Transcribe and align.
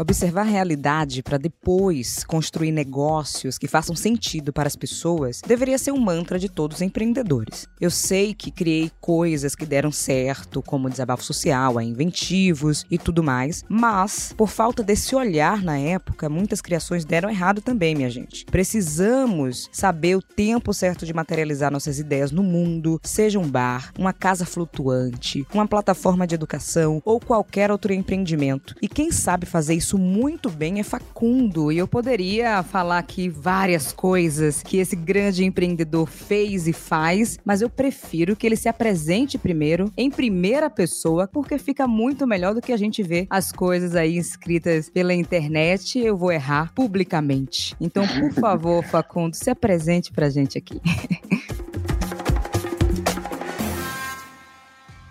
Observar 0.00 0.42
a 0.42 0.44
realidade 0.44 1.24
para 1.24 1.36
depois 1.36 2.22
construir 2.22 2.70
negócios 2.70 3.58
que 3.58 3.66
façam 3.66 3.96
sentido 3.96 4.52
para 4.52 4.68
as 4.68 4.76
pessoas 4.76 5.40
deveria 5.44 5.76
ser 5.76 5.90
um 5.90 5.98
mantra 5.98 6.38
de 6.38 6.48
todos 6.48 6.76
os 6.76 6.82
empreendedores. 6.82 7.66
Eu 7.80 7.90
sei 7.90 8.32
que 8.32 8.52
criei 8.52 8.92
coisas 9.00 9.56
que 9.56 9.66
deram 9.66 9.90
certo, 9.90 10.62
como 10.62 10.88
desabafo 10.88 11.24
social, 11.24 11.78
a 11.78 11.82
inventivos 11.82 12.86
e 12.88 12.96
tudo 12.96 13.24
mais, 13.24 13.64
mas 13.68 14.32
por 14.36 14.48
falta 14.48 14.84
desse 14.84 15.16
olhar 15.16 15.64
na 15.64 15.76
época, 15.76 16.28
muitas 16.28 16.60
criações 16.60 17.04
deram 17.04 17.28
errado 17.28 17.60
também, 17.60 17.96
minha 17.96 18.08
gente. 18.08 18.44
Precisamos 18.44 19.68
saber 19.72 20.14
o 20.14 20.22
tempo 20.22 20.72
certo 20.72 21.04
de 21.04 21.12
materializar 21.12 21.72
nossas 21.72 21.98
ideias 21.98 22.30
no 22.30 22.44
mundo, 22.44 23.00
seja 23.02 23.40
um 23.40 23.50
bar, 23.50 23.92
uma 23.98 24.12
casa 24.12 24.46
flutuante, 24.46 25.44
uma 25.52 25.66
plataforma 25.66 26.24
de 26.24 26.36
educação 26.36 27.02
ou 27.04 27.18
qualquer 27.18 27.72
outro 27.72 27.92
empreendimento. 27.92 28.76
E 28.80 28.86
quem 28.86 29.10
sabe 29.10 29.44
fazer 29.44 29.74
isso 29.74 29.87
muito 29.96 30.50
bem 30.50 30.80
é 30.80 30.82
Facundo. 30.82 31.70
E 31.70 31.78
eu 31.78 31.86
poderia 31.86 32.62
falar 32.62 32.98
aqui 32.98 33.28
várias 33.28 33.92
coisas 33.92 34.62
que 34.62 34.78
esse 34.78 34.96
grande 34.96 35.44
empreendedor 35.44 36.08
fez 36.08 36.66
e 36.66 36.72
faz, 36.72 37.38
mas 37.44 37.62
eu 37.62 37.70
prefiro 37.70 38.34
que 38.34 38.46
ele 38.46 38.56
se 38.56 38.68
apresente 38.68 39.38
primeiro 39.38 39.92
em 39.96 40.10
primeira 40.10 40.68
pessoa, 40.68 41.28
porque 41.28 41.58
fica 41.58 41.86
muito 41.86 42.26
melhor 42.26 42.54
do 42.54 42.60
que 42.60 42.72
a 42.72 42.76
gente 42.76 43.02
ver 43.02 43.26
as 43.30 43.52
coisas 43.52 43.94
aí 43.94 44.18
escritas 44.18 44.90
pela 44.90 45.14
internet. 45.14 45.98
Eu 45.98 46.16
vou 46.16 46.32
errar 46.32 46.72
publicamente. 46.74 47.76
Então, 47.80 48.04
por 48.06 48.32
favor, 48.40 48.84
Facundo, 48.84 49.34
se 49.34 49.48
apresente 49.48 50.12
pra 50.12 50.28
gente 50.28 50.58
aqui. 50.58 50.80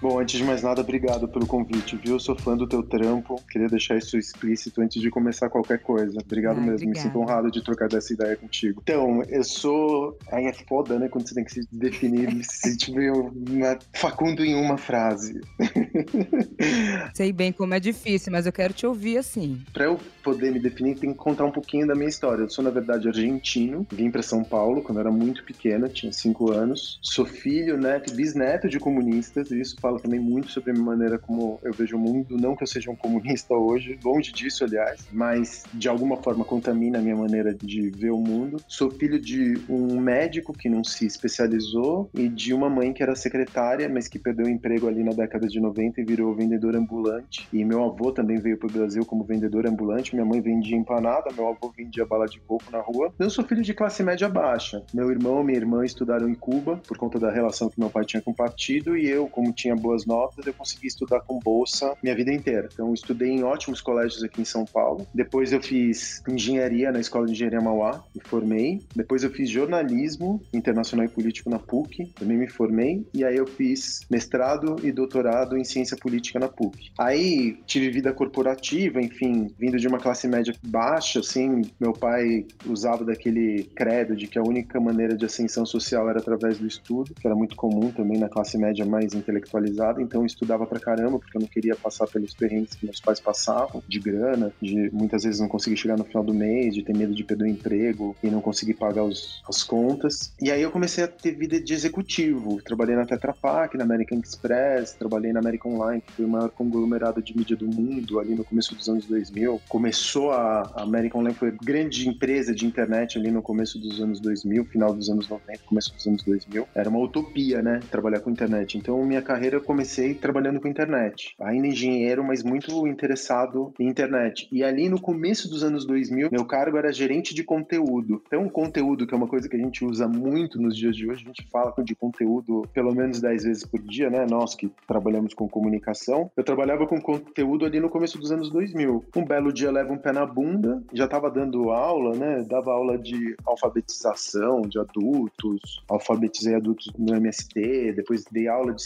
Bom, 0.07 0.19
antes 0.19 0.39
de 0.39 0.45
mais 0.45 0.63
nada, 0.63 0.79
obrigado 0.79 1.27
pelo 1.27 1.45
convite, 1.45 1.97
viu? 1.97 2.13
Eu 2.13 2.19
sou 2.19 2.33
fã 2.33 2.55
do 2.55 2.65
teu 2.65 2.81
trampo. 2.81 3.43
Queria 3.51 3.67
deixar 3.67 3.97
isso 3.97 4.17
explícito 4.17 4.79
antes 4.79 5.01
de 5.01 5.09
começar 5.09 5.49
qualquer 5.49 5.79
coisa. 5.79 6.17
Obrigado 6.23 6.59
Ai, 6.59 6.65
mesmo. 6.65 6.75
Obrigada. 6.75 6.97
Me 6.97 7.03
sinto 7.03 7.19
honrado 7.19 7.51
de 7.51 7.61
trocar 7.61 7.89
dessa 7.89 8.13
ideia 8.13 8.37
contigo. 8.37 8.79
Então, 8.81 9.21
eu 9.23 9.43
sou. 9.43 10.17
Aí 10.31 10.45
é 10.45 10.53
foda, 10.53 10.97
né? 10.97 11.09
Quando 11.09 11.27
você 11.27 11.35
tem 11.35 11.43
que 11.43 11.51
se 11.51 11.67
definir, 11.69 12.29
se 12.49 12.77
tiver 12.77 13.11
uma... 13.11 13.77
Facundo 13.95 14.45
em 14.45 14.55
uma 14.55 14.77
frase. 14.77 15.41
Sei 17.13 17.33
bem 17.33 17.51
como 17.51 17.73
é 17.73 17.79
difícil, 17.81 18.31
mas 18.31 18.45
eu 18.45 18.53
quero 18.53 18.73
te 18.73 18.87
ouvir 18.87 19.17
assim. 19.17 19.61
Pra 19.73 19.83
eu 19.83 19.99
poder 20.23 20.53
me 20.53 20.59
definir, 20.59 20.97
tem 20.97 21.11
que 21.11 21.17
contar 21.17 21.43
um 21.43 21.51
pouquinho 21.51 21.85
da 21.85 21.95
minha 21.95 22.07
história. 22.07 22.43
Eu 22.43 22.49
sou, 22.49 22.63
na 22.63 22.69
verdade, 22.69 23.09
argentino. 23.09 23.85
Vim 23.91 24.09
para 24.09 24.21
São 24.21 24.41
Paulo 24.41 24.81
quando 24.81 24.99
eu 24.99 25.01
era 25.01 25.11
muito 25.11 25.43
pequena, 25.43 25.89
tinha 25.89 26.13
cinco 26.13 26.49
anos. 26.53 26.97
Sou 27.01 27.25
filho, 27.25 27.77
neto, 27.77 28.13
bisneto 28.13 28.69
de 28.69 28.79
comunistas, 28.79 29.51
e 29.51 29.59
isso 29.59 29.75
fala 29.81 29.96
fala 29.97 29.99
também 29.99 30.19
muito 30.19 30.51
sobre 30.51 30.71
a 30.71 30.75
maneira 30.75 31.17
como 31.17 31.59
eu 31.63 31.73
vejo 31.73 31.97
o 31.97 31.99
mundo. 31.99 32.37
Não 32.37 32.55
que 32.55 32.63
eu 32.63 32.67
seja 32.67 32.89
um 32.91 32.95
comunista 32.95 33.53
hoje, 33.55 33.99
longe 34.03 34.31
disso, 34.31 34.63
aliás, 34.63 35.07
mas 35.11 35.63
de 35.73 35.89
alguma 35.89 36.17
forma 36.17 36.45
contamina 36.45 36.99
a 36.99 37.01
minha 37.01 37.15
maneira 37.15 37.53
de 37.53 37.89
ver 37.89 38.11
o 38.11 38.17
mundo. 38.17 38.61
Sou 38.67 38.91
filho 38.91 39.19
de 39.19 39.59
um 39.67 39.99
médico 39.99 40.53
que 40.53 40.69
não 40.69 40.83
se 40.83 41.05
especializou 41.05 42.09
e 42.13 42.29
de 42.29 42.53
uma 42.53 42.69
mãe 42.69 42.93
que 42.93 43.01
era 43.03 43.15
secretária, 43.15 43.89
mas 43.89 44.07
que 44.07 44.19
perdeu 44.19 44.45
o 44.45 44.49
emprego 44.49 44.87
ali 44.87 45.03
na 45.03 45.11
década 45.11 45.47
de 45.47 45.59
90 45.59 46.01
e 46.01 46.05
virou 46.05 46.33
vendedor 46.35 46.75
ambulante. 46.75 47.47
E 47.51 47.65
meu 47.65 47.83
avô 47.83 48.11
também 48.11 48.37
veio 48.37 48.57
para 48.57 48.67
o 48.67 48.71
Brasil 48.71 49.05
como 49.05 49.23
vendedor 49.23 49.65
ambulante. 49.65 50.13
Minha 50.13 50.25
mãe 50.25 50.41
vendia 50.41 50.77
empanada, 50.77 51.31
meu 51.35 51.47
avô 51.47 51.73
vendia 51.75 52.05
bala 52.05 52.27
de 52.27 52.39
coco 52.41 52.65
na 52.71 52.79
rua. 52.79 53.13
Eu 53.19 53.29
sou 53.29 53.43
filho 53.43 53.61
de 53.61 53.73
classe 53.73 54.03
média 54.03 54.29
baixa. 54.29 54.83
Meu 54.93 55.09
irmão 55.09 55.41
e 55.41 55.45
minha 55.45 55.57
irmã 55.57 55.83
estudaram 55.83 56.29
em 56.29 56.35
Cuba 56.35 56.81
por 56.87 56.97
conta 56.97 57.19
da 57.19 57.31
relação 57.31 57.69
que 57.69 57.79
meu 57.79 57.89
pai 57.89 58.05
tinha 58.05 58.21
com 58.21 58.31
o 58.31 58.35
partido 58.35 58.97
e 58.97 59.07
eu, 59.07 59.27
como 59.27 59.53
tinha 59.53 59.75
boas 59.87 60.05
notas, 60.05 60.45
eu 60.45 60.53
consegui 60.53 60.87
estudar 60.87 61.21
com 61.21 61.39
bolsa 61.39 61.95
minha 62.03 62.13
vida 62.13 62.33
inteira. 62.33 62.67
Então, 62.73 62.93
estudei 62.93 63.29
em 63.29 63.43
ótimos 63.43 63.79
colégios 63.79 64.21
aqui 64.21 64.41
em 64.41 64.45
São 64.45 64.65
Paulo. 64.65 65.07
Depois, 65.13 65.53
eu 65.53 65.61
fiz 65.61 66.21
engenharia 66.27 66.91
na 66.91 66.99
Escola 66.99 67.25
de 67.25 67.31
Engenharia 67.31 67.61
Mauá, 67.61 68.03
me 68.13 68.21
formei. 68.25 68.81
Depois, 68.93 69.23
eu 69.23 69.29
fiz 69.29 69.49
jornalismo 69.49 70.41
internacional 70.53 71.05
e 71.05 71.09
político 71.09 71.49
na 71.49 71.57
PUC, 71.57 72.11
também 72.15 72.37
me 72.37 72.49
formei. 72.49 73.07
E 73.13 73.23
aí, 73.23 73.37
eu 73.37 73.47
fiz 73.47 74.01
mestrado 74.11 74.75
e 74.83 74.91
doutorado 74.91 75.57
em 75.57 75.63
ciência 75.63 75.95
política 75.95 76.37
na 76.37 76.49
PUC. 76.49 76.91
Aí, 76.99 77.57
tive 77.65 77.89
vida 77.89 78.11
corporativa, 78.11 78.99
enfim, 78.99 79.47
vindo 79.57 79.77
de 79.77 79.87
uma 79.87 79.99
classe 79.99 80.27
média 80.27 80.53
baixa, 80.65 81.21
assim. 81.21 81.61
Meu 81.79 81.93
pai 81.93 82.45
usava 82.65 83.05
daquele 83.05 83.63
credo 83.73 84.17
de 84.17 84.27
que 84.27 84.37
a 84.37 84.43
única 84.43 84.81
maneira 84.81 85.15
de 85.15 85.25
ascensão 85.25 85.65
social 85.65 86.09
era 86.09 86.19
através 86.19 86.57
do 86.57 86.67
estudo, 86.67 87.13
que 87.13 87.25
era 87.25 87.35
muito 87.35 87.55
comum 87.55 87.89
também 87.89 88.19
na 88.19 88.27
classe 88.27 88.57
média 88.57 88.85
mais 88.85 89.13
intelectualizada 89.13 89.66
então 90.01 90.21
eu 90.21 90.25
estudava 90.25 90.65
pra 90.65 90.79
caramba, 90.79 91.19
porque 91.19 91.37
eu 91.37 91.41
não 91.41 91.47
queria 91.47 91.75
passar 91.75 92.07
pelos 92.07 92.33
perrengues 92.33 92.75
que 92.75 92.85
meus 92.85 92.99
pais 92.99 93.19
passavam, 93.19 93.83
de 93.87 93.99
grana, 93.99 94.51
de 94.61 94.89
muitas 94.91 95.23
vezes 95.23 95.39
não 95.39 95.47
conseguir 95.47 95.77
chegar 95.77 95.97
no 95.97 96.03
final 96.03 96.23
do 96.23 96.33
mês, 96.33 96.73
de 96.73 96.83
ter 96.83 96.95
medo 96.95 97.13
de 97.13 97.23
perder 97.23 97.45
o 97.45 97.47
emprego 97.47 98.15
e 98.23 98.29
não 98.29 98.41
conseguir 98.41 98.73
pagar 98.75 99.03
os, 99.03 99.41
as 99.47 99.63
contas. 99.63 100.33
E 100.41 100.51
aí 100.51 100.61
eu 100.61 100.71
comecei 100.71 101.03
a 101.03 101.07
ter 101.07 101.31
vida 101.31 101.59
de 101.59 101.73
executivo. 101.73 102.61
Trabalhei 102.63 102.95
na 102.95 103.05
Tetra 103.05 103.33
Pak, 103.33 103.77
na 103.77 103.83
American 103.83 104.19
Express, 104.19 104.93
trabalhei 104.93 105.33
na 105.33 105.39
American 105.39 105.73
Online, 105.73 106.01
que 106.01 106.13
foi 106.13 106.25
o 106.25 106.29
maior 106.29 106.49
conglomerado 106.49 107.21
de 107.21 107.35
mídia 107.35 107.55
do 107.55 107.67
mundo 107.67 108.19
ali 108.19 108.35
no 108.35 108.43
começo 108.43 108.75
dos 108.75 108.87
anos 108.89 109.05
2000. 109.05 109.61
Começou 109.67 110.31
a, 110.31 110.71
a 110.75 110.83
American 110.83 111.21
Online 111.21 111.35
foi 111.35 111.51
grande 111.51 112.07
empresa 112.07 112.53
de 112.53 112.65
internet 112.65 113.17
ali 113.17 113.31
no 113.31 113.41
começo 113.41 113.79
dos 113.79 114.01
anos 114.01 114.19
2000, 114.19 114.65
final 114.65 114.93
dos 114.93 115.09
anos 115.09 115.27
90, 115.27 115.59
começo 115.65 115.93
dos 115.93 116.07
anos 116.07 116.23
2000. 116.23 116.67
Era 116.73 116.89
uma 116.89 116.99
utopia, 116.99 117.61
né, 117.61 117.79
trabalhar 117.91 118.19
com 118.19 118.29
internet. 118.29 118.77
Então 118.77 119.03
minha 119.05 119.21
carreira 119.21 119.56
começou 119.61 119.87
comecei 119.87 120.13
trabalhando 120.13 120.59
com 120.59 120.67
internet. 120.67 121.33
Ainda 121.39 121.67
engenheiro, 121.67 122.23
mas 122.23 122.43
muito 122.43 122.85
interessado 122.87 123.73
em 123.79 123.87
internet. 123.87 124.47
E 124.51 124.63
ali 124.63 124.89
no 124.89 124.99
começo 124.99 125.49
dos 125.49 125.63
anos 125.63 125.85
2000, 125.85 126.29
meu 126.31 126.45
cargo 126.45 126.77
era 126.77 126.91
gerente 126.91 127.33
de 127.33 127.43
conteúdo. 127.43 128.21
Então, 128.27 128.49
conteúdo, 128.49 129.07
que 129.07 129.13
é 129.13 129.17
uma 129.17 129.27
coisa 129.27 129.47
que 129.47 129.55
a 129.55 129.59
gente 129.59 129.85
usa 129.85 130.07
muito 130.07 130.59
nos 130.59 130.75
dias 130.75 130.95
de 130.95 131.09
hoje, 131.09 131.23
a 131.23 131.27
gente 131.27 131.47
fala 131.49 131.73
de 131.83 131.95
conteúdo 131.95 132.63
pelo 132.73 132.93
menos 132.93 133.21
10 133.21 133.43
vezes 133.43 133.65
por 133.65 133.79
dia, 133.79 134.09
né? 134.09 134.25
Nós 134.29 134.55
que 134.55 134.69
trabalhamos 134.85 135.33
com 135.33 135.47
comunicação. 135.47 136.29
Eu 136.35 136.43
trabalhava 136.43 136.85
com 136.85 136.99
conteúdo 136.99 137.65
ali 137.65 137.79
no 137.79 137.89
começo 137.89 138.17
dos 138.17 138.31
anos 138.31 138.51
2000. 138.51 139.05
Um 139.15 139.23
belo 139.23 139.53
dia 139.53 139.71
leva 139.71 139.93
um 139.93 139.97
pé 139.97 140.11
na 140.11 140.25
bunda, 140.25 140.83
já 140.91 141.05
estava 141.05 141.29
dando 141.29 141.69
aula, 141.69 142.15
né? 142.15 142.43
Dava 142.49 142.71
aula 142.71 142.97
de 142.97 143.35
alfabetização 143.45 144.61
de 144.61 144.79
adultos, 144.79 145.83
alfabetizei 145.87 146.55
adultos 146.55 146.91
no 146.97 147.15
MST, 147.15 147.93
depois 147.93 148.25
dei 148.31 148.47
aula 148.47 148.73
de 148.73 148.83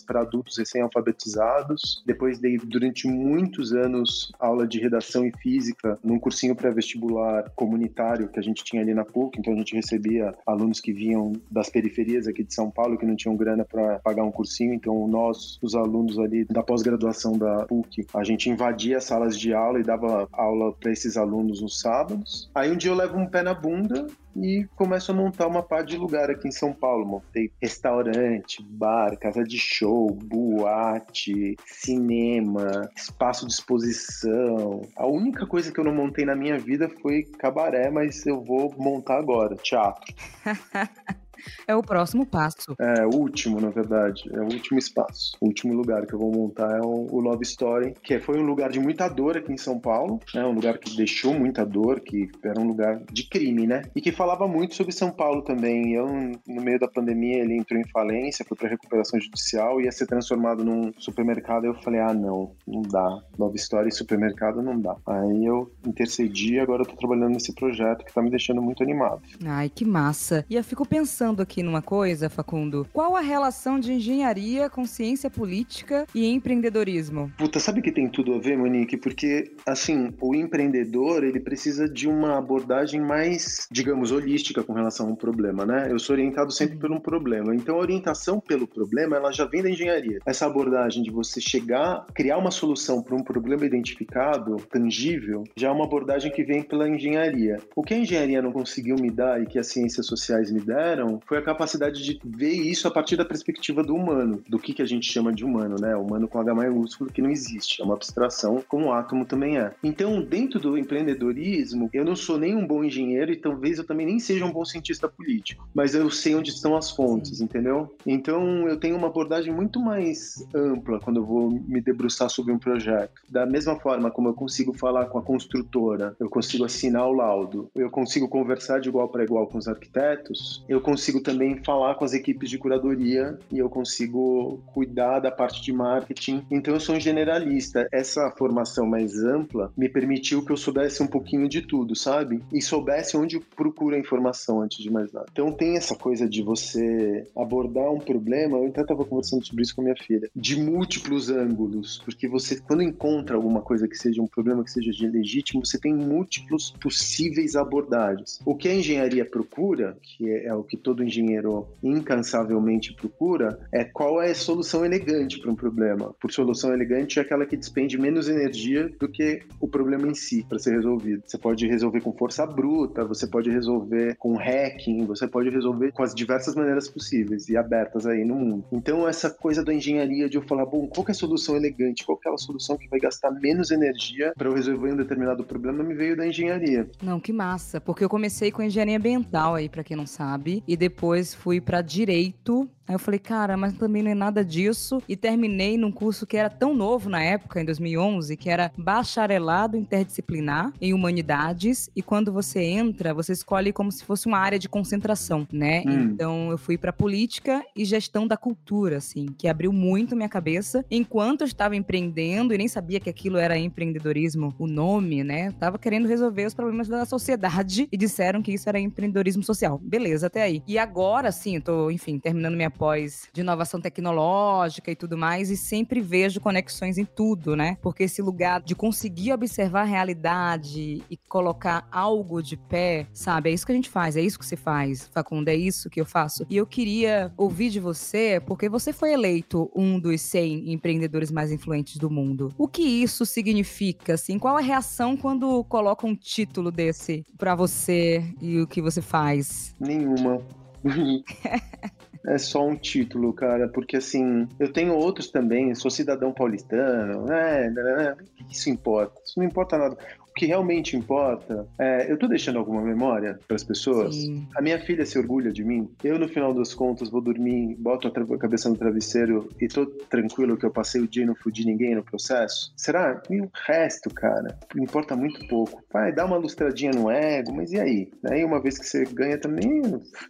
para 0.00 0.20
adultos 0.20 0.58
recém-alfabetizados. 0.58 2.02
Depois 2.06 2.38
dei 2.38 2.58
durante 2.58 3.06
muitos 3.08 3.72
anos 3.72 4.32
aula 4.38 4.66
de 4.66 4.80
redação 4.80 5.26
e 5.26 5.32
física 5.38 5.98
num 6.02 6.18
cursinho 6.18 6.54
pré-vestibular 6.54 7.50
comunitário 7.54 8.28
que 8.28 8.38
a 8.38 8.42
gente 8.42 8.64
tinha 8.64 8.82
ali 8.82 8.94
na 8.94 9.04
PUC. 9.04 9.38
Então 9.38 9.52
a 9.52 9.56
gente 9.56 9.74
recebia 9.74 10.34
alunos 10.46 10.80
que 10.80 10.92
vinham 10.92 11.32
das 11.50 11.68
periferias 11.68 12.26
aqui 12.26 12.42
de 12.42 12.54
São 12.54 12.70
Paulo 12.70 12.98
que 12.98 13.06
não 13.06 13.16
tinham 13.16 13.36
grana 13.36 13.64
para 13.64 13.98
pagar 14.00 14.24
um 14.24 14.32
cursinho. 14.32 14.74
Então 14.74 15.06
nós, 15.06 15.58
os 15.62 15.74
alunos 15.74 16.18
ali 16.18 16.44
da 16.44 16.62
pós-graduação 16.62 17.36
da 17.36 17.66
PUC, 17.66 18.06
a 18.14 18.24
gente 18.24 18.50
invadia 18.50 18.98
as 18.98 19.04
salas 19.04 19.38
de 19.38 19.52
aula 19.52 19.80
e 19.80 19.82
dava 19.82 20.28
aula 20.32 20.72
para 20.72 20.92
esses 20.92 21.16
alunos 21.16 21.60
nos 21.60 21.80
sábados. 21.80 22.50
Aí 22.54 22.70
um 22.70 22.76
dia 22.76 22.90
eu 22.90 22.94
levo 22.94 23.18
um 23.18 23.26
pé 23.26 23.42
na 23.42 23.54
bunda 23.54 24.06
e 24.36 24.66
começo 24.76 25.10
a 25.10 25.14
montar 25.14 25.46
uma 25.46 25.62
par 25.62 25.84
de 25.84 25.96
lugar 25.96 26.30
aqui 26.30 26.48
em 26.48 26.52
São 26.52 26.72
Paulo. 26.72 27.06
Montei 27.06 27.50
restaurante, 27.60 28.62
bar, 28.62 29.16
casa 29.18 29.44
de 29.44 29.58
show, 29.58 30.10
boate, 30.10 31.56
cinema, 31.66 32.90
espaço 32.96 33.46
de 33.46 33.52
exposição. 33.52 34.82
A 34.96 35.06
única 35.06 35.46
coisa 35.46 35.72
que 35.72 35.78
eu 35.78 35.84
não 35.84 35.94
montei 35.94 36.24
na 36.24 36.34
minha 36.34 36.58
vida 36.58 36.88
foi 37.00 37.22
cabaré, 37.22 37.90
mas 37.90 38.26
eu 38.26 38.42
vou 38.42 38.74
montar 38.76 39.18
agora, 39.18 39.56
teatro. 39.56 40.14
É 41.66 41.74
o 41.74 41.82
próximo 41.82 42.26
passo. 42.26 42.74
É, 42.78 43.06
o 43.06 43.16
último, 43.16 43.60
na 43.60 43.70
verdade. 43.70 44.28
É 44.32 44.40
o 44.40 44.44
último 44.44 44.78
espaço. 44.78 45.36
O 45.40 45.46
último 45.46 45.74
lugar 45.74 46.06
que 46.06 46.14
eu 46.14 46.18
vou 46.18 46.32
montar 46.32 46.76
é 46.76 46.80
o, 46.80 47.20
Love 47.20 47.42
Story, 47.42 47.94
que 48.02 48.18
foi 48.18 48.38
um 48.38 48.46
lugar 48.46 48.70
de 48.70 48.80
muita 48.80 49.08
dor 49.08 49.36
aqui 49.36 49.52
em 49.52 49.56
São 49.56 49.78
Paulo. 49.78 50.20
É 50.34 50.38
né? 50.38 50.46
um 50.46 50.52
lugar 50.52 50.78
que 50.78 50.96
deixou 50.96 51.34
muita 51.34 51.64
dor, 51.64 52.00
que 52.00 52.28
era 52.44 52.60
um 52.60 52.66
lugar 52.66 53.00
de 53.10 53.28
crime, 53.28 53.66
né? 53.66 53.82
E 53.94 54.00
que 54.00 54.12
falava 54.12 54.46
muito 54.48 54.74
sobre 54.74 54.92
São 54.92 55.10
Paulo 55.10 55.42
também. 55.42 55.94
Eu, 55.94 56.06
no 56.46 56.62
meio 56.62 56.78
da 56.78 56.88
pandemia, 56.88 57.42
ele 57.42 57.56
entrou 57.56 57.80
em 57.80 57.88
falência, 57.88 58.44
foi 58.46 58.56
para 58.56 58.68
recuperação 58.68 59.20
judicial, 59.20 59.80
ia 59.80 59.92
ser 59.92 60.06
transformado 60.06 60.64
num 60.64 60.92
supermercado. 60.98 61.64
Eu 61.64 61.74
falei, 61.74 62.00
ah, 62.00 62.14
não, 62.14 62.54
não 62.66 62.82
dá. 62.82 63.22
Love 63.38 63.56
Story 63.56 63.88
e 63.88 63.92
supermercado 63.92 64.62
não 64.62 64.80
dá. 64.80 64.96
Aí 65.06 65.44
eu 65.44 65.72
intercedi 65.86 66.54
e 66.54 66.60
agora 66.60 66.82
eu 66.82 66.86
tô 66.86 66.96
trabalhando 66.96 67.32
nesse 67.32 67.54
projeto 67.54 68.04
que 68.04 68.12
tá 68.12 68.20
me 68.20 68.30
deixando 68.30 68.60
muito 68.60 68.82
animado. 68.82 69.22
Ai, 69.44 69.68
que 69.68 69.84
massa. 69.84 70.44
E 70.48 70.56
eu 70.56 70.64
fico 70.64 70.86
pensando 70.86 71.31
pensando 71.32 71.42
aqui 71.42 71.62
numa 71.62 71.82
coisa, 71.82 72.28
Facundo. 72.28 72.86
Qual 72.92 73.16
a 73.16 73.20
relação 73.20 73.80
de 73.80 73.92
engenharia 73.92 74.68
com 74.68 74.84
ciência 74.86 75.30
política 75.30 76.06
e 76.14 76.26
empreendedorismo? 76.26 77.32
Puta, 77.38 77.58
sabe 77.58 77.80
que 77.80 77.90
tem 77.90 78.08
tudo 78.08 78.34
a 78.34 78.38
ver, 78.38 78.56
Monique? 78.56 78.96
Porque, 78.96 79.52
assim, 79.66 80.12
o 80.20 80.34
empreendedor, 80.34 81.24
ele 81.24 81.40
precisa 81.40 81.88
de 81.88 82.08
uma 82.08 82.38
abordagem 82.38 83.00
mais, 83.00 83.66
digamos, 83.70 84.12
holística 84.12 84.62
com 84.62 84.72
relação 84.72 85.08
a 85.08 85.10
um 85.10 85.16
problema, 85.16 85.64
né? 85.64 85.88
Eu 85.90 85.98
sou 85.98 86.14
orientado 86.14 86.52
sempre 86.52 86.76
por 86.76 86.90
um 86.90 87.00
problema. 87.00 87.54
Então, 87.54 87.76
a 87.76 87.80
orientação 87.80 88.38
pelo 88.38 88.66
problema, 88.66 89.16
ela 89.16 89.32
já 89.32 89.44
vem 89.46 89.62
da 89.62 89.70
engenharia. 89.70 90.18
Essa 90.26 90.46
abordagem 90.46 91.02
de 91.02 91.10
você 91.10 91.40
chegar, 91.40 92.06
criar 92.14 92.38
uma 92.38 92.50
solução 92.50 93.02
para 93.02 93.16
um 93.16 93.22
problema 93.22 93.64
identificado, 93.64 94.56
tangível, 94.70 95.44
já 95.56 95.68
é 95.68 95.70
uma 95.70 95.84
abordagem 95.84 96.30
que 96.30 96.44
vem 96.44 96.62
pela 96.62 96.88
engenharia. 96.88 97.58
O 97.74 97.82
que 97.82 97.94
a 97.94 97.98
engenharia 97.98 98.42
não 98.42 98.52
conseguiu 98.52 98.96
me 98.96 99.10
dar 99.10 99.42
e 99.42 99.46
que 99.46 99.58
as 99.58 99.68
ciências 99.68 100.06
sociais 100.06 100.50
me 100.50 100.60
deram 100.60 101.21
foi 101.26 101.38
a 101.38 101.42
capacidade 101.42 102.02
de 102.02 102.20
ver 102.24 102.52
isso 102.52 102.86
a 102.86 102.90
partir 102.90 103.16
da 103.16 103.24
perspectiva 103.24 103.82
do 103.82 103.94
humano, 103.94 104.42
do 104.48 104.58
que, 104.58 104.74
que 104.74 104.82
a 104.82 104.86
gente 104.86 105.10
chama 105.10 105.32
de 105.32 105.44
humano, 105.44 105.76
né? 105.80 105.96
Humano 105.96 106.28
com 106.28 106.38
H 106.38 106.54
maiúsculo 106.54 107.12
que 107.12 107.22
não 107.22 107.30
existe, 107.30 107.80
é 107.80 107.84
uma 107.84 107.94
abstração 107.94 108.62
como 108.68 108.86
o 108.86 108.92
átomo 108.92 109.24
também 109.24 109.58
é. 109.58 109.72
Então, 109.82 110.22
dentro 110.22 110.60
do 110.60 110.76
empreendedorismo, 110.78 111.88
eu 111.92 112.04
não 112.04 112.16
sou 112.16 112.38
nem 112.38 112.54
um 112.54 112.66
bom 112.66 112.84
engenheiro 112.84 113.32
e 113.32 113.36
talvez 113.36 113.78
eu 113.78 113.84
também 113.84 114.06
nem 114.06 114.18
seja 114.18 114.44
um 114.44 114.52
bom 114.52 114.64
cientista 114.64 115.08
político, 115.08 115.68
mas 115.74 115.94
eu 115.94 116.10
sei 116.10 116.34
onde 116.34 116.50
estão 116.50 116.76
as 116.76 116.90
fontes, 116.90 117.40
entendeu? 117.40 117.94
Então, 118.06 118.68
eu 118.68 118.78
tenho 118.78 118.96
uma 118.96 119.08
abordagem 119.08 119.52
muito 119.52 119.80
mais 119.80 120.46
ampla 120.54 121.00
quando 121.00 121.18
eu 121.18 121.24
vou 121.24 121.50
me 121.50 121.80
debruçar 121.80 122.28
sobre 122.30 122.52
um 122.52 122.58
projeto. 122.58 123.22
Da 123.28 123.46
mesma 123.46 123.78
forma 123.78 124.10
como 124.10 124.28
eu 124.28 124.34
consigo 124.34 124.72
falar 124.72 125.06
com 125.06 125.18
a 125.18 125.22
construtora, 125.22 126.16
eu 126.18 126.28
consigo 126.28 126.64
assinar 126.64 127.06
o 127.06 127.12
laudo, 127.12 127.70
eu 127.74 127.90
consigo 127.90 128.28
conversar 128.28 128.80
de 128.80 128.88
igual 128.88 129.08
para 129.08 129.24
igual 129.24 129.46
com 129.46 129.58
os 129.58 129.68
arquitetos, 129.68 130.64
eu 130.68 130.80
consigo 130.80 131.11
também 131.20 131.62
falar 131.64 131.94
com 131.94 132.04
as 132.04 132.12
equipes 132.12 132.48
de 132.48 132.58
curadoria 132.58 133.38
e 133.50 133.58
eu 133.58 133.68
consigo 133.68 134.60
cuidar 134.66 135.20
da 135.20 135.30
parte 135.30 135.62
de 135.62 135.72
marketing. 135.72 136.44
Então 136.50 136.74
eu 136.74 136.80
sou 136.80 136.96
um 136.96 137.00
generalista. 137.00 137.86
Essa 137.92 138.30
formação 138.30 138.86
mais 138.86 139.22
ampla 139.22 139.72
me 139.76 139.88
permitiu 139.88 140.44
que 140.44 140.52
eu 140.52 140.56
soubesse 140.56 141.02
um 141.02 141.06
pouquinho 141.06 141.48
de 141.48 141.62
tudo, 141.62 141.94
sabe? 141.94 142.42
E 142.52 142.60
soubesse 142.60 143.16
onde 143.16 143.38
procura 143.38 143.96
a 143.96 144.00
informação 144.00 144.60
antes 144.60 144.82
de 144.82 144.90
mais 144.90 145.12
nada. 145.12 145.26
Então 145.32 145.52
tem 145.52 145.76
essa 145.76 145.94
coisa 145.94 146.28
de 146.28 146.42
você 146.42 147.26
abordar 147.36 147.90
um 147.90 147.98
problema. 147.98 148.58
Eu 148.58 148.68
até 148.68 148.82
estava 148.82 149.04
conversando 149.04 149.44
sobre 149.44 149.62
isso 149.62 149.74
com 149.74 149.82
minha 149.82 149.96
filha, 149.96 150.28
de 150.34 150.56
múltiplos 150.56 151.30
ângulos, 151.30 152.00
porque 152.04 152.28
você 152.28 152.60
quando 152.60 152.82
encontra 152.82 153.36
alguma 153.36 153.60
coisa 153.60 153.88
que 153.88 153.96
seja 153.96 154.22
um 154.22 154.26
problema 154.26 154.64
que 154.64 154.70
seja 154.70 154.92
legítimo, 155.08 155.64
você 155.64 155.78
tem 155.78 155.94
múltiplos 155.94 156.70
possíveis 156.80 157.56
abordagens. 157.56 158.40
O 158.44 158.54
que 158.54 158.68
a 158.68 158.74
engenharia 158.74 159.24
procura, 159.24 159.96
que 160.02 160.28
é, 160.28 160.46
é 160.46 160.54
o 160.54 160.62
que 160.62 160.76
todo 160.76 161.01
engenheiro 161.02 161.68
incansavelmente 161.82 162.94
procura, 162.94 163.58
é 163.72 163.84
qual 163.84 164.22
é 164.22 164.30
a 164.30 164.34
solução 164.34 164.84
elegante 164.84 165.40
para 165.40 165.50
um 165.50 165.54
problema. 165.54 166.14
Por 166.20 166.30
solução 166.32 166.72
elegante 166.72 167.18
é 167.18 167.22
aquela 167.22 167.46
que 167.46 167.56
despende 167.56 167.98
menos 167.98 168.28
energia 168.28 168.90
do 168.98 169.08
que 169.08 169.42
o 169.60 169.68
problema 169.68 170.08
em 170.08 170.14
si 170.14 170.44
para 170.48 170.58
ser 170.58 170.72
resolvido. 170.72 171.22
Você 171.26 171.38
pode 171.38 171.66
resolver 171.66 172.00
com 172.00 172.12
força 172.12 172.46
bruta, 172.46 173.04
você 173.04 173.26
pode 173.26 173.50
resolver 173.50 174.16
com 174.18 174.36
hacking, 174.36 175.04
você 175.06 175.26
pode 175.26 175.50
resolver 175.50 175.92
com 175.92 176.02
as 176.02 176.14
diversas 176.14 176.54
maneiras 176.54 176.88
possíveis 176.88 177.48
e 177.48 177.56
abertas 177.56 178.06
aí 178.06 178.24
no 178.24 178.34
mundo. 178.34 178.64
Então 178.72 179.08
essa 179.08 179.30
coisa 179.30 179.64
da 179.64 179.72
engenharia 179.72 180.28
de 180.28 180.36
eu 180.36 180.42
falar, 180.42 180.66
bom, 180.66 180.86
qual 180.86 181.06
é 181.08 181.10
a 181.10 181.14
solução 181.14 181.56
elegante, 181.56 182.04
qual 182.04 182.18
é 182.24 182.28
a 182.28 182.36
solução 182.36 182.76
que 182.76 182.88
vai 182.88 183.00
gastar 183.00 183.30
menos 183.30 183.70
energia 183.70 184.32
para 184.36 184.48
eu 184.48 184.54
resolver 184.54 184.92
um 184.92 184.96
determinado 184.96 185.44
problema 185.44 185.82
me 185.82 185.94
veio 185.94 186.16
da 186.16 186.26
engenharia. 186.26 186.88
Não, 187.02 187.20
que 187.20 187.32
massa, 187.32 187.80
porque 187.80 188.04
eu 188.04 188.08
comecei 188.08 188.50
com 188.50 188.62
engenharia 188.62 188.96
ambiental 188.96 189.54
aí, 189.54 189.68
para 189.68 189.84
quem 189.84 189.96
não 189.96 190.06
sabe, 190.06 190.62
e 190.66 190.76
depois 190.76 190.91
fui 191.34 191.60
para 191.60 191.82
direito 191.82 192.68
Aí 192.86 192.94
eu 192.94 192.98
falei, 192.98 193.20
cara, 193.20 193.56
mas 193.56 193.74
também 193.74 194.02
não 194.02 194.10
é 194.10 194.14
nada 194.14 194.44
disso. 194.44 195.02
E 195.08 195.16
terminei 195.16 195.76
num 195.76 195.92
curso 195.92 196.26
que 196.26 196.36
era 196.36 196.50
tão 196.50 196.74
novo 196.74 197.08
na 197.08 197.22
época, 197.22 197.60
em 197.60 197.64
2011, 197.64 198.36
que 198.36 198.50
era 198.50 198.72
bacharelado 198.76 199.76
interdisciplinar 199.76 200.72
em 200.80 200.92
humanidades. 200.92 201.90
E 201.94 202.02
quando 202.02 202.32
você 202.32 202.62
entra, 202.62 203.14
você 203.14 203.32
escolhe 203.32 203.72
como 203.72 203.90
se 203.92 204.04
fosse 204.04 204.26
uma 204.26 204.38
área 204.38 204.58
de 204.58 204.68
concentração, 204.68 205.46
né? 205.52 205.82
Hum. 205.86 206.02
Então 206.12 206.50
eu 206.50 206.58
fui 206.58 206.76
para 206.76 206.92
política 206.92 207.64
e 207.76 207.84
gestão 207.84 208.26
da 208.26 208.36
cultura, 208.36 208.96
assim, 208.96 209.26
que 209.38 209.48
abriu 209.48 209.72
muito 209.72 210.16
minha 210.16 210.28
cabeça. 210.28 210.84
Enquanto 210.90 211.42
eu 211.42 211.46
estava 211.46 211.76
empreendendo 211.76 212.52
e 212.52 212.58
nem 212.58 212.68
sabia 212.68 213.00
que 213.00 213.08
aquilo 213.08 213.36
era 213.36 213.56
empreendedorismo, 213.56 214.54
o 214.58 214.66
nome, 214.66 215.22
né? 215.22 215.52
Tava 215.52 215.78
querendo 215.78 216.08
resolver 216.08 216.46
os 216.46 216.54
problemas 216.54 216.88
da 216.88 217.04
sociedade 217.04 217.88
e 217.92 217.96
disseram 217.96 218.42
que 218.42 218.52
isso 218.52 218.68
era 218.68 218.78
empreendedorismo 218.78 219.42
social. 219.42 219.78
Beleza, 219.78 220.26
até 220.26 220.42
aí. 220.42 220.62
E 220.66 220.78
agora, 220.78 221.30
sim, 221.30 221.56
eu 221.56 221.62
tô, 221.62 221.90
enfim, 221.90 222.18
terminando 222.18 222.56
minha 222.56 222.71
pós 222.78 223.28
de 223.32 223.40
inovação 223.40 223.80
tecnológica 223.80 224.90
e 224.90 224.96
tudo 224.96 225.16
mais, 225.16 225.50
e 225.50 225.56
sempre 225.56 226.00
vejo 226.00 226.40
conexões 226.40 226.98
em 226.98 227.04
tudo, 227.04 227.56
né? 227.56 227.76
Porque 227.82 228.04
esse 228.04 228.22
lugar 228.22 228.60
de 228.62 228.74
conseguir 228.74 229.32
observar 229.32 229.82
a 229.82 229.84
realidade 229.84 231.02
e 231.08 231.16
colocar 231.28 231.86
algo 231.90 232.42
de 232.42 232.56
pé, 232.56 233.06
sabe? 233.12 233.50
É 233.50 233.52
isso 233.52 233.66
que 233.66 233.72
a 233.72 233.74
gente 233.74 233.90
faz, 233.90 234.16
é 234.16 234.20
isso 234.20 234.38
que 234.38 234.46
você 234.46 234.56
faz, 234.56 235.08
Facundo, 235.12 235.48
é 235.48 235.54
isso 235.54 235.90
que 235.90 236.00
eu 236.00 236.06
faço. 236.06 236.46
E 236.48 236.56
eu 236.56 236.66
queria 236.66 237.32
ouvir 237.36 237.70
de 237.70 237.80
você, 237.80 238.40
porque 238.46 238.68
você 238.68 238.92
foi 238.92 239.12
eleito 239.12 239.70
um 239.74 239.98
dos 239.98 240.20
100 240.20 240.72
empreendedores 240.72 241.30
mais 241.30 241.52
influentes 241.52 241.96
do 241.96 242.10
mundo. 242.10 242.52
O 242.58 242.68
que 242.68 242.82
isso 242.82 243.24
significa, 243.26 244.14
assim? 244.14 244.38
Qual 244.38 244.56
a 244.56 244.60
reação 244.60 245.16
quando 245.16 245.62
coloca 245.64 246.06
um 246.06 246.14
título 246.14 246.70
desse 246.70 247.24
para 247.36 247.54
você 247.54 248.24
e 248.40 248.60
o 248.60 248.66
que 248.66 248.80
você 248.80 249.02
faz? 249.02 249.74
Nenhuma. 249.80 250.40
é 252.26 252.38
só 252.38 252.64
um 252.64 252.76
título, 252.76 253.32
cara, 253.32 253.68
porque 253.68 253.96
assim, 253.96 254.46
eu 254.58 254.72
tenho 254.72 254.94
outros 254.94 255.30
também, 255.30 255.74
sou 255.74 255.90
cidadão 255.90 256.32
paulistano, 256.32 257.24
né, 257.26 257.70
né, 257.70 257.82
né, 257.82 257.96
né 257.96 258.16
isso 258.50 258.70
importa? 258.70 259.20
Isso 259.24 259.38
não 259.38 259.46
importa 259.46 259.76
nada. 259.76 259.96
O 260.32 260.34
que 260.34 260.46
realmente 260.46 260.96
importa 260.96 261.68
é, 261.78 262.10
eu 262.10 262.18
tô 262.18 262.26
deixando 262.26 262.58
alguma 262.58 262.80
memória 262.80 263.38
para 263.46 263.54
as 263.54 263.62
pessoas? 263.62 264.16
Sim. 264.16 264.48
A 264.56 264.62
minha 264.62 264.78
filha 264.78 265.04
se 265.04 265.18
orgulha 265.18 265.52
de 265.52 265.62
mim. 265.62 265.90
Eu, 266.02 266.18
no 266.18 266.26
final 266.26 266.54
das 266.54 266.74
contas, 266.74 267.10
vou 267.10 267.20
dormir, 267.20 267.76
boto 267.78 268.08
a 268.08 268.38
cabeça 268.38 268.70
no 268.70 268.76
travesseiro 268.76 269.50
e 269.60 269.68
tô 269.68 269.84
tranquilo 269.84 270.56
que 270.56 270.64
eu 270.64 270.70
passei 270.70 271.02
o 271.02 271.06
dia 271.06 271.24
e 271.24 271.26
não 271.26 271.34
fudi 271.34 271.66
ninguém 271.66 271.94
no 271.94 272.02
processo? 272.02 272.72
Será? 272.74 273.22
E 273.28 273.42
o 273.42 273.50
resto, 273.66 274.08
cara, 274.08 274.58
importa 274.74 275.14
muito 275.14 275.46
pouco. 275.48 275.84
Vai, 275.92 276.10
dá 276.12 276.24
uma 276.24 276.38
lustradinha 276.38 276.92
no 276.92 277.10
ego, 277.10 277.52
mas 277.52 277.70
e 277.70 277.78
aí? 277.78 278.10
Aí, 278.24 278.42
uma 278.42 278.58
vez 278.58 278.78
que 278.78 278.86
você 278.86 279.04
ganha 279.04 279.36
também, 279.36 279.82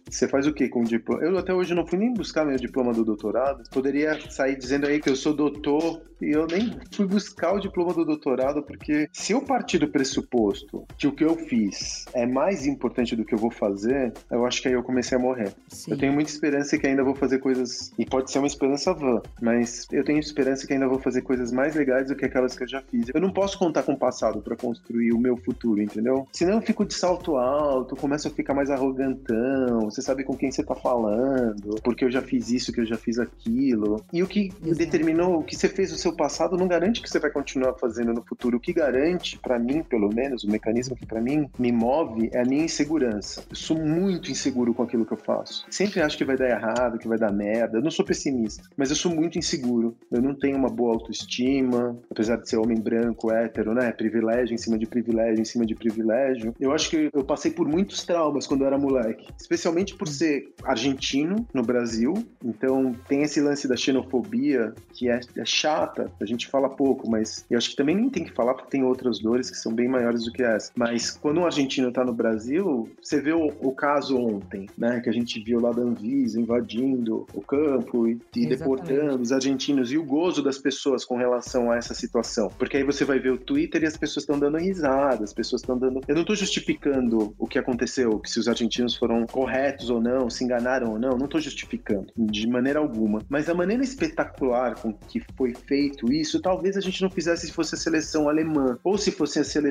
você 0.09 0.27
faz 0.27 0.45
o 0.45 0.53
quê 0.53 0.67
com 0.67 0.81
o 0.81 0.83
diploma? 0.83 1.23
Eu 1.23 1.37
até 1.37 1.53
hoje 1.53 1.73
não 1.73 1.87
fui 1.87 1.97
nem 1.97 2.13
buscar 2.13 2.45
meu 2.45 2.57
diploma 2.57 2.91
do 2.91 3.05
doutorado. 3.05 3.63
Poderia 3.69 4.19
sair 4.29 4.57
dizendo 4.57 4.85
aí 4.85 4.99
que 4.99 5.09
eu 5.09 5.15
sou 5.15 5.33
doutor 5.33 6.01
e 6.21 6.31
eu 6.31 6.47
nem 6.47 6.71
fui 6.91 7.05
buscar 7.05 7.53
o 7.53 7.59
diploma 7.59 7.93
do 7.93 8.05
doutorado, 8.05 8.63
porque 8.63 9.07
se 9.11 9.33
eu 9.33 9.41
partir 9.41 9.77
do 9.77 9.87
pressuposto 9.93 10.83
que 10.97 11.07
o 11.07 11.11
que 11.11 11.23
eu 11.23 11.35
fiz 11.35 12.05
é 12.13 12.25
mais 12.25 12.65
importante 12.65 13.15
do 13.15 13.23
que 13.23 13.33
eu 13.33 13.37
vou 13.37 13.51
fazer, 13.51 14.11
eu 14.29 14.45
acho 14.45 14.61
que 14.61 14.67
aí 14.67 14.73
eu 14.73 14.83
comecei 14.83 15.17
a 15.17 15.21
morrer. 15.21 15.53
Sim. 15.69 15.91
Eu 15.91 15.97
tenho 15.97 16.11
muita 16.11 16.31
esperança 16.31 16.77
que 16.77 16.87
ainda 16.87 17.03
vou 17.03 17.15
fazer 17.15 17.37
coisas, 17.37 17.93
e 17.97 18.05
pode 18.05 18.31
ser 18.31 18.39
uma 18.39 18.47
esperança 18.47 18.93
vã, 18.93 19.21
mas 19.41 19.87
eu 19.91 20.03
tenho 20.03 20.19
esperança 20.19 20.65
que 20.65 20.73
ainda 20.73 20.87
vou 20.87 20.99
fazer 20.99 21.21
coisas 21.21 21.51
mais 21.51 21.75
legais 21.75 22.07
do 22.07 22.15
que 22.15 22.25
aquelas 22.25 22.57
que 22.57 22.63
eu 22.63 22.67
já 22.67 22.81
fiz. 22.81 23.07
Eu 23.13 23.21
não 23.21 23.31
posso 23.31 23.57
contar 23.57 23.83
com 23.83 23.93
o 23.93 23.97
passado 23.97 24.41
para 24.41 24.55
construir 24.55 25.13
o 25.13 25.19
meu 25.19 25.37
futuro, 25.37 25.81
entendeu? 25.81 26.27
Senão 26.33 26.55
eu 26.55 26.61
fico 26.61 26.83
de 26.85 26.93
salto 26.93 27.37
alto, 27.37 27.95
começo 27.95 28.27
a 28.27 28.31
ficar 28.31 28.53
mais 28.53 28.71
arrogantão, 28.71 29.81
você 29.81 30.01
sabe 30.01 30.23
com 30.23 30.35
quem 30.35 30.51
você 30.51 30.63
tá 30.63 30.75
falando, 30.75 31.75
porque 31.83 32.03
eu 32.03 32.11
já 32.11 32.21
fiz 32.21 32.49
isso, 32.49 32.73
que 32.73 32.81
eu 32.81 32.85
já 32.85 32.97
fiz 32.97 33.19
aquilo. 33.19 34.03
E 34.11 34.23
o 34.23 34.27
que 34.27 34.51
Exato. 34.63 34.75
determinou, 34.75 35.39
o 35.39 35.43
que 35.43 35.55
você 35.55 35.69
fez 35.69 35.91
no 35.91 35.97
seu 35.97 36.15
passado 36.15 36.57
não 36.57 36.67
garante 36.67 37.01
que 37.01 37.09
você 37.09 37.19
vai 37.19 37.29
continuar 37.29 37.73
fazendo 37.75 38.13
no 38.13 38.23
futuro. 38.23 38.57
O 38.57 38.59
que 38.59 38.73
garante, 38.73 39.37
para 39.37 39.59
mim, 39.59 39.82
pelo 39.83 40.09
menos, 40.13 40.43
o 40.43 40.49
mecanismo 40.49 40.95
que 40.95 41.05
para 41.05 41.21
mim 41.21 41.49
me 41.57 41.71
move 41.71 42.29
é 42.33 42.41
a 42.41 42.45
minha 42.45 42.63
insegurança. 42.63 43.43
Eu 43.49 43.55
sou 43.55 43.77
muito 43.77 44.31
inseguro 44.31 44.73
com 44.73 44.83
aquilo 44.83 45.05
que 45.05 45.13
eu 45.13 45.17
faço. 45.17 45.65
Sempre 45.69 46.01
acho 46.01 46.17
que 46.17 46.25
vai 46.25 46.37
dar 46.37 46.49
errado, 46.49 46.97
que 46.97 47.07
vai 47.07 47.17
dar 47.17 47.31
merda. 47.31 47.77
Eu 47.77 47.81
não 47.81 47.91
sou 47.91 48.05
pessimista, 48.05 48.63
mas 48.77 48.89
eu 48.89 48.95
sou 48.95 49.13
muito 49.13 49.37
inseguro. 49.37 49.95
Eu 50.11 50.21
não 50.21 50.35
tenho 50.35 50.57
uma 50.57 50.69
boa 50.69 50.93
autoestima, 50.93 51.97
apesar 52.09 52.37
de 52.37 52.49
ser 52.49 52.57
homem 52.57 52.79
branco, 52.79 53.31
hétero, 53.31 53.73
né? 53.73 53.91
Privilégio 53.91 54.53
em 54.53 54.57
cima 54.57 54.77
de 54.77 54.85
privilégio, 54.85 55.41
em 55.41 55.45
cima 55.45 55.65
de 55.65 55.75
privilégio. 55.75 56.53
Eu 56.59 56.71
acho 56.71 56.89
que 56.89 57.09
eu 57.13 57.23
passei 57.23 57.51
por 57.51 57.67
muitos 57.67 58.03
traumas 58.03 58.47
quando 58.47 58.61
eu 58.61 58.67
era 58.67 58.77
moleque, 58.77 59.27
especialmente 59.39 59.95
por 59.95 60.07
ser 60.07 60.53
argentino 60.63 61.47
no 61.53 61.63
Brasil. 61.63 62.13
Então 62.43 62.93
tem 63.07 63.23
esse 63.23 63.41
lance 63.41 63.67
da 63.67 63.75
xenofobia 63.75 64.73
que 64.93 65.09
é, 65.09 65.19
é 65.37 65.45
chata, 65.45 66.11
a 66.21 66.25
gente 66.25 66.47
fala 66.47 66.69
pouco, 66.69 67.09
mas 67.09 67.45
eu 67.49 67.57
acho 67.57 67.69
que 67.69 67.75
também 67.75 67.95
nem 67.95 68.09
tem 68.09 68.23
que 68.23 68.31
falar 68.31 68.53
porque 68.53 68.69
tem 68.69 68.83
outras 68.83 69.19
dores 69.19 69.49
que 69.49 69.57
são 69.57 69.72
bem 69.73 69.87
maiores 69.87 70.25
do 70.25 70.31
que 70.31 70.43
essa. 70.43 70.71
Mas 70.75 71.11
quando 71.11 71.39
um 71.39 71.45
argentino 71.45 71.89
está 71.89 72.03
no 72.03 72.13
Brasil, 72.13 72.89
você 73.01 73.21
vê 73.21 73.33
o, 73.33 73.47
o, 73.61 73.71
caso 73.71 74.17
ontem, 74.17 74.67
né, 74.77 74.99
que 75.01 75.09
a 75.09 75.13
gente 75.13 75.39
viu 75.43 75.59
lá 75.59 75.71
da 75.71 75.81
Anvisa 75.81 76.39
invadindo 76.39 77.25
o 77.33 77.41
campo 77.41 78.07
e, 78.07 78.19
e 78.35 78.45
deportando 78.45 79.21
os 79.21 79.31
argentinos 79.31 79.91
e 79.91 79.97
o 79.97 80.03
gozo 80.03 80.41
das 80.41 80.57
pessoas 80.57 81.03
com 81.03 81.17
relação 81.17 81.71
a 81.71 81.77
essa 81.77 81.93
situação. 81.93 82.49
Porque 82.57 82.77
aí 82.77 82.83
você 82.83 83.03
vai 83.03 83.19
ver 83.19 83.31
o 83.31 83.37
Twitter 83.37 83.83
e 83.83 83.85
as 83.87 83.97
pessoas 83.97 84.23
estão 84.23 84.39
dando 84.39 84.57
risada, 84.57 85.23
as 85.23 85.33
pessoas 85.33 85.61
estão 85.61 85.77
dando. 85.77 86.01
Eu 86.07 86.15
não 86.15 86.21
estou 86.21 86.35
justificando 86.35 87.33
o 87.37 87.47
que 87.47 87.59
aconteceu, 87.59 88.19
que 88.19 88.29
se 88.29 88.39
os 88.39 88.47
argentinos 88.47 88.95
foram 88.95 89.25
corretos 89.25 89.89
ou 89.89 90.01
não, 90.01 90.29
se 90.29 90.43
enganaram 90.43 90.91
ou 90.91 90.99
não, 90.99 91.17
não 91.17 91.25
estou 91.25 91.41
justificando 91.41 92.07
de 92.15 92.47
maneira 92.47 92.79
alguma. 92.79 93.21
Mas 93.29 93.49
a 93.49 93.53
maneira 93.53 93.83
espetacular 93.83 94.75
com 94.75 94.93
que 94.93 95.21
foi 95.35 95.53
feito 95.53 96.11
isso, 96.11 96.41
talvez 96.41 96.77
a 96.77 96.81
gente 96.81 97.01
não 97.01 97.09
fizesse 97.09 97.47
se 97.47 97.53
fosse 97.53 97.75
a 97.75 97.77
seleção 97.77 98.29
alemã 98.29 98.77
ou 98.83 98.97
se 98.97 99.11
fosse 99.11 99.39
a 99.39 99.43
seleção 99.43 99.62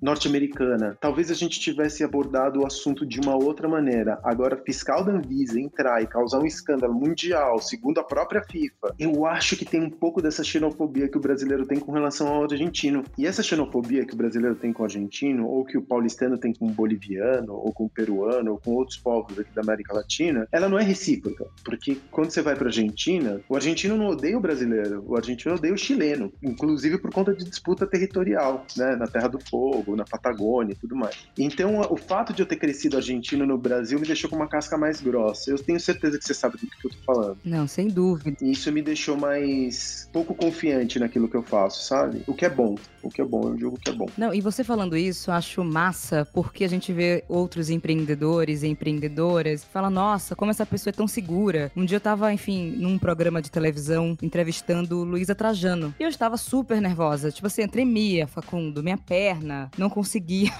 norte-americana. 0.00 0.96
Talvez 1.00 1.30
a 1.30 1.34
gente 1.34 1.60
tivesse 1.60 2.02
abordado 2.02 2.60
o 2.60 2.66
assunto 2.66 3.06
de 3.06 3.20
uma 3.20 3.36
outra 3.36 3.68
maneira. 3.68 4.18
Agora, 4.22 4.56
fiscal 4.56 5.04
da 5.04 5.12
Anvisa 5.12 5.60
entrar 5.60 6.02
e 6.02 6.06
causar 6.06 6.38
um 6.38 6.46
escândalo 6.46 6.94
mundial, 6.94 7.60
segundo 7.60 7.98
a 7.98 8.04
própria 8.04 8.42
FIFA, 8.42 8.94
eu 8.98 9.26
acho 9.26 9.56
que 9.56 9.64
tem 9.64 9.82
um 9.82 9.90
pouco 9.90 10.20
dessa 10.22 10.44
xenofobia 10.44 11.08
que 11.08 11.18
o 11.18 11.20
brasileiro 11.20 11.66
tem 11.66 11.78
com 11.78 11.92
relação 11.92 12.28
ao 12.28 12.44
argentino. 12.44 13.04
E 13.18 13.26
essa 13.26 13.42
xenofobia 13.42 14.04
que 14.06 14.14
o 14.14 14.16
brasileiro 14.16 14.56
tem 14.56 14.72
com 14.72 14.82
o 14.82 14.86
argentino, 14.86 15.46
ou 15.46 15.64
que 15.64 15.78
o 15.78 15.82
paulistano 15.82 16.38
tem 16.38 16.52
com 16.52 16.66
o 16.66 16.70
boliviano, 16.70 17.54
ou 17.54 17.72
com 17.72 17.84
o 17.84 17.90
peruano, 17.90 18.52
ou 18.52 18.58
com 18.58 18.72
outros 18.72 18.96
povos 18.96 19.38
aqui 19.38 19.54
da 19.54 19.62
América 19.62 19.94
Latina, 19.94 20.46
ela 20.50 20.68
não 20.68 20.78
é 20.78 20.82
recíproca. 20.82 21.46
Porque 21.64 21.98
quando 22.10 22.30
você 22.30 22.42
vai 22.42 22.54
para 22.54 22.64
a 22.64 22.68
Argentina, 22.68 23.40
o 23.48 23.56
argentino 23.56 23.96
não 23.96 24.08
odeia 24.08 24.36
o 24.36 24.40
brasileiro, 24.40 25.02
o 25.06 25.16
argentino 25.16 25.54
odeia 25.54 25.74
o 25.74 25.78
chileno, 25.78 26.32
inclusive 26.42 26.98
por 26.98 27.12
conta 27.12 27.34
de 27.34 27.44
disputa 27.44 27.86
territorial, 27.86 28.64
né, 28.76 28.96
na 29.04 29.06
Terra 29.06 29.28
do 29.28 29.38
Fogo, 29.38 29.94
na 29.94 30.04
Patagônia 30.04 30.72
e 30.72 30.76
tudo 30.76 30.96
mais. 30.96 31.16
Então, 31.38 31.80
o 31.90 31.96
fato 31.96 32.32
de 32.32 32.42
eu 32.42 32.46
ter 32.46 32.56
crescido 32.56 32.96
argentino 32.96 33.46
no 33.46 33.58
Brasil 33.58 34.00
me 34.00 34.06
deixou 34.06 34.30
com 34.30 34.36
uma 34.36 34.48
casca 34.48 34.76
mais 34.78 35.00
grossa. 35.00 35.50
Eu 35.50 35.58
tenho 35.58 35.78
certeza 35.78 36.18
que 36.18 36.24
você 36.24 36.34
sabe 36.34 36.56
do 36.56 36.66
que 36.66 36.86
eu 36.86 36.90
tô 36.90 36.96
falando. 37.04 37.38
Não, 37.44 37.66
sem 37.66 37.88
dúvida. 37.88 38.36
E 38.40 38.52
isso 38.52 38.70
me 38.72 38.82
deixou 38.82 39.16
mais 39.16 40.08
pouco 40.12 40.34
confiante 40.34 40.98
naquilo 40.98 41.28
que 41.28 41.36
eu 41.36 41.42
faço, 41.42 41.84
sabe? 41.84 42.22
O 42.26 42.34
que 42.34 42.44
é 42.44 42.50
bom. 42.50 42.76
O 43.02 43.10
que 43.10 43.20
é 43.20 43.24
bom, 43.24 43.48
eu 43.48 43.54
digo 43.54 43.78
que 43.78 43.90
é 43.90 43.92
bom. 43.92 44.06
Não, 44.16 44.32
e 44.32 44.40
você 44.40 44.64
falando 44.64 44.96
isso, 44.96 45.30
eu 45.30 45.34
acho 45.34 45.62
massa, 45.62 46.26
porque 46.32 46.64
a 46.64 46.68
gente 46.68 46.92
vê 46.92 47.22
outros 47.28 47.68
empreendedores 47.68 48.62
e 48.62 48.68
empreendedoras 48.68 49.62
e 49.62 49.66
fala, 49.66 49.90
nossa, 49.90 50.34
como 50.34 50.50
essa 50.50 50.64
pessoa 50.64 50.90
é 50.90 50.94
tão 50.94 51.06
segura. 51.06 51.70
Um 51.76 51.84
dia 51.84 51.96
eu 51.96 52.00
tava, 52.00 52.32
enfim, 52.32 52.70
num 52.70 52.98
programa 52.98 53.42
de 53.42 53.50
televisão 53.50 54.16
entrevistando 54.22 55.04
Luísa 55.04 55.34
Trajano. 55.34 55.94
E 56.00 56.02
eu 56.02 56.08
estava 56.08 56.38
super 56.38 56.80
nervosa. 56.80 57.30
Tipo 57.30 57.46
assim, 57.46 57.68
tremia, 57.68 58.26
Facundo, 58.26 58.82
minha 58.94 58.96
perna, 58.96 59.70
não 59.76 59.90
conseguia 59.90 60.52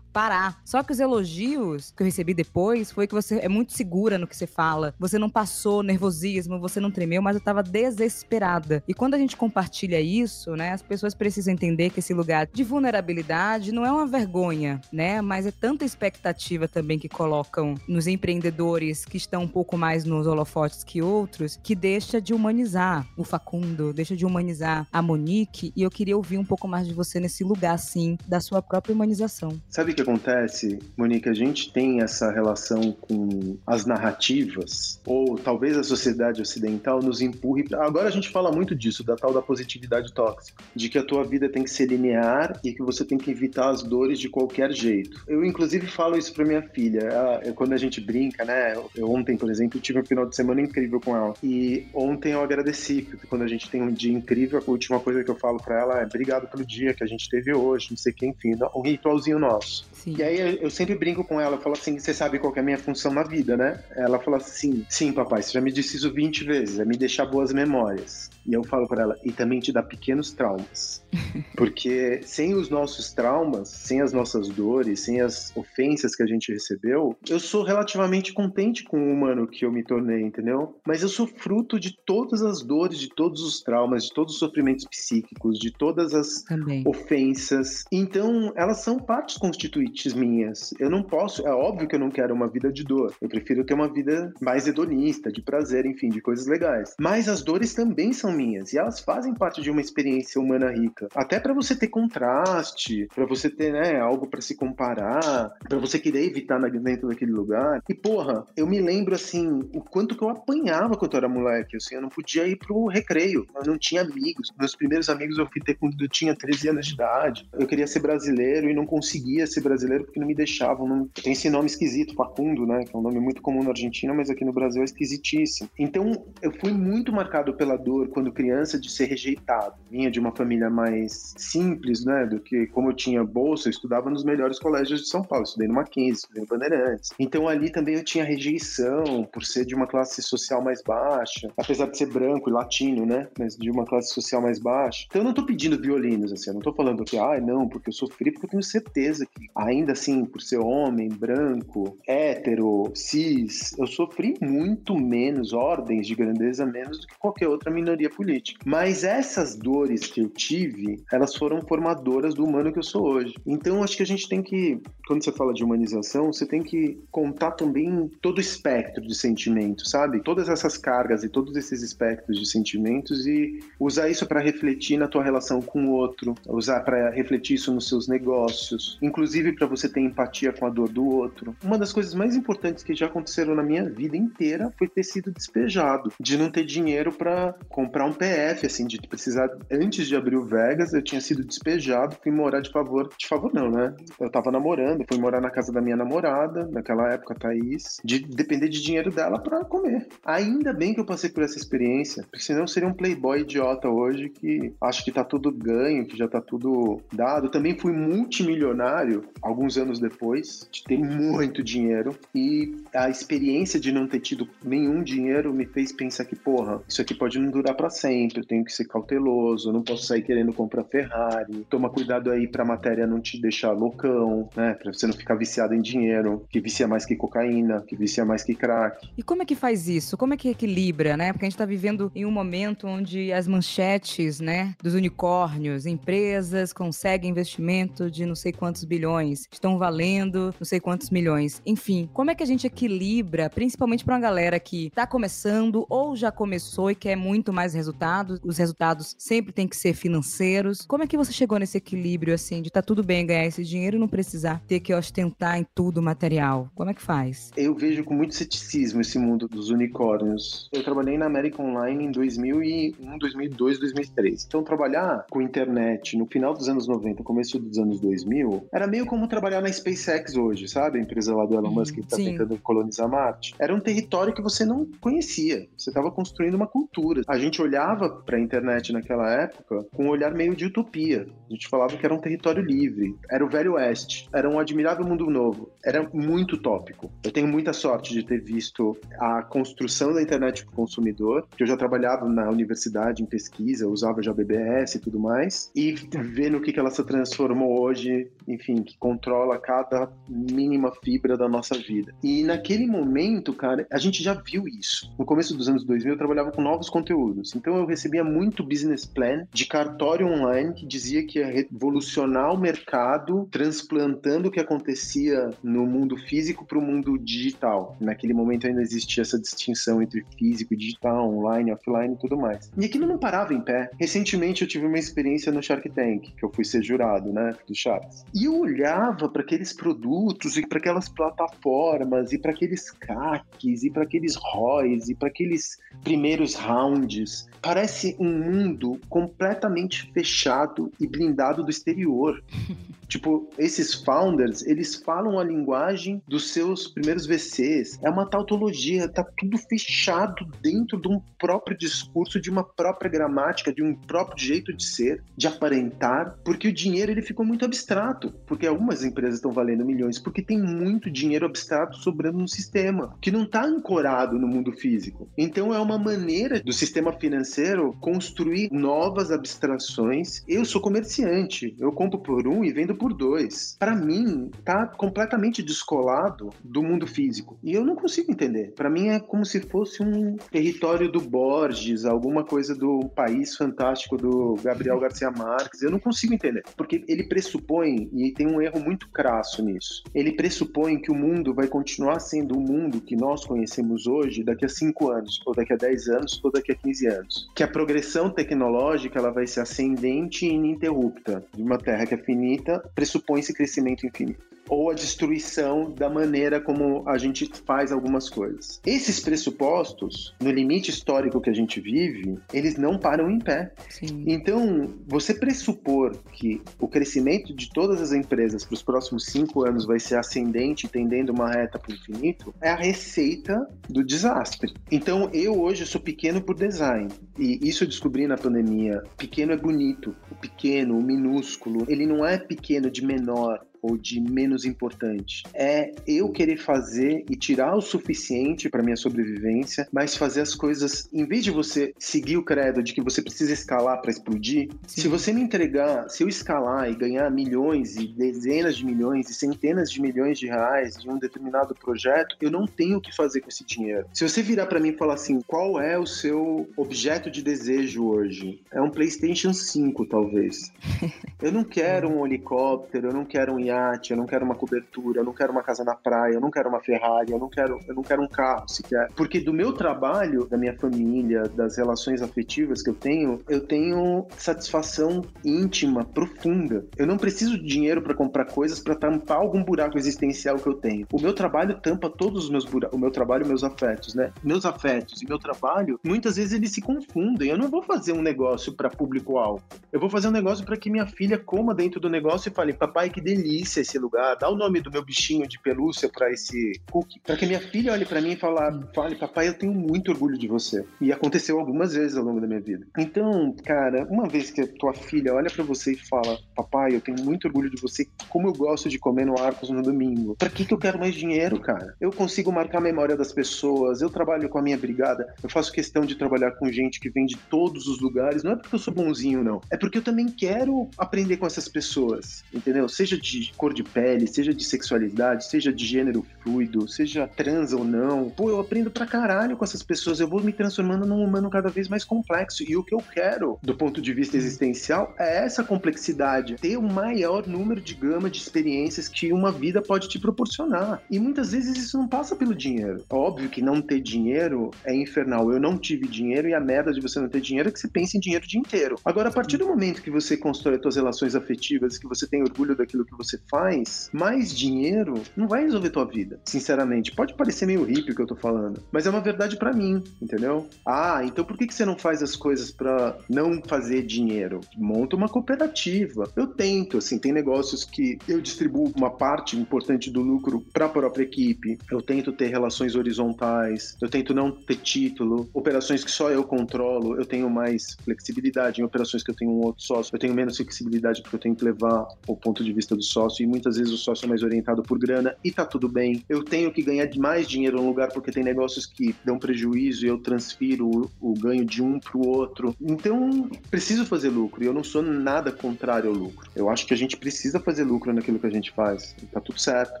parar. 0.16 0.62
Só 0.64 0.82
que 0.82 0.92
os 0.92 0.98
elogios 0.98 1.92
que 1.94 2.02
eu 2.02 2.06
recebi 2.06 2.32
depois 2.32 2.90
foi 2.90 3.06
que 3.06 3.12
você 3.12 3.36
é 3.36 3.50
muito 3.50 3.74
segura 3.74 4.16
no 4.16 4.26
que 4.26 4.34
você 4.34 4.46
fala. 4.46 4.94
Você 4.98 5.18
não 5.18 5.28
passou 5.28 5.82
nervosismo, 5.82 6.58
você 6.58 6.80
não 6.80 6.90
tremeu, 6.90 7.20
mas 7.20 7.36
eu 7.36 7.40
tava 7.42 7.62
desesperada. 7.62 8.82
E 8.88 8.94
quando 8.94 9.12
a 9.12 9.18
gente 9.18 9.36
compartilha 9.36 10.00
isso, 10.00 10.56
né, 10.56 10.72
as 10.72 10.80
pessoas 10.80 11.14
precisam 11.14 11.52
entender 11.52 11.90
que 11.90 11.98
esse 11.98 12.14
lugar 12.14 12.48
de 12.50 12.64
vulnerabilidade 12.64 13.72
não 13.72 13.84
é 13.84 13.92
uma 13.92 14.06
vergonha, 14.06 14.80
né, 14.90 15.20
mas 15.20 15.44
é 15.44 15.50
tanta 15.50 15.84
expectativa 15.84 16.66
também 16.66 16.98
que 16.98 17.10
colocam 17.10 17.74
nos 17.86 18.06
empreendedores 18.06 19.04
que 19.04 19.18
estão 19.18 19.42
um 19.42 19.48
pouco 19.48 19.76
mais 19.76 20.06
nos 20.06 20.26
holofotes 20.26 20.82
que 20.82 21.02
outros, 21.02 21.60
que 21.62 21.74
deixa 21.74 22.22
de 22.22 22.32
humanizar 22.32 23.06
o 23.18 23.22
Facundo, 23.22 23.92
deixa 23.92 24.16
de 24.16 24.24
humanizar 24.24 24.88
a 24.90 25.02
Monique, 25.02 25.74
e 25.76 25.82
eu 25.82 25.90
queria 25.90 26.16
ouvir 26.16 26.38
um 26.38 26.44
pouco 26.44 26.66
mais 26.66 26.88
de 26.88 26.94
você 26.94 27.20
nesse 27.20 27.44
lugar, 27.44 27.74
assim, 27.74 28.16
da 28.26 28.40
sua 28.40 28.62
própria 28.62 28.94
humanização. 28.94 29.60
Sabe 29.68 29.92
que 29.92 30.05
acontece, 30.06 30.78
Monique? 30.96 31.28
A 31.28 31.34
gente 31.34 31.72
tem 31.72 32.00
essa 32.00 32.30
relação 32.30 32.92
com 32.92 33.56
as 33.66 33.84
narrativas, 33.84 35.00
ou 35.04 35.36
talvez 35.36 35.76
a 35.76 35.82
sociedade 35.82 36.40
ocidental 36.40 37.00
nos 37.00 37.20
empurre. 37.20 37.64
Agora 37.74 38.08
a 38.08 38.10
gente 38.10 38.30
fala 38.30 38.52
muito 38.52 38.74
disso, 38.74 39.02
da 39.02 39.16
tal 39.16 39.32
da 39.32 39.42
positividade 39.42 40.12
tóxica, 40.12 40.62
de 40.74 40.88
que 40.88 40.98
a 40.98 41.02
tua 41.02 41.24
vida 41.24 41.48
tem 41.48 41.64
que 41.64 41.70
ser 41.70 41.86
linear 41.86 42.58
e 42.64 42.72
que 42.72 42.82
você 42.82 43.04
tem 43.04 43.18
que 43.18 43.30
evitar 43.30 43.70
as 43.70 43.82
dores 43.82 44.18
de 44.18 44.28
qualquer 44.28 44.70
jeito. 44.72 45.24
Eu, 45.26 45.44
inclusive, 45.44 45.86
falo 45.86 46.16
isso 46.16 46.32
para 46.32 46.44
minha 46.44 46.62
filha. 46.62 47.10
Quando 47.54 47.72
a 47.72 47.76
gente 47.76 48.00
brinca, 48.00 48.44
né? 48.44 48.74
Eu, 48.94 49.10
ontem, 49.10 49.36
por 49.36 49.50
exemplo, 49.50 49.80
tive 49.80 50.00
um 50.00 50.04
final 50.04 50.26
de 50.26 50.36
semana 50.36 50.60
incrível 50.60 51.00
com 51.00 51.16
ela. 51.16 51.34
E 51.42 51.86
ontem 51.92 52.32
eu 52.32 52.42
agradeci, 52.42 53.02
porque 53.02 53.26
quando 53.26 53.42
a 53.42 53.48
gente 53.48 53.68
tem 53.68 53.82
um 53.82 53.92
dia 53.92 54.12
incrível, 54.12 54.62
a 54.64 54.70
última 54.70 55.00
coisa 55.00 55.24
que 55.24 55.30
eu 55.30 55.36
falo 55.36 55.58
para 55.58 55.80
ela 55.80 56.00
é 56.00 56.04
obrigado 56.04 56.48
pelo 56.48 56.64
dia 56.64 56.94
que 56.94 57.02
a 57.02 57.06
gente 57.06 57.28
teve 57.28 57.52
hoje, 57.52 57.88
não 57.90 57.96
sei 57.96 58.12
o 58.12 58.14
que, 58.14 58.26
enfim, 58.26 58.54
um 58.74 58.82
ritualzinho 58.82 59.38
nosso. 59.38 59.86
Sim. 60.06 60.14
E 60.18 60.22
aí 60.22 60.58
eu 60.62 60.70
sempre 60.70 60.94
brinco 60.94 61.24
com 61.24 61.40
ela, 61.40 61.56
eu 61.56 61.60
falo 61.60 61.74
assim, 61.74 61.98
você 61.98 62.14
sabe 62.14 62.38
qual 62.38 62.54
é 62.54 62.60
a 62.60 62.62
minha 62.62 62.78
função 62.78 63.12
na 63.12 63.24
vida, 63.24 63.56
né? 63.56 63.82
Ela 63.96 64.20
fala 64.20 64.36
assim, 64.36 64.84
sim, 64.88 65.12
papai, 65.12 65.42
você 65.42 65.50
já 65.52 65.60
me 65.60 65.72
disse 65.72 65.96
isso 65.96 66.12
20 66.12 66.44
vezes, 66.44 66.78
é 66.78 66.84
me 66.84 66.96
deixar 66.96 67.26
boas 67.26 67.52
memórias. 67.52 68.30
E 68.46 68.54
eu 68.54 68.62
falo 68.62 68.86
para 68.86 69.02
ela, 69.02 69.16
e 69.24 69.32
também 69.32 69.60
te 69.60 69.72
dá 69.72 69.82
pequenos 69.82 70.32
traumas. 70.32 71.04
Porque 71.56 72.20
sem 72.22 72.54
os 72.54 72.70
nossos 72.70 73.12
traumas, 73.12 73.68
sem 73.68 74.00
as 74.00 74.12
nossas 74.12 74.48
dores, 74.48 75.00
sem 75.00 75.20
as 75.20 75.54
ofensas 75.56 76.14
que 76.14 76.22
a 76.22 76.26
gente 76.26 76.52
recebeu, 76.52 77.16
eu 77.28 77.40
sou 77.40 77.62
relativamente 77.64 78.32
contente 78.32 78.84
com 78.84 78.98
o 78.98 79.12
humano 79.12 79.46
que 79.46 79.64
eu 79.64 79.72
me 79.72 79.82
tornei, 79.82 80.22
entendeu? 80.22 80.76
Mas 80.86 81.02
eu 81.02 81.08
sou 81.08 81.26
fruto 81.26 81.78
de 81.80 81.96
todas 82.04 82.42
as 82.42 82.62
dores, 82.62 82.98
de 82.98 83.08
todos 83.08 83.42
os 83.42 83.60
traumas, 83.62 84.04
de 84.04 84.14
todos 84.14 84.34
os 84.34 84.38
sofrimentos 84.38 84.86
psíquicos, 84.86 85.58
de 85.58 85.72
todas 85.72 86.14
as 86.14 86.42
também. 86.42 86.82
ofensas. 86.86 87.84
Então, 87.90 88.52
elas 88.56 88.82
são 88.82 88.98
partes 88.98 89.36
constituintes 89.36 90.14
minhas. 90.14 90.72
Eu 90.78 90.90
não 90.90 91.02
posso, 91.02 91.46
é 91.46 91.52
óbvio 91.52 91.88
que 91.88 91.96
eu 91.96 92.00
não 92.00 92.10
quero 92.10 92.34
uma 92.34 92.48
vida 92.48 92.72
de 92.72 92.84
dor. 92.84 93.14
Eu 93.20 93.28
prefiro 93.28 93.64
ter 93.64 93.74
uma 93.74 93.92
vida 93.92 94.32
mais 94.40 94.66
hedonista, 94.66 95.30
de 95.32 95.42
prazer, 95.42 95.86
enfim, 95.86 96.08
de 96.08 96.20
coisas 96.20 96.46
legais. 96.46 96.94
Mas 96.98 97.28
as 97.28 97.42
dores 97.42 97.74
também 97.74 98.12
são 98.12 98.35
minhas 98.36 98.72
e 98.72 98.78
elas 98.78 99.00
fazem 99.00 99.34
parte 99.34 99.62
de 99.62 99.70
uma 99.70 99.80
experiência 99.80 100.40
humana 100.40 100.70
rica. 100.70 101.08
Até 101.14 101.40
para 101.40 101.54
você 101.54 101.74
ter 101.74 101.88
contraste, 101.88 103.08
para 103.14 103.26
você 103.26 103.48
ter, 103.48 103.72
né, 103.72 103.98
algo 103.98 104.26
para 104.26 104.40
se 104.40 104.54
comparar, 104.54 105.54
para 105.68 105.78
você 105.78 105.98
querer 105.98 106.24
evitar 106.24 106.58
dentro 106.58 107.08
daquele 107.08 107.32
lugar. 107.32 107.82
E 107.88 107.94
porra, 107.94 108.44
eu 108.56 108.66
me 108.66 108.80
lembro 108.80 109.14
assim, 109.14 109.60
o 109.74 109.80
quanto 109.80 110.16
que 110.16 110.22
eu 110.22 110.28
apanhava 110.28 110.96
quando 110.96 111.14
eu 111.14 111.18
era 111.18 111.28
moleque, 111.28 111.76
assim, 111.76 111.94
eu 111.94 112.02
não 112.02 112.08
podia 112.08 112.46
ir 112.46 112.56
pro 112.56 112.86
recreio, 112.86 113.46
eu 113.54 113.64
não 113.64 113.78
tinha 113.78 114.02
amigos. 114.02 114.52
Meus 114.58 114.74
primeiros 114.74 115.08
amigos 115.08 115.38
eu 115.38 115.46
fui 115.46 115.62
ter 115.62 115.74
quando 115.74 116.00
eu 116.00 116.08
tinha 116.08 116.34
13 116.34 116.68
anos 116.68 116.86
de 116.86 116.94
idade. 116.94 117.48
Eu 117.52 117.66
queria 117.66 117.86
ser 117.86 118.00
brasileiro 118.00 118.68
e 118.68 118.74
não 118.74 118.86
conseguia 118.86 119.46
ser 119.46 119.60
brasileiro 119.60 120.04
porque 120.04 120.20
não 120.20 120.26
me 120.26 120.34
deixavam. 120.34 120.86
Não... 120.86 121.08
Tem 121.08 121.32
esse 121.32 121.48
nome 121.48 121.66
esquisito, 121.66 122.14
Facundo, 122.14 122.66
né, 122.66 122.84
que 122.84 122.94
é 122.94 122.98
um 122.98 123.02
nome 123.02 123.20
muito 123.20 123.42
comum 123.42 123.62
na 123.62 123.70
Argentina, 123.70 124.12
mas 124.12 124.30
aqui 124.30 124.44
no 124.44 124.52
Brasil 124.52 124.82
é 124.82 124.84
esquisitíssimo. 124.84 125.70
Então, 125.78 126.26
eu 126.42 126.52
fui 126.52 126.72
muito 126.72 127.12
marcado 127.12 127.54
pela 127.54 127.76
dor 127.76 128.08
quando 128.08 128.25
criança 128.32 128.78
de 128.78 128.90
ser 128.90 129.06
rejeitado. 129.06 129.74
Vinha 129.90 130.10
de 130.10 130.20
uma 130.20 130.34
família 130.34 130.70
mais 130.70 131.34
simples, 131.36 132.04
né, 132.04 132.26
do 132.26 132.40
que 132.40 132.66
como 132.68 132.90
eu 132.90 132.94
tinha 132.94 133.24
bolsa, 133.24 133.68
eu 133.68 133.70
estudava 133.70 134.10
nos 134.10 134.24
melhores 134.24 134.58
colégios 134.58 135.00
de 135.00 135.08
São 135.08 135.22
Paulo, 135.22 135.44
estudei 135.44 135.68
no 135.68 135.74
Mackenzie, 135.74 136.12
estudei 136.12 136.42
no 136.42 136.48
Bandeirantes. 136.48 137.10
Então 137.18 137.48
ali 137.48 137.70
também 137.70 137.94
eu 137.94 138.04
tinha 138.04 138.24
rejeição 138.24 139.24
por 139.32 139.44
ser 139.44 139.64
de 139.64 139.74
uma 139.74 139.86
classe 139.86 140.22
social 140.22 140.62
mais 140.62 140.82
baixa, 140.82 141.48
apesar 141.56 141.86
de 141.86 141.98
ser 141.98 142.06
branco 142.06 142.50
e 142.50 142.52
latino, 142.52 143.06
né, 143.06 143.28
mas 143.38 143.56
de 143.56 143.70
uma 143.70 143.84
classe 143.84 144.12
social 144.12 144.40
mais 144.42 144.58
baixa. 144.58 145.04
Então 145.06 145.20
eu 145.20 145.24
não 145.24 145.34
tô 145.34 145.44
pedindo 145.44 145.80
violinos 145.80 146.32
assim, 146.32 146.50
eu 146.50 146.54
não 146.54 146.62
tô 146.62 146.72
falando 146.72 147.04
que 147.04 147.18
ah, 147.18 147.40
não, 147.40 147.68
porque 147.68 147.88
eu 147.88 147.94
sofri, 147.94 148.30
porque 148.30 148.46
eu 148.46 148.50
tenho 148.50 148.62
certeza 148.62 149.26
que 149.26 149.48
ainda 149.54 149.92
assim, 149.92 150.24
por 150.24 150.40
ser 150.40 150.58
homem, 150.58 151.08
branco, 151.08 151.96
hétero, 152.06 152.90
cis, 152.94 153.74
eu 153.78 153.86
sofri 153.86 154.34
muito 154.40 154.96
menos 154.96 155.52
ordens 155.52 156.06
de 156.06 156.14
grandeza 156.14 156.66
menos 156.66 157.00
do 157.00 157.06
que 157.06 157.18
qualquer 157.18 157.48
outra 157.48 157.70
minoria 157.70 158.10
política. 158.16 158.60
Mas 158.64 159.04
essas 159.04 159.54
dores 159.54 160.06
que 160.06 160.20
eu 160.20 160.28
tive, 160.28 161.04
elas 161.12 161.36
foram 161.36 161.60
formadoras 161.60 162.34
do 162.34 162.44
humano 162.44 162.72
que 162.72 162.78
eu 162.78 162.82
sou 162.82 163.06
hoje. 163.06 163.34
Então, 163.46 163.82
acho 163.82 163.96
que 163.96 164.02
a 164.02 164.06
gente 164.06 164.28
tem 164.28 164.42
que, 164.42 164.80
quando 165.06 165.22
você 165.22 165.30
fala 165.30 165.52
de 165.52 165.62
humanização, 165.62 166.32
você 166.32 166.46
tem 166.46 166.62
que 166.62 166.98
contar 167.10 167.52
também 167.52 168.10
todo 168.22 168.38
o 168.38 168.40
espectro 168.40 169.06
de 169.06 169.14
sentimentos, 169.14 169.90
sabe? 169.90 170.22
Todas 170.22 170.48
essas 170.48 170.78
cargas 170.78 171.22
e 171.22 171.28
todos 171.28 171.54
esses 171.56 171.82
espectros 171.82 172.38
de 172.38 172.46
sentimentos 172.46 173.26
e 173.26 173.60
usar 173.78 174.08
isso 174.08 174.26
para 174.26 174.40
refletir 174.40 174.96
na 174.96 175.06
tua 175.06 175.22
relação 175.22 175.60
com 175.60 175.86
o 175.86 175.92
outro, 175.92 176.34
usar 176.48 176.80
para 176.80 177.10
refletir 177.10 177.54
isso 177.54 177.72
nos 177.74 177.88
seus 177.88 178.08
negócios, 178.08 178.98
inclusive 179.02 179.52
para 179.52 179.66
você 179.66 179.88
ter 179.88 180.00
empatia 180.00 180.52
com 180.52 180.66
a 180.66 180.70
dor 180.70 180.88
do 180.88 181.04
outro. 181.04 181.54
Uma 181.62 181.78
das 181.78 181.92
coisas 181.92 182.14
mais 182.14 182.34
importantes 182.34 182.82
que 182.82 182.94
já 182.94 183.06
aconteceram 183.06 183.54
na 183.54 183.62
minha 183.62 183.88
vida 183.88 184.16
inteira 184.16 184.72
foi 184.78 184.88
ter 184.88 185.02
sido 185.02 185.30
despejado, 185.30 186.12
de 186.18 186.36
não 186.36 186.50
ter 186.50 186.64
dinheiro 186.64 187.12
para 187.12 187.54
comprar 187.68 187.95
comprar 187.96 188.04
um 188.04 188.12
PF, 188.12 188.66
assim, 188.66 188.86
de 188.86 188.98
precisar. 189.08 189.48
Antes 189.72 190.06
de 190.06 190.14
abrir 190.14 190.36
o 190.36 190.44
Vegas, 190.44 190.92
eu 190.92 191.02
tinha 191.02 191.20
sido 191.20 191.42
despejado, 191.42 192.16
fui 192.22 192.30
morar 192.30 192.60
de 192.60 192.70
favor. 192.70 193.08
De 193.16 193.26
favor, 193.26 193.52
não, 193.54 193.70
né? 193.70 193.94
Eu 194.20 194.28
tava 194.28 194.50
namorando, 194.50 195.04
fui 195.08 195.18
morar 195.18 195.40
na 195.40 195.48
casa 195.48 195.72
da 195.72 195.80
minha 195.80 195.96
namorada, 195.96 196.68
naquela 196.70 197.10
época, 197.10 197.34
Thaís, 197.34 197.96
de 198.04 198.18
depender 198.18 198.68
de 198.68 198.82
dinheiro 198.82 199.10
dela 199.10 199.38
para 199.38 199.64
comer. 199.64 200.06
Ainda 200.24 200.74
bem 200.74 200.92
que 200.92 201.00
eu 201.00 201.06
passei 201.06 201.30
por 201.30 201.42
essa 201.42 201.56
experiência, 201.56 202.22
porque 202.30 202.44
senão 202.44 202.66
seria 202.66 202.88
um 202.88 202.92
playboy 202.92 203.40
idiota 203.40 203.88
hoje 203.88 204.28
que 204.28 204.74
acho 204.82 205.02
que 205.02 205.10
tá 205.10 205.24
tudo 205.24 205.50
ganho, 205.50 206.06
que 206.06 206.18
já 206.18 206.28
tá 206.28 206.40
tudo 206.40 207.00
dado. 207.12 207.48
Também 207.48 207.78
fui 207.78 207.92
multimilionário 207.92 209.24
alguns 209.40 209.78
anos 209.78 209.98
depois, 209.98 210.68
de 210.70 210.84
ter 210.84 210.98
muito 210.98 211.62
dinheiro, 211.62 212.14
e 212.34 212.76
a 212.94 213.08
experiência 213.08 213.80
de 213.80 213.90
não 213.90 214.06
ter 214.06 214.20
tido 214.20 214.46
nenhum 214.62 215.02
dinheiro 215.02 215.54
me 215.54 215.64
fez 215.64 215.92
pensar 215.92 216.26
que, 216.26 216.36
porra, 216.36 216.82
isso 216.86 217.00
aqui 217.00 217.14
pode 217.14 217.38
não 217.38 217.50
durar 217.50 217.74
para 217.74 217.85
sempre, 217.90 218.40
eu 218.40 218.46
tenho 218.46 218.64
que 218.64 218.72
ser 218.72 218.86
cauteloso, 218.86 219.72
não 219.72 219.82
posso 219.82 220.04
sair 220.04 220.22
querendo 220.22 220.52
comprar 220.52 220.84
Ferrari, 220.84 221.66
toma 221.68 221.90
cuidado 221.90 222.30
aí 222.30 222.46
pra 222.46 222.64
matéria 222.64 223.06
não 223.06 223.20
te 223.20 223.40
deixar 223.40 223.72
loucão, 223.72 224.48
né, 224.56 224.74
pra 224.74 224.92
você 224.92 225.06
não 225.06 225.14
ficar 225.14 225.34
viciado 225.34 225.74
em 225.74 225.80
dinheiro, 225.80 226.46
que 226.50 226.60
vicia 226.60 226.88
mais 226.88 227.04
que 227.04 227.16
cocaína, 227.16 227.82
que 227.86 227.96
vicia 227.96 228.24
mais 228.24 228.42
que 228.42 228.54
crack. 228.54 229.08
E 229.16 229.22
como 229.22 229.42
é 229.42 229.44
que 229.44 229.54
faz 229.54 229.88
isso? 229.88 230.16
Como 230.16 230.34
é 230.34 230.36
que 230.36 230.48
equilibra, 230.48 231.16
né? 231.16 231.32
Porque 231.32 231.44
a 231.44 231.48
gente 231.48 231.58
tá 231.58 231.66
vivendo 231.66 232.10
em 232.14 232.24
um 232.24 232.30
momento 232.30 232.86
onde 232.86 233.32
as 233.32 233.46
manchetes, 233.46 234.40
né, 234.40 234.74
dos 234.82 234.94
unicórnios, 234.94 235.86
empresas 235.86 236.72
conseguem 236.72 237.30
investimento 237.30 238.10
de 238.10 238.24
não 238.26 238.34
sei 238.34 238.52
quantos 238.52 238.84
bilhões, 238.84 239.46
estão 239.50 239.78
valendo 239.78 240.54
não 240.58 240.64
sei 240.64 240.80
quantos 240.80 241.10
milhões. 241.10 241.60
Enfim, 241.64 242.08
como 242.12 242.30
é 242.30 242.34
que 242.34 242.42
a 242.42 242.46
gente 242.46 242.66
equilibra, 242.66 243.50
principalmente 243.50 244.04
para 244.04 244.14
uma 244.14 244.20
galera 244.20 244.58
que 244.58 244.90
tá 244.90 245.06
começando 245.06 245.86
ou 245.88 246.16
já 246.16 246.30
começou 246.30 246.90
e 246.90 246.94
quer 246.94 247.16
muito 247.16 247.52
mais 247.52 247.74
resultados? 247.76 248.40
Os 248.42 248.58
resultados 248.58 249.14
sempre 249.18 249.52
têm 249.52 249.68
que 249.68 249.76
ser 249.76 249.94
financeiros. 249.94 250.84
Como 250.86 251.04
é 251.04 251.06
que 251.06 251.16
você 251.16 251.32
chegou 251.32 251.58
nesse 251.58 251.78
equilíbrio 251.78 252.34
assim 252.34 252.62
de 252.62 252.70
tá 252.70 252.82
tudo 252.82 253.02
bem 253.02 253.26
ganhar 253.26 253.46
esse 253.46 253.62
dinheiro 253.62 253.96
e 253.96 254.00
não 254.00 254.08
precisar 254.08 254.62
ter 254.66 254.80
que 254.80 254.94
ostentar 254.94 255.58
em 255.58 255.66
tudo 255.74 256.02
material? 256.02 256.70
Como 256.74 256.90
é 256.90 256.94
que 256.94 257.02
faz? 257.02 257.50
Eu 257.56 257.74
vejo 257.74 258.02
com 258.04 258.14
muito 258.14 258.34
ceticismo 258.34 259.00
esse 259.00 259.18
mundo 259.18 259.46
dos 259.46 259.70
unicórnios. 259.70 260.68
Eu 260.72 260.82
trabalhei 260.82 261.18
na 261.18 261.26
América 261.26 261.62
Online 261.62 262.04
em 262.04 262.10
2001, 262.10 263.18
2002, 263.18 263.78
2003. 263.78 264.44
Então 264.46 264.62
trabalhar 264.62 265.26
com 265.30 265.42
internet 265.42 266.16
no 266.16 266.26
final 266.26 266.54
dos 266.54 266.68
anos 266.68 266.88
90, 266.88 267.22
começo 267.22 267.58
dos 267.58 267.78
anos 267.78 268.00
2000, 268.00 268.68
era 268.72 268.86
meio 268.86 269.06
como 269.06 269.28
trabalhar 269.28 269.60
na 269.60 269.72
SpaceX 269.72 270.36
hoje, 270.36 270.68
sabe? 270.68 270.98
A 270.98 271.02
empresa 271.02 271.34
lá 271.34 271.44
do 271.44 271.54
Elon 271.54 271.70
Musk 271.70 271.94
que 271.94 272.00
está 272.00 272.16
tentando 272.16 272.58
colonizar 272.58 273.08
Marte. 273.08 273.54
Era 273.58 273.74
um 273.74 273.80
território 273.80 274.34
que 274.34 274.42
você 274.42 274.64
não 274.64 274.86
conhecia. 275.00 275.66
Você 275.76 275.90
estava 275.90 276.10
construindo 276.10 276.54
uma 276.54 276.66
cultura. 276.66 277.22
A 277.26 277.38
gente 277.38 277.60
olhava 277.66 278.08
para 278.08 278.36
a 278.36 278.40
internet 278.40 278.92
naquela 278.92 279.30
época 279.30 279.86
com 279.94 280.06
um 280.06 280.08
olhar 280.08 280.32
meio 280.32 280.54
de 280.54 280.66
utopia. 280.66 281.26
A 281.48 281.52
gente 281.52 281.68
falava 281.68 281.96
que 281.96 282.04
era 282.04 282.14
um 282.14 282.20
território 282.20 282.62
livre. 282.62 283.14
Era 283.30 283.44
o 283.44 283.48
Velho 283.48 283.74
Oeste. 283.74 284.28
Era 284.32 284.48
um 284.48 284.58
admirável 284.58 285.04
mundo 285.04 285.26
novo. 285.30 285.70
Era 285.84 286.08
muito 286.12 286.56
utópico. 286.56 287.10
Eu 287.22 287.32
tenho 287.32 287.48
muita 287.48 287.72
sorte 287.72 288.12
de 288.12 288.24
ter 288.24 288.40
visto 288.40 288.96
a 289.18 289.42
construção 289.42 290.12
da 290.12 290.22
internet 290.22 290.64
para 290.64 290.72
o 290.72 290.76
consumidor, 290.76 291.46
que 291.56 291.62
eu 291.62 291.66
já 291.66 291.76
trabalhava 291.76 292.28
na 292.28 292.48
universidade 292.48 293.22
em 293.22 293.26
pesquisa, 293.26 293.88
usava 293.88 294.22
já 294.22 294.32
BBS 294.32 294.96
e 294.96 295.00
tudo 295.00 295.18
mais, 295.18 295.70
e 295.74 295.92
vendo 295.92 296.58
o 296.58 296.60
que 296.60 296.78
ela 296.78 296.90
se 296.90 297.04
transformou 297.04 297.80
hoje, 297.80 298.30
enfim, 298.46 298.82
que 298.82 298.96
controla 298.98 299.58
cada 299.58 300.10
mínima 300.28 300.92
fibra 301.02 301.36
da 301.36 301.48
nossa 301.48 301.76
vida. 301.76 302.14
E 302.22 302.42
naquele 302.42 302.86
momento, 302.86 303.52
cara, 303.52 303.86
a 303.90 303.98
gente 303.98 304.22
já 304.22 304.34
viu 304.34 304.66
isso. 304.68 305.12
No 305.18 305.24
começo 305.24 305.56
dos 305.56 305.68
anos 305.68 305.84
2000, 305.84 306.12
eu 306.12 306.18
trabalhava 306.18 306.52
com 306.52 306.62
novos 306.62 306.88
conteúdos. 306.88 307.54
Então 307.56 307.76
eu 307.76 307.86
recebia 307.86 308.22
muito 308.22 308.62
business 308.62 309.04
plan 309.04 309.46
de 309.52 309.66
cartório 309.66 310.26
online 310.26 310.74
que 310.74 310.86
dizia 310.86 311.26
que 311.26 311.38
ia 311.38 311.46
revolucionar 311.46 312.52
o 312.52 312.58
mercado, 312.58 313.48
transplantando 313.50 314.48
o 314.48 314.50
que 314.50 314.60
acontecia 314.60 315.50
no 315.62 315.86
mundo 315.86 316.16
físico 316.16 316.64
para 316.64 316.78
o 316.78 316.82
mundo 316.82 317.18
digital. 317.18 317.96
Naquele 318.00 318.34
momento 318.34 318.66
ainda 318.66 318.82
existia 318.82 319.22
essa 319.22 319.38
distinção 319.38 320.02
entre 320.02 320.24
físico 320.38 320.74
e 320.74 320.76
digital, 320.76 321.28
online, 321.32 321.72
offline 321.72 322.14
e 322.14 322.18
tudo 322.18 322.36
mais. 322.36 322.70
E 322.76 322.84
aquilo 322.84 323.06
não 323.06 323.18
parava 323.18 323.54
em 323.54 323.60
pé. 323.60 323.90
Recentemente 323.98 324.62
eu 324.62 324.68
tive 324.68 324.86
uma 324.86 324.98
experiência 324.98 325.50
no 325.50 325.62
Shark 325.62 325.88
Tank, 325.90 326.32
que 326.36 326.44
eu 326.44 326.50
fui 326.52 326.64
ser 326.64 326.82
jurado, 326.82 327.32
né, 327.32 327.54
do 327.66 327.74
Sharks. 327.74 328.24
E 328.34 328.44
eu 328.44 328.58
olhava 328.58 329.28
para 329.28 329.42
aqueles 329.42 329.72
produtos 329.72 330.56
e 330.56 330.66
para 330.66 330.78
aquelas 330.78 331.08
plataformas 331.08 332.32
e 332.32 332.38
para 332.38 332.52
aqueles 332.52 332.90
CACs 332.90 333.84
e 333.84 333.90
para 333.90 334.02
aqueles 334.02 334.34
ROIs 334.36 335.08
e 335.08 335.14
para 335.14 335.28
aqueles 335.28 335.78
primeiros 336.02 336.54
rounds. 336.54 337.45
Parece 337.60 338.16
um 338.18 338.30
mundo 338.30 339.00
completamente 339.08 340.10
fechado 340.12 340.92
e 341.00 341.06
blindado 341.06 341.62
do 341.62 341.70
exterior. 341.70 342.42
tipo, 343.08 343.48
esses 343.58 343.94
founders, 343.94 344.64
eles 344.66 344.96
falam 344.96 345.38
a 345.38 345.44
linguagem 345.44 346.22
dos 346.26 346.50
seus 346.50 346.88
primeiros 346.88 347.26
VCs. 347.26 347.98
É 348.02 348.10
uma 348.10 348.26
tautologia, 348.26 349.08
tá 349.08 349.24
tudo 349.36 349.58
fechado 349.58 350.46
dentro 350.60 351.00
de 351.00 351.08
um 351.08 351.20
próprio 351.38 351.76
discurso, 351.76 352.40
de 352.40 352.50
uma 352.50 352.64
própria 352.64 353.10
gramática, 353.10 353.72
de 353.72 353.82
um 353.82 353.94
próprio 353.94 354.44
jeito 354.44 354.72
de 354.72 354.84
ser, 354.84 355.22
de 355.36 355.46
aparentar, 355.46 356.36
porque 356.44 356.68
o 356.68 356.72
dinheiro 356.72 357.10
ele 357.12 357.22
ficou 357.22 357.44
muito 357.44 357.64
abstrato, 357.64 358.32
porque 358.46 358.66
algumas 358.66 359.04
empresas 359.04 359.36
estão 359.36 359.52
valendo 359.52 359.84
milhões, 359.84 360.18
porque 360.18 360.42
tem 360.42 360.60
muito 360.60 361.10
dinheiro 361.10 361.46
abstrato 361.46 361.96
sobrando 361.98 362.38
no 362.38 362.48
sistema, 362.48 363.14
que 363.20 363.30
não 363.30 363.44
está 363.44 363.64
ancorado 363.64 364.38
no 364.38 364.46
mundo 364.46 364.72
físico. 364.72 365.28
Então 365.36 365.74
é 365.74 365.78
uma 365.78 365.98
maneira 365.98 366.60
do 366.60 366.72
sistema 366.72 367.12
financeiro 367.12 367.96
construir 368.00 368.70
novas 368.72 369.30
abstrações. 369.30 370.42
Eu 370.48 370.64
sou 370.64 370.80
comerciante, 370.80 371.74
eu 371.78 371.92
compro 371.92 372.18
por 372.18 372.46
um 372.46 372.64
e 372.64 372.72
vendo 372.72 372.95
por 372.96 373.12
dois. 373.12 373.76
Para 373.78 373.94
mim, 373.94 374.50
tá 374.64 374.86
completamente 374.86 375.62
descolado 375.62 376.50
do 376.64 376.82
mundo 376.82 377.06
físico. 377.06 377.58
E 377.62 377.72
eu 377.72 377.84
não 377.84 377.94
consigo 377.94 378.30
entender. 378.32 378.72
Para 378.74 378.90
mim 378.90 379.08
é 379.08 379.20
como 379.20 379.44
se 379.44 379.60
fosse 379.60 380.02
um 380.02 380.36
território 380.50 381.10
do 381.10 381.20
Borges, 381.20 382.04
alguma 382.04 382.44
coisa 382.44 382.74
do 382.74 383.08
país 383.14 383.56
fantástico 383.56 384.16
do 384.16 384.54
Gabriel 384.62 384.98
Garcia 384.98 385.30
Marques. 385.30 385.82
Eu 385.82 385.90
não 385.90 385.98
consigo 385.98 386.34
entender. 386.34 386.62
Porque 386.76 387.04
ele 387.08 387.24
pressupõe, 387.24 388.08
e 388.12 388.32
tem 388.32 388.46
um 388.46 388.60
erro 388.60 388.80
muito 388.80 389.08
crasso 389.08 389.62
nisso, 389.62 390.02
ele 390.14 390.32
pressupõe 390.32 391.00
que 391.00 391.10
o 391.10 391.14
mundo 391.14 391.54
vai 391.54 391.66
continuar 391.66 392.20
sendo 392.20 392.56
o 392.56 392.60
mundo 392.60 393.00
que 393.00 393.16
nós 393.16 393.44
conhecemos 393.44 394.06
hoje 394.06 394.42
daqui 394.42 394.64
a 394.64 394.68
5 394.68 395.10
anos, 395.10 395.40
ou 395.46 395.54
daqui 395.54 395.72
a 395.72 395.76
10 395.76 396.08
anos, 396.08 396.40
ou 396.42 396.50
daqui 396.50 396.72
a 396.72 396.74
15 396.74 397.06
anos. 397.06 397.50
Que 397.54 397.62
a 397.62 397.68
progressão 397.68 398.30
tecnológica 398.30 399.18
ela 399.18 399.30
vai 399.30 399.46
ser 399.46 399.60
ascendente 399.60 400.46
e 400.46 400.54
ininterrupta. 400.54 401.44
De 401.54 401.62
uma 401.62 401.78
Terra 401.78 402.06
que 402.06 402.14
é 402.14 402.18
finita, 402.18 402.82
pressupõe 402.94 403.40
esse 403.40 403.52
crescimento 403.52 404.06
infinito 404.06 404.55
ou 404.68 404.90
a 404.90 404.94
destruição 404.94 405.90
da 405.90 406.08
maneira 406.08 406.60
como 406.60 407.08
a 407.08 407.18
gente 407.18 407.50
faz 407.64 407.92
algumas 407.92 408.28
coisas. 408.28 408.80
Esses 408.84 409.20
pressupostos, 409.20 410.34
no 410.40 410.50
limite 410.50 410.90
histórico 410.90 411.40
que 411.40 411.50
a 411.50 411.54
gente 411.54 411.80
vive, 411.80 412.38
eles 412.52 412.76
não 412.76 412.98
param 412.98 413.30
em 413.30 413.38
pé. 413.38 413.72
Sim. 413.88 414.24
Então, 414.26 414.94
você 415.06 415.34
pressupor 415.34 416.16
que 416.32 416.60
o 416.78 416.88
crescimento 416.88 417.54
de 417.54 417.70
todas 417.70 418.00
as 418.00 418.12
empresas 418.12 418.64
para 418.64 418.74
os 418.74 418.82
próximos 418.82 419.26
cinco 419.26 419.66
anos 419.66 419.84
vai 419.84 419.98
ser 419.98 420.16
ascendente, 420.16 420.88
tendendo 420.88 421.32
uma 421.32 421.50
reta 421.50 421.78
para 421.78 421.92
o 421.92 421.94
infinito, 421.94 422.54
é 422.60 422.70
a 422.70 422.76
receita 422.76 423.66
do 423.88 424.04
desastre. 424.04 424.72
Então, 424.90 425.30
eu 425.32 425.60
hoje 425.60 425.86
sou 425.86 426.00
pequeno 426.00 426.40
por 426.40 426.54
design. 426.54 427.08
E 427.38 427.58
isso 427.68 427.84
eu 427.84 427.88
descobri 427.88 428.26
na 428.26 428.36
pandemia. 428.36 429.02
Pequeno 429.16 429.52
é 429.52 429.56
bonito. 429.56 430.14
O 430.30 430.34
pequeno, 430.34 430.98
o 430.98 431.02
minúsculo, 431.02 431.84
ele 431.88 432.06
não 432.06 432.24
é 432.24 432.38
pequeno 432.38 432.90
de 432.90 433.04
menor 433.04 433.64
ou 433.88 433.96
de 433.96 434.20
menos 434.20 434.64
importante. 434.64 435.44
É 435.54 435.92
eu 436.06 436.28
querer 436.30 436.56
fazer 436.56 437.24
e 437.30 437.36
tirar 437.36 437.76
o 437.76 437.80
suficiente 437.80 438.68
para 438.68 438.82
minha 438.82 438.96
sobrevivência, 438.96 439.86
mas 439.92 440.16
fazer 440.16 440.40
as 440.40 440.54
coisas, 440.54 441.08
em 441.12 441.24
vez 441.24 441.44
de 441.44 441.50
você 441.50 441.92
seguir 441.98 442.36
o 442.36 442.42
credo 442.42 442.82
de 442.82 442.92
que 442.92 443.00
você 443.00 443.22
precisa 443.22 443.52
escalar 443.52 444.00
para 444.00 444.10
explodir, 444.10 444.68
Sim. 444.86 445.02
se 445.02 445.08
você 445.08 445.32
me 445.32 445.40
entregar, 445.40 446.08
se 446.08 446.22
eu 446.22 446.28
escalar 446.28 446.90
e 446.90 446.94
ganhar 446.94 447.30
milhões 447.30 447.96
e 447.96 448.06
dezenas 448.06 448.76
de 448.76 448.84
milhões 448.84 449.30
e 449.30 449.34
centenas 449.34 449.90
de 449.90 450.00
milhões 450.00 450.38
de 450.38 450.46
reais 450.46 450.96
de 450.96 451.08
um 451.08 451.18
determinado 451.18 451.74
projeto, 451.74 452.36
eu 452.40 452.50
não 452.50 452.66
tenho 452.66 452.98
o 452.98 453.00
que 453.00 453.14
fazer 453.14 453.40
com 453.40 453.48
esse 453.48 453.64
dinheiro. 453.64 454.06
Se 454.12 454.28
você 454.28 454.42
virar 454.42 454.66
para 454.66 454.80
mim 454.80 454.88
e 454.88 454.96
falar 454.96 455.14
assim, 455.14 455.40
qual 455.46 455.80
é 455.80 455.98
o 455.98 456.06
seu 456.06 456.68
objeto 456.76 457.30
de 457.30 457.42
desejo 457.42 458.06
hoje? 458.06 458.60
É 458.72 458.80
um 458.80 458.90
PlayStation 458.90 459.52
5, 459.52 460.06
talvez. 460.06 460.72
Eu 461.40 461.52
não 461.52 461.64
quero 461.64 462.08
um 462.08 462.24
helicóptero, 462.24 463.08
eu 463.08 463.12
não 463.12 463.24
quero 463.24 463.52
um 463.52 463.60
iate 463.60 463.75
iate, 463.76 464.12
eu 464.12 464.16
não 464.16 464.26
quero 464.26 464.44
uma 464.44 464.54
cobertura, 464.54 465.20
eu 465.20 465.24
não 465.24 465.32
quero 465.32 465.52
uma 465.52 465.62
casa 465.62 465.84
na 465.84 465.94
praia, 465.94 466.34
eu 466.34 466.40
não 466.40 466.50
quero 466.50 466.68
uma 466.68 466.80
Ferrari, 466.80 467.32
eu 467.32 467.38
não 467.38 467.48
quero, 467.48 467.78
eu 467.86 467.94
não 467.94 468.02
quero 468.02 468.22
um 468.22 468.28
carro 468.28 468.68
sequer. 468.68 469.08
Porque 469.14 469.40
do 469.40 469.52
meu 469.52 469.72
trabalho, 469.72 470.46
da 470.46 470.56
minha 470.56 470.76
família, 470.76 471.42
das 471.42 471.76
relações 471.76 472.22
afetivas 472.22 472.82
que 472.82 472.90
eu 472.90 472.94
tenho, 472.94 473.40
eu 473.48 473.60
tenho 473.60 474.26
satisfação 474.36 475.22
íntima, 475.44 476.04
profunda. 476.04 476.84
Eu 476.96 477.06
não 477.06 477.16
preciso 477.16 477.58
de 477.58 477.66
dinheiro 477.66 478.02
para 478.02 478.14
comprar 478.14 478.46
coisas 478.46 478.80
para 478.80 478.94
tampar 478.94 479.38
algum 479.38 479.62
buraco 479.62 479.98
existencial 479.98 480.56
que 480.56 480.66
eu 480.66 480.74
tenho. 480.74 481.06
O 481.12 481.20
meu 481.20 481.34
trabalho 481.34 481.78
tampa 481.80 482.08
todos 482.08 482.44
os 482.44 482.50
meus 482.50 482.64
buracos, 482.64 482.96
o 482.96 483.00
meu 483.00 483.10
trabalho 483.10 483.46
meus 483.46 483.62
afetos, 483.62 484.14
né? 484.14 484.32
Meus 484.42 484.64
afetos 484.64 485.22
e 485.22 485.26
meu 485.26 485.38
trabalho, 485.38 485.98
muitas 486.04 486.36
vezes 486.36 486.52
eles 486.52 486.72
se 486.72 486.80
confundem. 486.80 487.50
Eu 487.50 487.58
não 487.58 487.68
vou 487.68 487.82
fazer 487.82 488.12
um 488.12 488.22
negócio 488.22 488.72
para 488.72 488.88
público-alvo. 488.88 489.62
Eu 489.92 490.00
vou 490.00 490.08
fazer 490.08 490.28
um 490.28 490.32
negócio 490.32 490.64
para 490.64 490.76
que 490.76 490.90
minha 490.90 491.06
filha 491.06 491.38
coma 491.38 491.74
dentro 491.74 492.00
do 492.00 492.08
negócio 492.08 492.48
e 492.48 492.52
fale: 492.52 492.72
"Papai, 492.72 493.10
que 493.10 493.20
delícia 493.20 493.55
esse 493.62 493.98
lugar. 493.98 494.36
Dá 494.36 494.48
o 494.48 494.56
nome 494.56 494.80
do 494.80 494.90
meu 494.90 495.04
bichinho 495.04 495.46
de 495.48 495.60
pelúcia 495.60 496.08
para 496.08 496.30
esse 496.30 496.72
cookie". 496.90 497.20
Para 497.24 497.36
que 497.36 497.46
minha 497.46 497.60
filha 497.60 497.92
olhe 497.92 498.04
para 498.04 498.20
mim 498.20 498.32
e 498.32 498.36
fale: 498.36 498.84
"Fale, 498.94 499.16
papai, 499.16 499.48
eu 499.48 499.54
tenho 499.54 499.72
muito 499.72 500.10
orgulho 500.10 500.38
de 500.38 500.48
você". 500.48 500.84
E 501.00 501.12
aconteceu 501.12 501.58
algumas 501.58 501.94
vezes 501.94 502.16
ao 502.16 502.24
longo 502.24 502.40
da 502.40 502.46
minha 502.46 502.60
vida. 502.60 502.86
Então, 502.98 503.54
cara, 503.64 504.06
uma 504.10 504.28
vez 504.28 504.50
que 504.50 504.60
a 504.60 504.66
tua 504.78 504.92
filha 504.92 505.34
olha 505.34 505.50
para 505.50 505.64
você 505.64 505.92
e 505.92 506.08
fala: 506.08 506.38
"Papai, 506.54 506.94
eu 506.94 507.00
tenho 507.00 507.22
muito 507.24 507.46
orgulho 507.46 507.70
de 507.70 507.80
você. 507.80 508.06
Como 508.28 508.48
eu 508.48 508.52
gosto 508.52 508.88
de 508.88 508.98
comer 508.98 509.26
no 509.26 509.38
Arcos 509.40 509.70
no 509.70 509.82
domingo". 509.82 510.36
Para 510.36 510.50
que 510.50 510.64
que 510.64 510.74
eu 510.74 510.78
quero 510.78 510.98
mais 510.98 511.14
dinheiro, 511.14 511.60
cara? 511.60 511.94
Eu 512.00 512.10
consigo 512.10 512.52
marcar 512.52 512.78
a 512.78 512.80
memória 512.80 513.16
das 513.16 513.32
pessoas. 513.32 514.00
Eu 514.00 514.10
trabalho 514.10 514.48
com 514.48 514.58
a 514.58 514.62
minha 514.62 514.76
brigada. 514.76 515.26
Eu 515.42 515.48
faço 515.48 515.72
questão 515.72 516.04
de 516.04 516.16
trabalhar 516.16 516.52
com 516.52 516.70
gente 516.70 517.00
que 517.00 517.10
vem 517.10 517.26
de 517.26 517.36
todos 517.50 517.86
os 517.86 518.00
lugares. 518.00 518.42
Não 518.42 518.52
é 518.52 518.56
porque 518.56 518.74
eu 518.74 518.78
sou 518.78 518.92
bonzinho, 518.92 519.42
não. 519.42 519.60
É 519.70 519.76
porque 519.76 519.98
eu 519.98 520.02
também 520.02 520.26
quero 520.26 520.88
aprender 520.98 521.36
com 521.36 521.46
essas 521.46 521.68
pessoas, 521.68 522.42
entendeu? 522.52 522.88
Seja 522.88 523.18
de 523.18 523.45
cor 523.54 523.72
de 523.72 523.82
pele, 523.82 524.26
seja 524.26 524.52
de 524.52 524.64
sexualidade, 524.64 525.46
seja 525.46 525.72
de 525.72 525.84
gênero 525.84 526.24
fluido, 526.42 526.88
seja 526.88 527.26
trans 527.26 527.72
ou 527.72 527.84
não. 527.84 528.30
Pô, 528.30 528.50
eu 528.50 528.60
aprendo 528.60 528.90
pra 528.90 529.06
caralho 529.06 529.56
com 529.56 529.64
essas 529.64 529.82
pessoas. 529.82 530.20
Eu 530.20 530.28
vou 530.28 530.42
me 530.42 530.52
transformando 530.52 531.06
num 531.06 531.22
humano 531.22 531.50
cada 531.50 531.68
vez 531.68 531.88
mais 531.88 532.04
complexo. 532.04 532.64
E 532.68 532.76
o 532.76 532.82
que 532.82 532.94
eu 532.94 533.02
quero, 533.12 533.58
do 533.62 533.74
ponto 533.74 534.00
de 534.00 534.12
vista 534.12 534.36
existencial, 534.36 535.14
é 535.18 535.44
essa 535.44 535.62
complexidade. 535.64 536.56
Ter 536.56 536.76
o 536.76 536.82
maior 536.82 537.46
número 537.46 537.80
de 537.80 537.94
gama 537.94 538.30
de 538.30 538.38
experiências 538.38 539.08
que 539.08 539.32
uma 539.32 539.52
vida 539.52 539.82
pode 539.82 540.08
te 540.08 540.18
proporcionar. 540.18 541.02
E 541.10 541.18
muitas 541.18 541.52
vezes 541.52 541.76
isso 541.76 541.98
não 541.98 542.08
passa 542.08 542.34
pelo 542.34 542.54
dinheiro. 542.54 543.04
Óbvio 543.10 543.48
que 543.48 543.62
não 543.62 543.80
ter 543.80 544.00
dinheiro 544.00 544.70
é 544.84 544.94
infernal. 544.94 545.52
Eu 545.52 545.60
não 545.60 545.78
tive 545.78 546.06
dinheiro 546.06 546.48
e 546.48 546.54
a 546.54 546.60
merda 546.60 546.92
de 546.92 547.00
você 547.00 547.20
não 547.20 547.28
ter 547.28 547.40
dinheiro 547.40 547.68
é 547.68 547.72
que 547.72 547.80
você 547.80 547.88
pensa 547.88 548.16
em 548.16 548.20
dinheiro 548.20 548.44
o 548.44 548.48
dia 548.48 548.60
inteiro. 548.60 548.96
Agora, 549.04 549.28
a 549.28 549.32
partir 549.32 549.56
do 549.56 549.66
momento 549.66 550.02
que 550.02 550.10
você 550.10 550.36
constrói 550.36 550.76
as 550.76 550.82
suas 550.82 550.96
relações 550.96 551.34
afetivas, 551.34 551.98
que 551.98 552.06
você 552.06 552.26
tem 552.26 552.42
orgulho 552.42 552.76
daquilo 552.76 553.04
que 553.04 553.16
você 553.16 553.35
faz, 553.48 554.10
mais 554.12 554.56
dinheiro 554.56 555.22
não 555.36 555.48
vai 555.48 555.62
resolver 555.62 555.90
tua 555.90 556.04
vida. 556.04 556.40
Sinceramente, 556.44 557.12
pode 557.12 557.34
parecer 557.34 557.66
meio 557.66 557.84
hippie 557.84 558.12
o 558.12 558.14
que 558.14 558.22
eu 558.22 558.26
tô 558.26 558.36
falando, 558.36 558.82
mas 558.90 559.06
é 559.06 559.10
uma 559.10 559.20
verdade 559.20 559.56
para 559.56 559.72
mim, 559.72 560.02
entendeu? 560.20 560.68
Ah, 560.84 561.20
então 561.24 561.44
por 561.44 561.56
que, 561.56 561.66
que 561.66 561.74
você 561.74 561.84
não 561.84 561.98
faz 561.98 562.22
as 562.22 562.36
coisas 562.36 562.70
para 562.70 563.16
não 563.28 563.60
fazer 563.62 564.02
dinheiro? 564.02 564.60
Monta 564.76 565.16
uma 565.16 565.28
cooperativa. 565.28 566.30
Eu 566.36 566.46
tento, 566.46 566.98
assim, 566.98 567.18
tem 567.18 567.32
negócios 567.32 567.84
que 567.84 568.18
eu 568.28 568.40
distribuo 568.40 568.92
uma 568.96 569.10
parte 569.10 569.56
importante 569.56 570.10
do 570.10 570.20
lucro 570.20 570.64
para 570.72 570.86
a 570.86 570.88
própria 570.88 571.24
equipe. 571.24 571.78
Eu 571.90 572.00
tento 572.00 572.32
ter 572.32 572.46
relações 572.46 572.94
horizontais, 572.94 573.96
eu 574.00 574.08
tento 574.08 574.34
não 574.34 574.50
ter 574.50 574.76
título, 574.76 575.48
operações 575.52 576.04
que 576.04 576.10
só 576.10 576.30
eu 576.30 576.44
controlo, 576.44 577.16
eu 577.16 577.24
tenho 577.24 577.50
mais 577.50 577.96
flexibilidade. 578.04 578.80
Em 578.80 578.84
operações 578.84 579.22
que 579.22 579.30
eu 579.30 579.34
tenho 579.34 579.50
um 579.50 579.64
outro 579.64 579.82
sócio, 579.82 580.14
eu 580.14 580.18
tenho 580.18 580.34
menos 580.34 580.56
flexibilidade 580.56 581.22
porque 581.22 581.36
eu 581.36 581.40
tenho 581.40 581.56
que 581.56 581.64
levar 581.64 582.06
o 582.26 582.36
ponto 582.36 582.64
de 582.64 582.72
vista 582.72 582.94
do 582.94 583.02
sócio 583.02 583.25
e 583.42 583.46
muitas 583.46 583.76
vezes 583.76 583.92
o 583.92 583.96
sócio 583.96 584.26
é 584.26 584.28
mais 584.28 584.42
orientado 584.42 584.82
por 584.82 584.98
grana 584.98 585.36
e 585.44 585.50
tá 585.50 585.64
tudo 585.64 585.88
bem. 585.88 586.22
Eu 586.28 586.42
tenho 586.42 586.72
que 586.72 586.82
ganhar 586.82 587.08
mais 587.16 587.48
dinheiro 587.48 587.76
num 587.76 587.88
lugar 587.88 588.08
porque 588.12 588.30
tem 588.30 588.42
negócios 588.42 588.86
que 588.86 589.14
dão 589.24 589.38
prejuízo 589.38 590.04
e 590.04 590.08
eu 590.08 590.18
transfiro 590.18 590.88
o, 590.88 591.10
o 591.20 591.34
ganho 591.34 591.64
de 591.64 591.82
um 591.82 591.98
para 591.98 592.16
o 592.16 592.26
outro. 592.26 592.74
Então, 592.80 593.48
preciso 593.70 594.04
fazer 594.04 594.28
lucro 594.28 594.62
e 594.62 594.66
eu 594.66 594.72
não 594.72 594.84
sou 594.84 595.02
nada 595.02 595.50
contrário 595.52 596.10
ao 596.10 596.16
lucro. 596.16 596.48
Eu 596.54 596.68
acho 596.68 596.86
que 596.86 596.94
a 596.94 596.96
gente 596.96 597.16
precisa 597.16 597.60
fazer 597.60 597.84
lucro 597.84 598.12
naquilo 598.12 598.38
que 598.38 598.46
a 598.46 598.50
gente 598.50 598.72
faz. 598.72 599.14
E 599.22 599.26
tá 599.26 599.40
tudo 599.40 599.60
certo. 599.60 600.00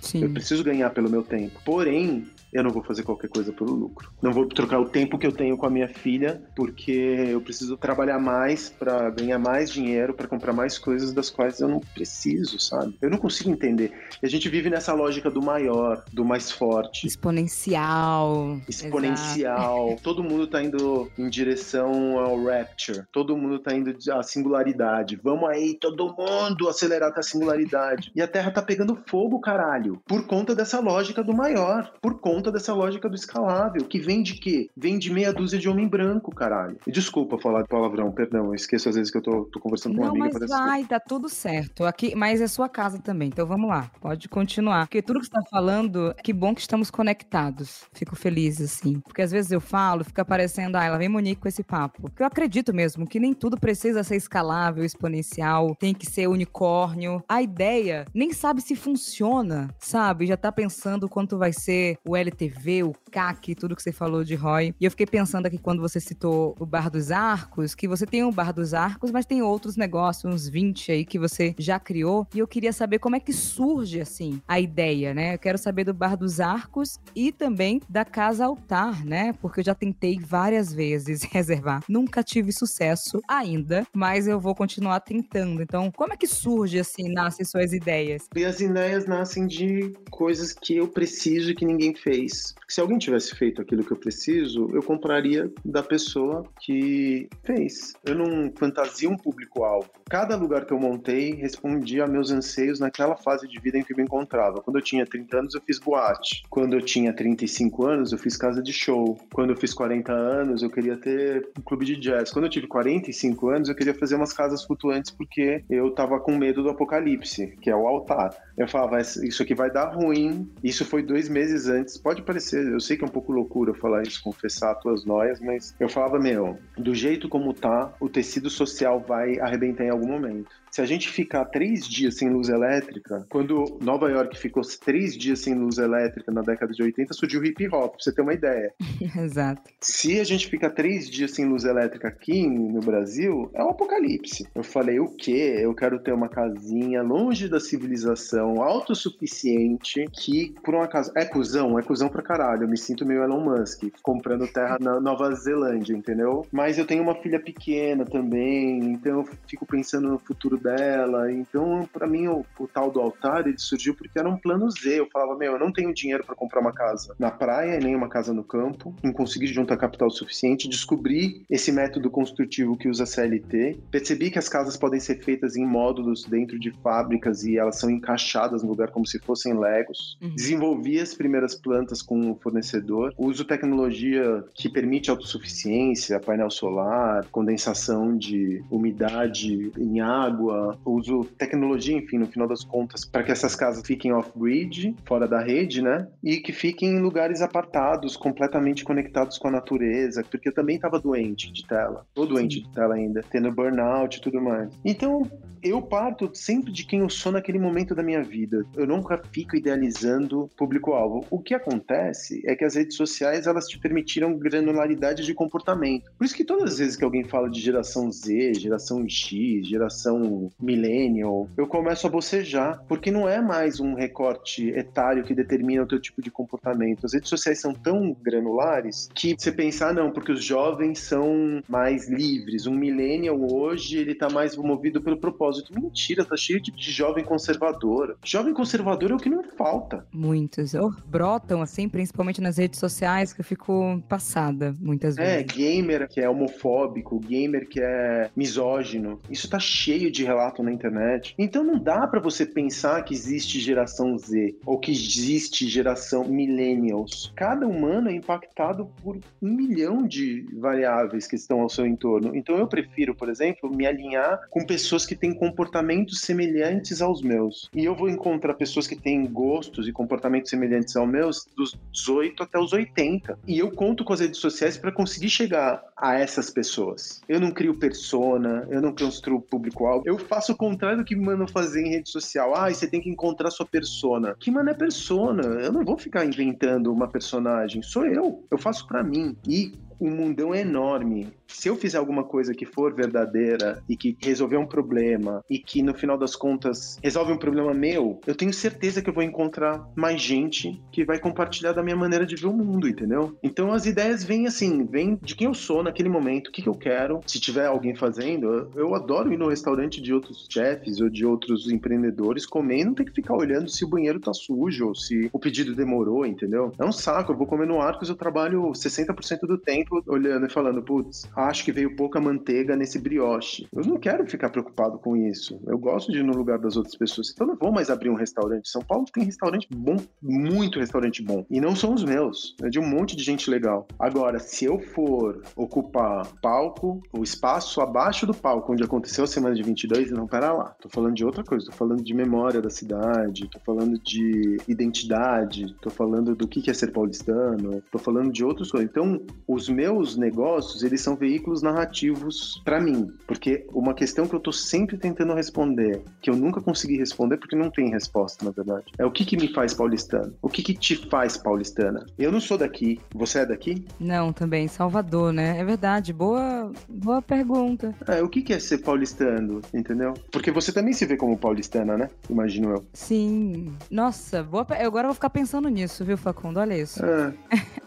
Sim. 0.00 0.22
Eu 0.22 0.30
preciso 0.30 0.64
ganhar 0.64 0.90
pelo 0.90 1.10
meu 1.10 1.22
tempo. 1.22 1.60
Porém, 1.64 2.26
eu 2.52 2.62
não 2.62 2.70
vou 2.70 2.82
fazer 2.82 3.02
qualquer 3.02 3.28
coisa 3.28 3.52
pelo 3.52 3.72
lucro. 3.72 4.10
Não 4.22 4.32
vou 4.32 4.46
trocar 4.46 4.80
o 4.80 4.88
tempo 4.88 5.18
que 5.18 5.26
eu 5.26 5.32
tenho 5.32 5.56
com 5.56 5.66
a 5.66 5.70
minha 5.70 5.88
filha, 5.88 6.42
porque 6.56 6.92
eu 7.30 7.40
preciso 7.40 7.76
trabalhar 7.76 8.18
mais 8.18 8.68
para 8.68 9.10
ganhar 9.10 9.38
mais 9.38 9.70
dinheiro, 9.70 10.14
para 10.14 10.28
comprar 10.28 10.52
mais 10.52 10.78
coisas 10.78 11.12
das 11.12 11.30
quais 11.30 11.60
eu 11.60 11.68
não 11.68 11.80
preciso, 11.80 12.58
sabe? 12.58 12.96
Eu 13.00 13.10
não 13.10 13.18
consigo 13.18 13.50
entender. 13.50 13.92
E 14.22 14.26
a 14.26 14.30
gente 14.30 14.48
vive 14.48 14.70
nessa 14.70 14.92
lógica 14.94 15.30
do 15.30 15.42
maior, 15.42 16.04
do 16.12 16.24
mais 16.24 16.50
forte. 16.50 17.06
Exponencial. 17.06 18.58
Exponencial. 18.68 19.88
Exato. 19.88 20.02
Todo 20.02 20.24
mundo 20.24 20.46
tá 20.46 20.62
indo 20.62 21.10
em 21.18 21.28
direção 21.28 22.18
ao 22.18 22.42
rapture. 22.44 23.04
Todo 23.12 23.36
mundo 23.36 23.58
tá 23.58 23.74
indo 23.74 23.94
à 24.12 24.22
singularidade. 24.22 25.20
Vamos 25.22 25.48
aí, 25.48 25.74
todo 25.74 26.14
mundo 26.16 26.68
acelerar 26.68 27.12
a 27.16 27.22
singularidade. 27.22 28.10
E 28.14 28.22
a 28.22 28.28
Terra 28.28 28.50
tá 28.50 28.62
pegando 28.62 28.98
fogo, 29.06 29.40
caralho. 29.40 30.00
Por 30.06 30.26
conta 30.26 30.54
dessa 30.54 30.80
lógica 30.80 31.22
do 31.22 31.34
maior. 31.34 31.92
Por 32.00 32.20
conta 32.20 32.37
conta 32.38 32.52
dessa 32.52 32.72
lógica 32.72 33.08
do 33.08 33.16
escalável, 33.16 33.84
que 33.84 33.98
vem 33.98 34.22
de 34.22 34.34
quê? 34.34 34.70
Vem 34.76 34.96
de 34.96 35.12
meia 35.12 35.32
dúzia 35.32 35.58
de 35.58 35.68
homem 35.68 35.88
branco, 35.88 36.32
caralho. 36.32 36.78
E 36.86 36.92
desculpa 36.92 37.36
falar 37.36 37.62
de 37.62 37.68
palavrão, 37.68 38.12
perdão, 38.12 38.46
eu 38.46 38.54
esqueço 38.54 38.88
às 38.88 38.94
vezes 38.94 39.10
que 39.10 39.18
eu 39.18 39.22
tô, 39.22 39.44
tô 39.46 39.58
conversando 39.58 39.96
com 39.96 40.02
uma 40.02 40.14
Não, 40.14 40.22
amiga. 40.22 40.38
mas 40.38 40.48
vai, 40.48 40.82
que... 40.82 40.88
tá 40.88 41.00
tudo 41.00 41.28
certo. 41.28 41.84
Aqui, 41.84 42.14
mas 42.14 42.40
é 42.40 42.46
sua 42.46 42.68
casa 42.68 43.00
também, 43.00 43.28
então 43.28 43.44
vamos 43.44 43.68
lá, 43.68 43.90
pode 44.00 44.28
continuar. 44.28 44.86
Porque 44.86 45.02
tudo 45.02 45.18
que 45.18 45.26
você 45.26 45.32
tá 45.32 45.42
falando, 45.50 46.14
que 46.22 46.32
bom 46.32 46.54
que 46.54 46.60
estamos 46.60 46.90
conectados. 46.90 47.86
Fico 47.92 48.14
feliz, 48.14 48.60
assim. 48.60 49.00
Porque 49.00 49.22
às 49.22 49.32
vezes 49.32 49.50
eu 49.50 49.60
falo, 49.60 50.04
fica 50.04 50.24
parecendo, 50.24 50.78
ah, 50.78 50.84
ela 50.84 50.98
vem 50.98 51.08
Monique 51.08 51.42
com 51.42 51.48
esse 51.48 51.64
papo. 51.64 52.02
Porque 52.02 52.22
eu 52.22 52.26
acredito 52.26 52.72
mesmo 52.72 53.06
que 53.06 53.18
nem 53.18 53.34
tudo 53.34 53.58
precisa 53.58 54.04
ser 54.04 54.14
escalável, 54.14 54.84
exponencial, 54.84 55.74
tem 55.74 55.92
que 55.92 56.06
ser 56.06 56.28
unicórnio. 56.28 57.20
A 57.28 57.42
ideia 57.42 58.04
nem 58.14 58.32
sabe 58.32 58.60
se 58.60 58.76
funciona, 58.76 59.68
sabe? 59.80 60.26
Já 60.26 60.36
tá 60.36 60.52
pensando 60.52 61.08
quanto 61.08 61.36
vai 61.36 61.52
ser 61.52 61.98
o 62.06 62.16
LTV, 62.28 62.84
o 62.84 62.94
CAC, 63.10 63.54
tudo 63.54 63.74
que 63.74 63.82
você 63.82 63.92
falou 63.92 64.22
de 64.22 64.34
ROI. 64.34 64.74
E 64.80 64.84
eu 64.84 64.90
fiquei 64.90 65.06
pensando 65.06 65.46
aqui 65.46 65.58
quando 65.58 65.80
você 65.80 65.98
citou 65.98 66.54
o 66.58 66.66
Bar 66.66 66.90
dos 66.90 67.10
Arcos, 67.10 67.74
que 67.74 67.88
você 67.88 68.06
tem 68.06 68.22
o 68.22 68.30
Bar 68.30 68.52
dos 68.52 68.74
Arcos, 68.74 69.10
mas 69.10 69.26
tem 69.26 69.42
outros 69.42 69.76
negócios, 69.76 70.32
uns 70.32 70.48
20 70.48 70.92
aí 70.92 71.04
que 71.04 71.18
você 71.18 71.54
já 71.58 71.78
criou. 71.78 72.26
E 72.34 72.38
eu 72.38 72.46
queria 72.46 72.72
saber 72.72 72.98
como 72.98 73.16
é 73.16 73.20
que 73.20 73.32
surge, 73.32 74.00
assim, 74.00 74.40
a 74.46 74.60
ideia, 74.60 75.14
né? 75.14 75.34
Eu 75.34 75.38
quero 75.38 75.58
saber 75.58 75.84
do 75.84 75.94
Bar 75.94 76.16
dos 76.16 76.40
Arcos 76.40 76.98
e 77.14 77.32
também 77.32 77.80
da 77.88 78.04
Casa 78.04 78.44
Altar, 78.44 79.04
né? 79.04 79.32
Porque 79.34 79.60
eu 79.60 79.64
já 79.64 79.74
tentei 79.74 80.18
várias 80.18 80.72
vezes 80.72 81.22
reservar. 81.30 81.82
Nunca 81.88 82.22
tive 82.22 82.52
sucesso 82.52 83.20
ainda, 83.26 83.86
mas 83.94 84.26
eu 84.26 84.38
vou 84.38 84.54
continuar 84.54 85.00
tentando. 85.00 85.62
Então, 85.62 85.90
como 85.90 86.12
é 86.12 86.16
que 86.16 86.26
surge, 86.26 86.78
assim, 86.78 87.12
nascem 87.12 87.44
suas 87.44 87.72
ideias? 87.72 88.26
E 88.34 88.44
as 88.44 88.60
ideias 88.60 89.06
nascem 89.06 89.46
de 89.46 89.92
coisas 90.10 90.52
que 90.52 90.76
eu 90.76 90.88
preciso 90.88 91.50
e 91.50 91.54
que 91.54 91.64
ninguém 91.64 91.94
fez. 91.94 92.17
Porque 92.26 92.72
se 92.72 92.80
alguém 92.80 92.98
tivesse 92.98 93.34
feito 93.34 93.60
aquilo 93.60 93.84
que 93.84 93.92
eu 93.92 93.96
preciso, 93.96 94.68
eu 94.72 94.82
compraria 94.82 95.50
da 95.64 95.82
pessoa 95.82 96.44
que 96.60 97.28
fez. 97.44 97.94
Eu 98.04 98.14
não 98.14 98.52
fantasia 98.56 99.08
um 99.08 99.16
público-alvo. 99.16 99.88
Cada 100.08 100.36
lugar 100.36 100.64
que 100.64 100.72
eu 100.72 100.78
montei 100.78 101.34
respondia 101.34 102.04
a 102.04 102.06
meus 102.06 102.30
anseios 102.30 102.80
naquela 102.80 103.16
fase 103.16 103.46
de 103.46 103.58
vida 103.60 103.78
em 103.78 103.82
que 103.82 103.92
eu 103.92 103.96
me 103.96 104.02
encontrava. 104.02 104.60
Quando 104.62 104.76
eu 104.76 104.82
tinha 104.82 105.06
30 105.06 105.38
anos, 105.38 105.54
eu 105.54 105.60
fiz 105.60 105.78
boate. 105.78 106.42
Quando 106.48 106.74
eu 106.74 106.82
tinha 106.82 107.12
35 107.12 107.86
anos, 107.86 108.12
eu 108.12 108.18
fiz 108.18 108.36
casa 108.36 108.62
de 108.62 108.72
show. 108.72 109.18
Quando 109.32 109.50
eu 109.50 109.56
fiz 109.56 109.74
40 109.74 110.12
anos, 110.12 110.62
eu 110.62 110.70
queria 110.70 110.96
ter 110.96 111.48
um 111.58 111.62
clube 111.62 111.84
de 111.84 111.96
jazz. 111.96 112.30
Quando 112.30 112.46
eu 112.46 112.50
tive 112.50 112.66
45 112.66 113.48
anos, 113.48 113.68
eu 113.68 113.74
queria 113.74 113.94
fazer 113.94 114.16
umas 114.16 114.32
casas 114.32 114.64
flutuantes 114.64 115.10
porque 115.10 115.62
eu 115.68 115.90
tava 115.90 116.20
com 116.20 116.36
medo 116.36 116.62
do 116.62 116.70
apocalipse, 116.70 117.56
que 117.60 117.70
é 117.70 117.76
o 117.76 117.86
altar. 117.86 118.34
Eu 118.56 118.68
falava, 118.68 119.00
isso 119.00 119.42
aqui 119.42 119.54
vai 119.54 119.70
dar 119.70 119.94
ruim. 119.94 120.50
Isso 120.62 120.84
foi 120.84 121.02
dois 121.02 121.28
meses 121.28 121.68
antes. 121.68 121.96
Pode 122.08 122.22
parecer, 122.22 122.66
eu 122.66 122.80
sei 122.80 122.96
que 122.96 123.04
é 123.04 123.06
um 123.06 123.10
pouco 123.10 123.30
loucura 123.30 123.74
falar 123.74 124.02
isso, 124.02 124.22
confessar 124.22 124.72
as 124.72 124.80
tuas 124.80 125.04
noias, 125.04 125.40
mas 125.40 125.74
eu 125.78 125.90
falava, 125.90 126.18
meu, 126.18 126.58
do 126.74 126.94
jeito 126.94 127.28
como 127.28 127.52
tá, 127.52 127.92
o 128.00 128.08
tecido 128.08 128.48
social 128.48 128.98
vai 128.98 129.38
arrebentar 129.38 129.84
em 129.84 129.90
algum 129.90 130.06
momento. 130.06 130.48
Se 130.70 130.80
a 130.80 130.86
gente 130.86 131.08
ficar 131.08 131.44
três 131.46 131.86
dias 131.86 132.16
sem 132.16 132.30
luz 132.30 132.48
elétrica, 132.48 133.26
quando 133.28 133.78
Nova 133.80 134.10
York 134.10 134.38
ficou 134.38 134.62
três 134.84 135.16
dias 135.16 135.40
sem 135.40 135.54
luz 135.54 135.78
elétrica 135.78 136.30
na 136.30 136.42
década 136.42 136.72
de 136.72 136.82
80, 136.82 137.14
surgiu 137.14 137.40
o 137.40 137.44
hip 137.44 137.66
hop, 137.68 137.92
pra 137.92 138.00
você 138.00 138.12
ter 138.12 138.22
uma 138.22 138.34
ideia. 138.34 138.72
Exato. 139.16 139.62
Se 139.80 140.20
a 140.20 140.24
gente 140.24 140.48
ficar 140.48 140.70
três 140.70 141.08
dias 141.08 141.32
sem 141.32 141.46
luz 141.46 141.64
elétrica 141.64 142.08
aqui 142.08 142.46
no 142.46 142.80
Brasil, 142.80 143.50
é 143.54 143.62
um 143.62 143.70
apocalipse. 143.70 144.46
Eu 144.54 144.62
falei, 144.62 145.00
o 145.00 145.08
quê? 145.08 145.58
Eu 145.60 145.74
quero 145.74 145.98
ter 145.98 146.12
uma 146.12 146.28
casinha 146.28 147.02
longe 147.02 147.48
da 147.48 147.60
civilização, 147.60 148.62
autossuficiente, 148.62 150.04
que, 150.12 150.54
por 150.62 150.74
um 150.74 150.82
acaso, 150.82 151.12
é 151.14 151.24
cuzão, 151.24 151.78
é 151.78 151.82
cuzão 151.82 152.08
pra 152.08 152.22
caralho. 152.22 152.64
Eu 152.64 152.68
me 152.68 152.76
sinto 152.76 153.06
meio 153.06 153.22
Elon 153.22 153.40
Musk, 153.40 153.84
comprando 154.02 154.46
terra 154.46 154.78
na 154.80 155.00
Nova 155.00 155.32
Zelândia, 155.34 155.94
entendeu? 155.94 156.46
Mas 156.52 156.78
eu 156.78 156.86
tenho 156.86 157.02
uma 157.02 157.14
filha 157.14 157.40
pequena 157.40 158.04
também, 158.04 158.78
então 158.92 159.20
eu 159.20 159.28
fico 159.46 159.66
pensando 159.66 160.08
no 160.08 160.18
futuro 160.18 160.57
dela. 160.58 161.30
Então, 161.32 161.88
para 161.92 162.06
mim, 162.06 162.24
eu 162.24 162.44
o 162.58 162.66
tal 162.66 162.90
do 162.90 163.00
altar, 163.00 163.46
ele 163.46 163.58
surgiu 163.58 163.94
porque 163.94 164.18
era 164.18 164.28
um 164.28 164.36
plano 164.36 164.70
Z. 164.70 165.00
Eu 165.00 165.08
falava, 165.10 165.36
meu, 165.36 165.52
eu 165.52 165.58
não 165.58 165.72
tenho 165.72 165.94
dinheiro 165.94 166.24
para 166.24 166.34
comprar 166.34 166.60
uma 166.60 166.72
casa 166.72 167.14
na 167.18 167.30
praia 167.30 167.76
e 167.76 167.84
nem 167.84 167.94
uma 167.94 168.08
casa 168.08 168.32
no 168.32 168.44
campo, 168.44 168.94
não 169.02 169.12
consegui 169.12 169.46
juntar 169.46 169.76
capital 169.76 170.10
suficiente, 170.10 170.68
descobri 170.68 171.44
esse 171.48 171.70
método 171.70 172.10
construtivo 172.10 172.76
que 172.76 172.88
usa 172.88 173.06
CLT, 173.06 173.78
percebi 173.90 174.30
que 174.30 174.38
as 174.38 174.48
casas 174.48 174.76
podem 174.76 175.00
ser 175.00 175.22
feitas 175.22 175.56
em 175.56 175.64
módulos 175.64 176.24
dentro 176.24 176.58
de 176.58 176.70
fábricas 176.82 177.44
e 177.44 177.56
elas 177.58 177.78
são 177.78 177.90
encaixadas 177.90 178.62
no 178.62 178.68
lugar 178.68 178.90
como 178.90 179.06
se 179.06 179.18
fossem 179.18 179.58
legos. 179.58 180.18
Uhum. 180.20 180.34
Desenvolvi 180.34 181.00
as 181.00 181.14
primeiras 181.14 181.54
plantas 181.54 182.02
com 182.02 182.30
o 182.30 182.36
fornecedor, 182.36 183.12
uso 183.16 183.44
tecnologia 183.44 184.44
que 184.54 184.68
permite 184.68 185.10
autossuficiência, 185.10 186.20
painel 186.20 186.50
solar, 186.50 187.26
condensação 187.30 188.16
de 188.16 188.62
umidade 188.70 189.72
em 189.78 190.00
água, 190.00 190.47
uso 190.84 191.24
tecnologia, 191.36 191.96
enfim, 191.96 192.18
no 192.18 192.26
final 192.26 192.48
das 192.48 192.64
contas, 192.64 193.04
para 193.04 193.22
que 193.22 193.32
essas 193.32 193.54
casas 193.54 193.86
fiquem 193.86 194.12
off-grid, 194.12 194.94
fora 195.04 195.26
da 195.26 195.40
rede, 195.40 195.82
né? 195.82 196.08
E 196.22 196.38
que 196.38 196.52
fiquem 196.52 196.90
em 196.90 197.00
lugares 197.00 197.40
apartados, 197.40 198.16
completamente 198.16 198.84
conectados 198.84 199.38
com 199.38 199.48
a 199.48 199.52
natureza, 199.52 200.24
porque 200.30 200.48
eu 200.48 200.54
também 200.54 200.76
estava 200.76 200.98
doente 200.98 201.52
de 201.52 201.66
tela, 201.66 202.06
tô 202.14 202.26
doente 202.26 202.60
de 202.60 202.68
tela 202.72 202.94
ainda, 202.94 203.22
tendo 203.30 203.52
burnout 203.52 204.18
e 204.18 204.20
tudo 204.20 204.40
mais. 204.40 204.72
Então, 204.84 205.22
eu 205.62 205.82
parto 205.82 206.30
sempre 206.34 206.72
de 206.72 206.84
quem 206.84 207.00
eu 207.00 207.10
sou 207.10 207.32
naquele 207.32 207.58
momento 207.58 207.94
da 207.94 208.02
minha 208.02 208.22
vida. 208.22 208.64
Eu 208.76 208.86
nunca 208.86 209.20
fico 209.32 209.56
idealizando 209.56 210.48
público-alvo. 210.56 211.24
O 211.30 211.40
que 211.40 211.54
acontece 211.54 212.42
é 212.46 212.54
que 212.54 212.64
as 212.64 212.74
redes 212.74 212.96
sociais 212.96 213.46
elas 213.46 213.66
te 213.66 213.78
permitiram 213.78 214.38
granularidade 214.38 215.24
de 215.24 215.34
comportamento. 215.34 216.10
Por 216.16 216.24
isso 216.24 216.34
que 216.34 216.44
todas 216.44 216.72
as 216.72 216.78
vezes 216.78 216.96
que 216.96 217.04
alguém 217.04 217.24
fala 217.24 217.50
de 217.50 217.60
geração 217.60 218.10
Z, 218.10 218.54
geração 218.54 219.08
X, 219.08 219.66
geração 219.66 220.37
millennial, 220.60 221.48
eu 221.56 221.66
começo 221.66 222.06
a 222.06 222.10
bocejar, 222.10 222.84
porque 222.86 223.10
não 223.10 223.28
é 223.28 223.40
mais 223.40 223.80
um 223.80 223.94
recorte 223.94 224.68
etário 224.70 225.24
que 225.24 225.34
determina 225.34 225.82
o 225.82 225.86
teu 225.86 226.00
tipo 226.00 226.22
de 226.22 226.30
comportamento. 226.30 227.04
As 227.04 227.14
redes 227.14 227.28
sociais 227.28 227.60
são 227.60 227.72
tão 227.72 228.16
granulares 228.22 229.08
que 229.14 229.34
você 229.36 229.50
pensar, 229.50 229.88
ah, 229.88 229.92
não, 229.92 230.10
porque 230.10 230.32
os 230.32 230.44
jovens 230.44 230.98
são 230.98 231.62
mais 231.66 232.10
livres. 232.10 232.66
Um 232.66 232.74
millennial 232.74 233.38
hoje, 233.50 233.96
ele 233.96 234.14
tá 234.14 234.28
mais 234.28 234.54
movido 234.56 235.00
pelo 235.00 235.16
propósito. 235.16 235.72
Mentira, 235.74 236.24
tá 236.24 236.36
cheio 236.36 236.60
de, 236.60 236.70
de 236.70 236.92
jovem 236.92 237.24
conservador. 237.24 238.18
Jovem 238.22 238.52
conservador 238.52 239.10
é 239.12 239.14
o 239.14 239.18
que 239.18 239.30
não 239.30 239.42
falta. 239.56 240.06
Muitos. 240.12 240.74
Oh, 240.74 240.92
brotam, 241.06 241.62
assim, 241.62 241.88
principalmente 241.88 242.40
nas 242.40 242.58
redes 242.58 242.78
sociais, 242.78 243.32
que 243.32 243.40
eu 243.40 243.44
fico 243.44 244.02
passada 244.08 244.74
muitas 244.78 245.16
é, 245.16 245.24
vezes. 245.24 245.40
É, 245.40 245.42
gamer 245.42 246.08
que 246.08 246.20
é 246.20 246.28
homofóbico, 246.28 247.18
gamer 247.18 247.66
que 247.66 247.80
é 247.80 248.30
misógino. 248.36 249.18
Isso 249.30 249.48
tá 249.48 249.58
cheio 249.58 250.10
de 250.10 250.24
relato 250.28 250.62
na 250.62 250.72
internet. 250.72 251.34
Então 251.38 251.64
não 251.64 251.78
dá 251.78 252.06
para 252.06 252.20
você 252.20 252.44
pensar 252.44 253.02
que 253.02 253.14
existe 253.14 253.58
geração 253.58 254.16
Z 254.18 254.56
ou 254.64 254.78
que 254.78 254.92
existe 254.92 255.66
geração 255.66 256.24
millennials. 256.24 257.32
Cada 257.34 257.66
humano 257.66 258.10
é 258.10 258.12
impactado 258.12 258.90
por 259.02 259.18
um 259.40 259.48
milhão 259.48 260.06
de 260.06 260.46
variáveis 260.54 261.26
que 261.26 261.36
estão 261.36 261.60
ao 261.60 261.68
seu 261.68 261.86
entorno. 261.86 262.36
Então 262.36 262.56
eu 262.56 262.66
prefiro, 262.66 263.14
por 263.14 263.28
exemplo, 263.28 263.74
me 263.74 263.86
alinhar 263.86 264.40
com 264.50 264.64
pessoas 264.64 265.06
que 265.06 265.16
têm 265.16 265.34
comportamentos 265.34 266.20
semelhantes 266.20 267.00
aos 267.00 267.22
meus. 267.22 267.70
E 267.74 267.84
eu 267.84 267.94
vou 267.94 268.08
encontrar 268.08 268.54
pessoas 268.54 268.86
que 268.86 268.96
têm 268.96 269.24
gostos 269.26 269.88
e 269.88 269.92
comportamentos 269.92 270.50
semelhantes 270.50 270.94
aos 270.96 271.08
meus 271.08 271.46
dos 271.56 271.78
18 271.92 272.42
até 272.42 272.58
os 272.58 272.72
80. 272.72 273.38
E 273.46 273.58
eu 273.58 273.70
conto 273.70 274.04
com 274.04 274.12
as 274.12 274.20
redes 274.20 274.38
sociais 274.38 274.76
para 274.76 274.92
conseguir 274.92 275.30
chegar 275.30 275.82
a 275.96 276.14
essas 276.18 276.50
pessoas. 276.50 277.22
Eu 277.28 277.40
não 277.40 277.50
crio 277.50 277.78
persona, 277.78 278.66
eu 278.70 278.80
não 278.80 278.94
construo 278.94 279.40
público-alvo. 279.40 280.02
Eu 280.06 280.17
faço 280.18 280.52
o 280.52 280.56
contrário 280.56 280.98
do 280.98 281.04
que 281.04 281.14
me 281.14 281.24
mandam 281.24 281.46
fazer 281.46 281.82
em 281.84 281.90
rede 281.90 282.10
social. 282.10 282.54
Ah, 282.54 282.72
você 282.72 282.86
tem 282.86 283.00
que 283.00 283.10
encontrar 283.10 283.50
sua 283.50 283.66
persona. 283.66 284.36
Que 284.38 284.50
mano 284.50 284.70
é 284.70 284.74
persona? 284.74 285.42
Eu 285.42 285.72
não 285.72 285.84
vou 285.84 285.96
ficar 285.96 286.24
inventando 286.24 286.92
uma 286.92 287.08
personagem. 287.08 287.82
Sou 287.82 288.04
eu. 288.04 288.44
Eu 288.50 288.58
faço 288.58 288.86
para 288.86 289.02
mim. 289.02 289.36
E 289.46 289.72
o 289.98 290.08
mundão 290.08 290.54
enorme 290.54 291.28
se 291.48 291.68
eu 291.68 291.76
fizer 291.76 291.98
alguma 291.98 292.22
coisa 292.22 292.54
que 292.54 292.66
for 292.66 292.94
verdadeira 292.94 293.82
e 293.88 293.96
que 293.96 294.16
resolver 294.20 294.58
um 294.58 294.66
problema 294.66 295.42
e 295.48 295.58
que 295.58 295.82
no 295.82 295.94
final 295.94 296.18
das 296.18 296.36
contas 296.36 296.98
resolve 297.02 297.32
um 297.32 297.38
problema 297.38 297.72
meu, 297.72 298.20
eu 298.26 298.34
tenho 298.34 298.52
certeza 298.52 299.00
que 299.00 299.08
eu 299.08 299.14
vou 299.14 299.22
encontrar 299.22 299.88
mais 299.96 300.20
gente 300.20 300.80
que 300.92 301.04
vai 301.04 301.18
compartilhar 301.18 301.72
da 301.72 301.82
minha 301.82 301.96
maneira 301.96 302.26
de 302.26 302.36
ver 302.36 302.46
o 302.46 302.52
mundo, 302.52 302.86
entendeu? 302.86 303.36
Então 303.42 303.72
as 303.72 303.86
ideias 303.86 304.22
vêm 304.22 304.46
assim, 304.46 304.84
vêm 304.84 305.18
de 305.22 305.34
quem 305.34 305.46
eu 305.46 305.54
sou 305.54 305.82
naquele 305.82 306.08
momento, 306.08 306.48
o 306.48 306.52
que, 306.52 306.62
que 306.62 306.68
eu 306.68 306.74
quero. 306.74 307.20
Se 307.26 307.40
tiver 307.40 307.66
alguém 307.66 307.94
fazendo, 307.94 308.70
eu 308.76 308.94
adoro 308.94 309.32
ir 309.32 309.38
no 309.38 309.48
restaurante 309.48 310.00
de 310.00 310.12
outros 310.12 310.46
chefs 310.50 311.00
ou 311.00 311.08
de 311.08 311.24
outros 311.24 311.70
empreendedores 311.70 312.44
comer 312.44 312.80
e 312.80 312.84
não 312.84 312.94
ter 312.94 313.04
que 313.04 313.12
ficar 313.12 313.34
olhando 313.34 313.70
se 313.70 313.84
o 313.84 313.88
banheiro 313.88 314.20
tá 314.20 314.34
sujo 314.34 314.88
ou 314.88 314.94
se 314.94 315.30
o 315.32 315.38
pedido 315.38 315.74
demorou, 315.74 316.26
entendeu? 316.26 316.72
É 316.78 316.84
um 316.84 316.92
saco, 316.92 317.32
eu 317.32 317.36
vou 317.36 317.46
comer 317.46 317.66
no 317.66 317.80
Arcos, 317.80 318.08
eu 318.08 318.16
trabalho 318.16 318.62
60% 318.70 319.40
do 319.42 319.56
tempo 319.56 319.87
olhando 320.06 320.46
e 320.46 320.52
falando, 320.52 320.82
putz, 320.82 321.28
acho 321.36 321.64
que 321.64 321.72
veio 321.72 321.96
pouca 321.96 322.20
manteiga 322.20 322.76
nesse 322.76 322.98
brioche. 322.98 323.66
Eu 323.72 323.84
não 323.84 323.98
quero 323.98 324.26
ficar 324.26 324.50
preocupado 324.50 324.98
com 324.98 325.16
isso. 325.16 325.60
Eu 325.66 325.78
gosto 325.78 326.12
de 326.12 326.18
ir 326.18 326.24
no 326.24 326.36
lugar 326.36 326.58
das 326.58 326.76
outras 326.76 326.96
pessoas. 326.96 327.30
Então 327.30 327.46
não 327.46 327.56
vou 327.56 327.72
mais 327.72 327.90
abrir 327.90 328.10
um 328.10 328.14
restaurante. 328.14 328.68
São 328.68 328.82
Paulo 328.82 329.04
tem 329.12 329.24
restaurante 329.24 329.68
bom, 329.74 329.96
muito 330.22 330.78
restaurante 330.78 331.22
bom. 331.22 331.44
E 331.50 331.60
não 331.60 331.74
são 331.74 331.94
os 331.94 332.04
meus. 332.04 332.54
É 332.62 332.68
de 332.68 332.78
um 332.78 332.86
monte 332.86 333.16
de 333.16 333.22
gente 333.22 333.50
legal. 333.50 333.86
Agora, 333.98 334.38
se 334.38 334.64
eu 334.64 334.78
for 334.78 335.42
ocupar 335.56 336.26
palco, 336.40 337.00
o 337.12 337.22
espaço 337.22 337.80
abaixo 337.80 338.26
do 338.26 338.34
palco 338.34 338.72
onde 338.72 338.82
aconteceu 338.82 339.24
a 339.24 339.26
semana 339.26 339.54
de 339.54 339.62
22, 339.62 340.10
não, 340.10 340.26
pera 340.26 340.52
lá. 340.52 340.76
Tô 340.80 340.88
falando 340.88 341.14
de 341.14 341.24
outra 341.24 341.42
coisa. 341.44 341.66
Tô 341.66 341.72
falando 341.72 342.02
de 342.02 342.14
memória 342.14 342.60
da 342.60 342.70
cidade. 342.70 343.48
Tô 343.50 343.58
falando 343.60 343.98
de 343.98 344.56
identidade. 344.68 345.74
Tô 345.80 345.90
falando 345.90 346.34
do 346.34 346.46
que 346.46 346.70
é 346.70 346.74
ser 346.74 346.92
paulistano. 346.92 347.82
Tô 347.90 347.98
falando 347.98 348.32
de 348.32 348.44
outras 348.44 348.70
coisas. 348.70 348.88
Então, 348.88 349.20
os 349.46 349.68
meus 349.78 350.16
negócios, 350.16 350.82
eles 350.82 351.00
são 351.00 351.14
veículos 351.14 351.62
narrativos 351.62 352.60
para 352.64 352.80
mim, 352.80 353.12
porque 353.28 353.64
uma 353.72 353.94
questão 353.94 354.26
que 354.26 354.34
eu 354.34 354.40
tô 354.40 354.50
sempre 354.50 354.98
tentando 354.98 355.32
responder, 355.34 356.02
que 356.20 356.28
eu 356.28 356.34
nunca 356.34 356.60
consegui 356.60 356.96
responder 356.96 357.36
porque 357.36 357.54
não 357.54 357.70
tem 357.70 357.88
resposta, 357.88 358.44
na 358.44 358.50
verdade, 358.50 358.86
é 358.98 359.06
o 359.06 359.10
que 359.12 359.24
que 359.24 359.36
me 359.36 359.46
faz 359.54 359.72
paulistano? 359.72 360.34
O 360.42 360.48
que 360.48 360.64
que 360.64 360.74
te 360.74 360.96
faz 361.08 361.36
paulistana? 361.36 362.04
Eu 362.18 362.32
não 362.32 362.40
sou 362.40 362.58
daqui, 362.58 362.98
você 363.14 363.38
é 363.38 363.46
daqui? 363.46 363.84
Não, 364.00 364.32
também, 364.32 364.66
Salvador, 364.66 365.32
né? 365.32 365.60
É 365.60 365.64
verdade, 365.64 366.12
boa, 366.12 366.72
boa 366.88 367.22
pergunta. 367.22 367.94
É, 368.08 368.20
o 368.20 368.28
que 368.28 368.42
que 368.42 368.52
é 368.52 368.58
ser 368.58 368.78
paulistano, 368.78 369.60
entendeu? 369.72 370.14
Porque 370.32 370.50
você 370.50 370.72
também 370.72 370.92
se 370.92 371.06
vê 371.06 371.16
como 371.16 371.38
paulistana, 371.38 371.96
né? 371.96 372.10
Imagino 372.28 372.70
eu. 372.70 372.84
Sim. 372.92 373.72
Nossa, 373.88 374.42
boa, 374.42 374.66
agora 374.84 375.04
eu 375.04 375.10
vou 375.10 375.14
ficar 375.14 375.30
pensando 375.30 375.68
nisso, 375.68 376.04
viu, 376.04 376.18
Facundo? 376.18 376.58
Olha 376.58 376.76
isso. 376.76 377.04
É. 377.04 377.32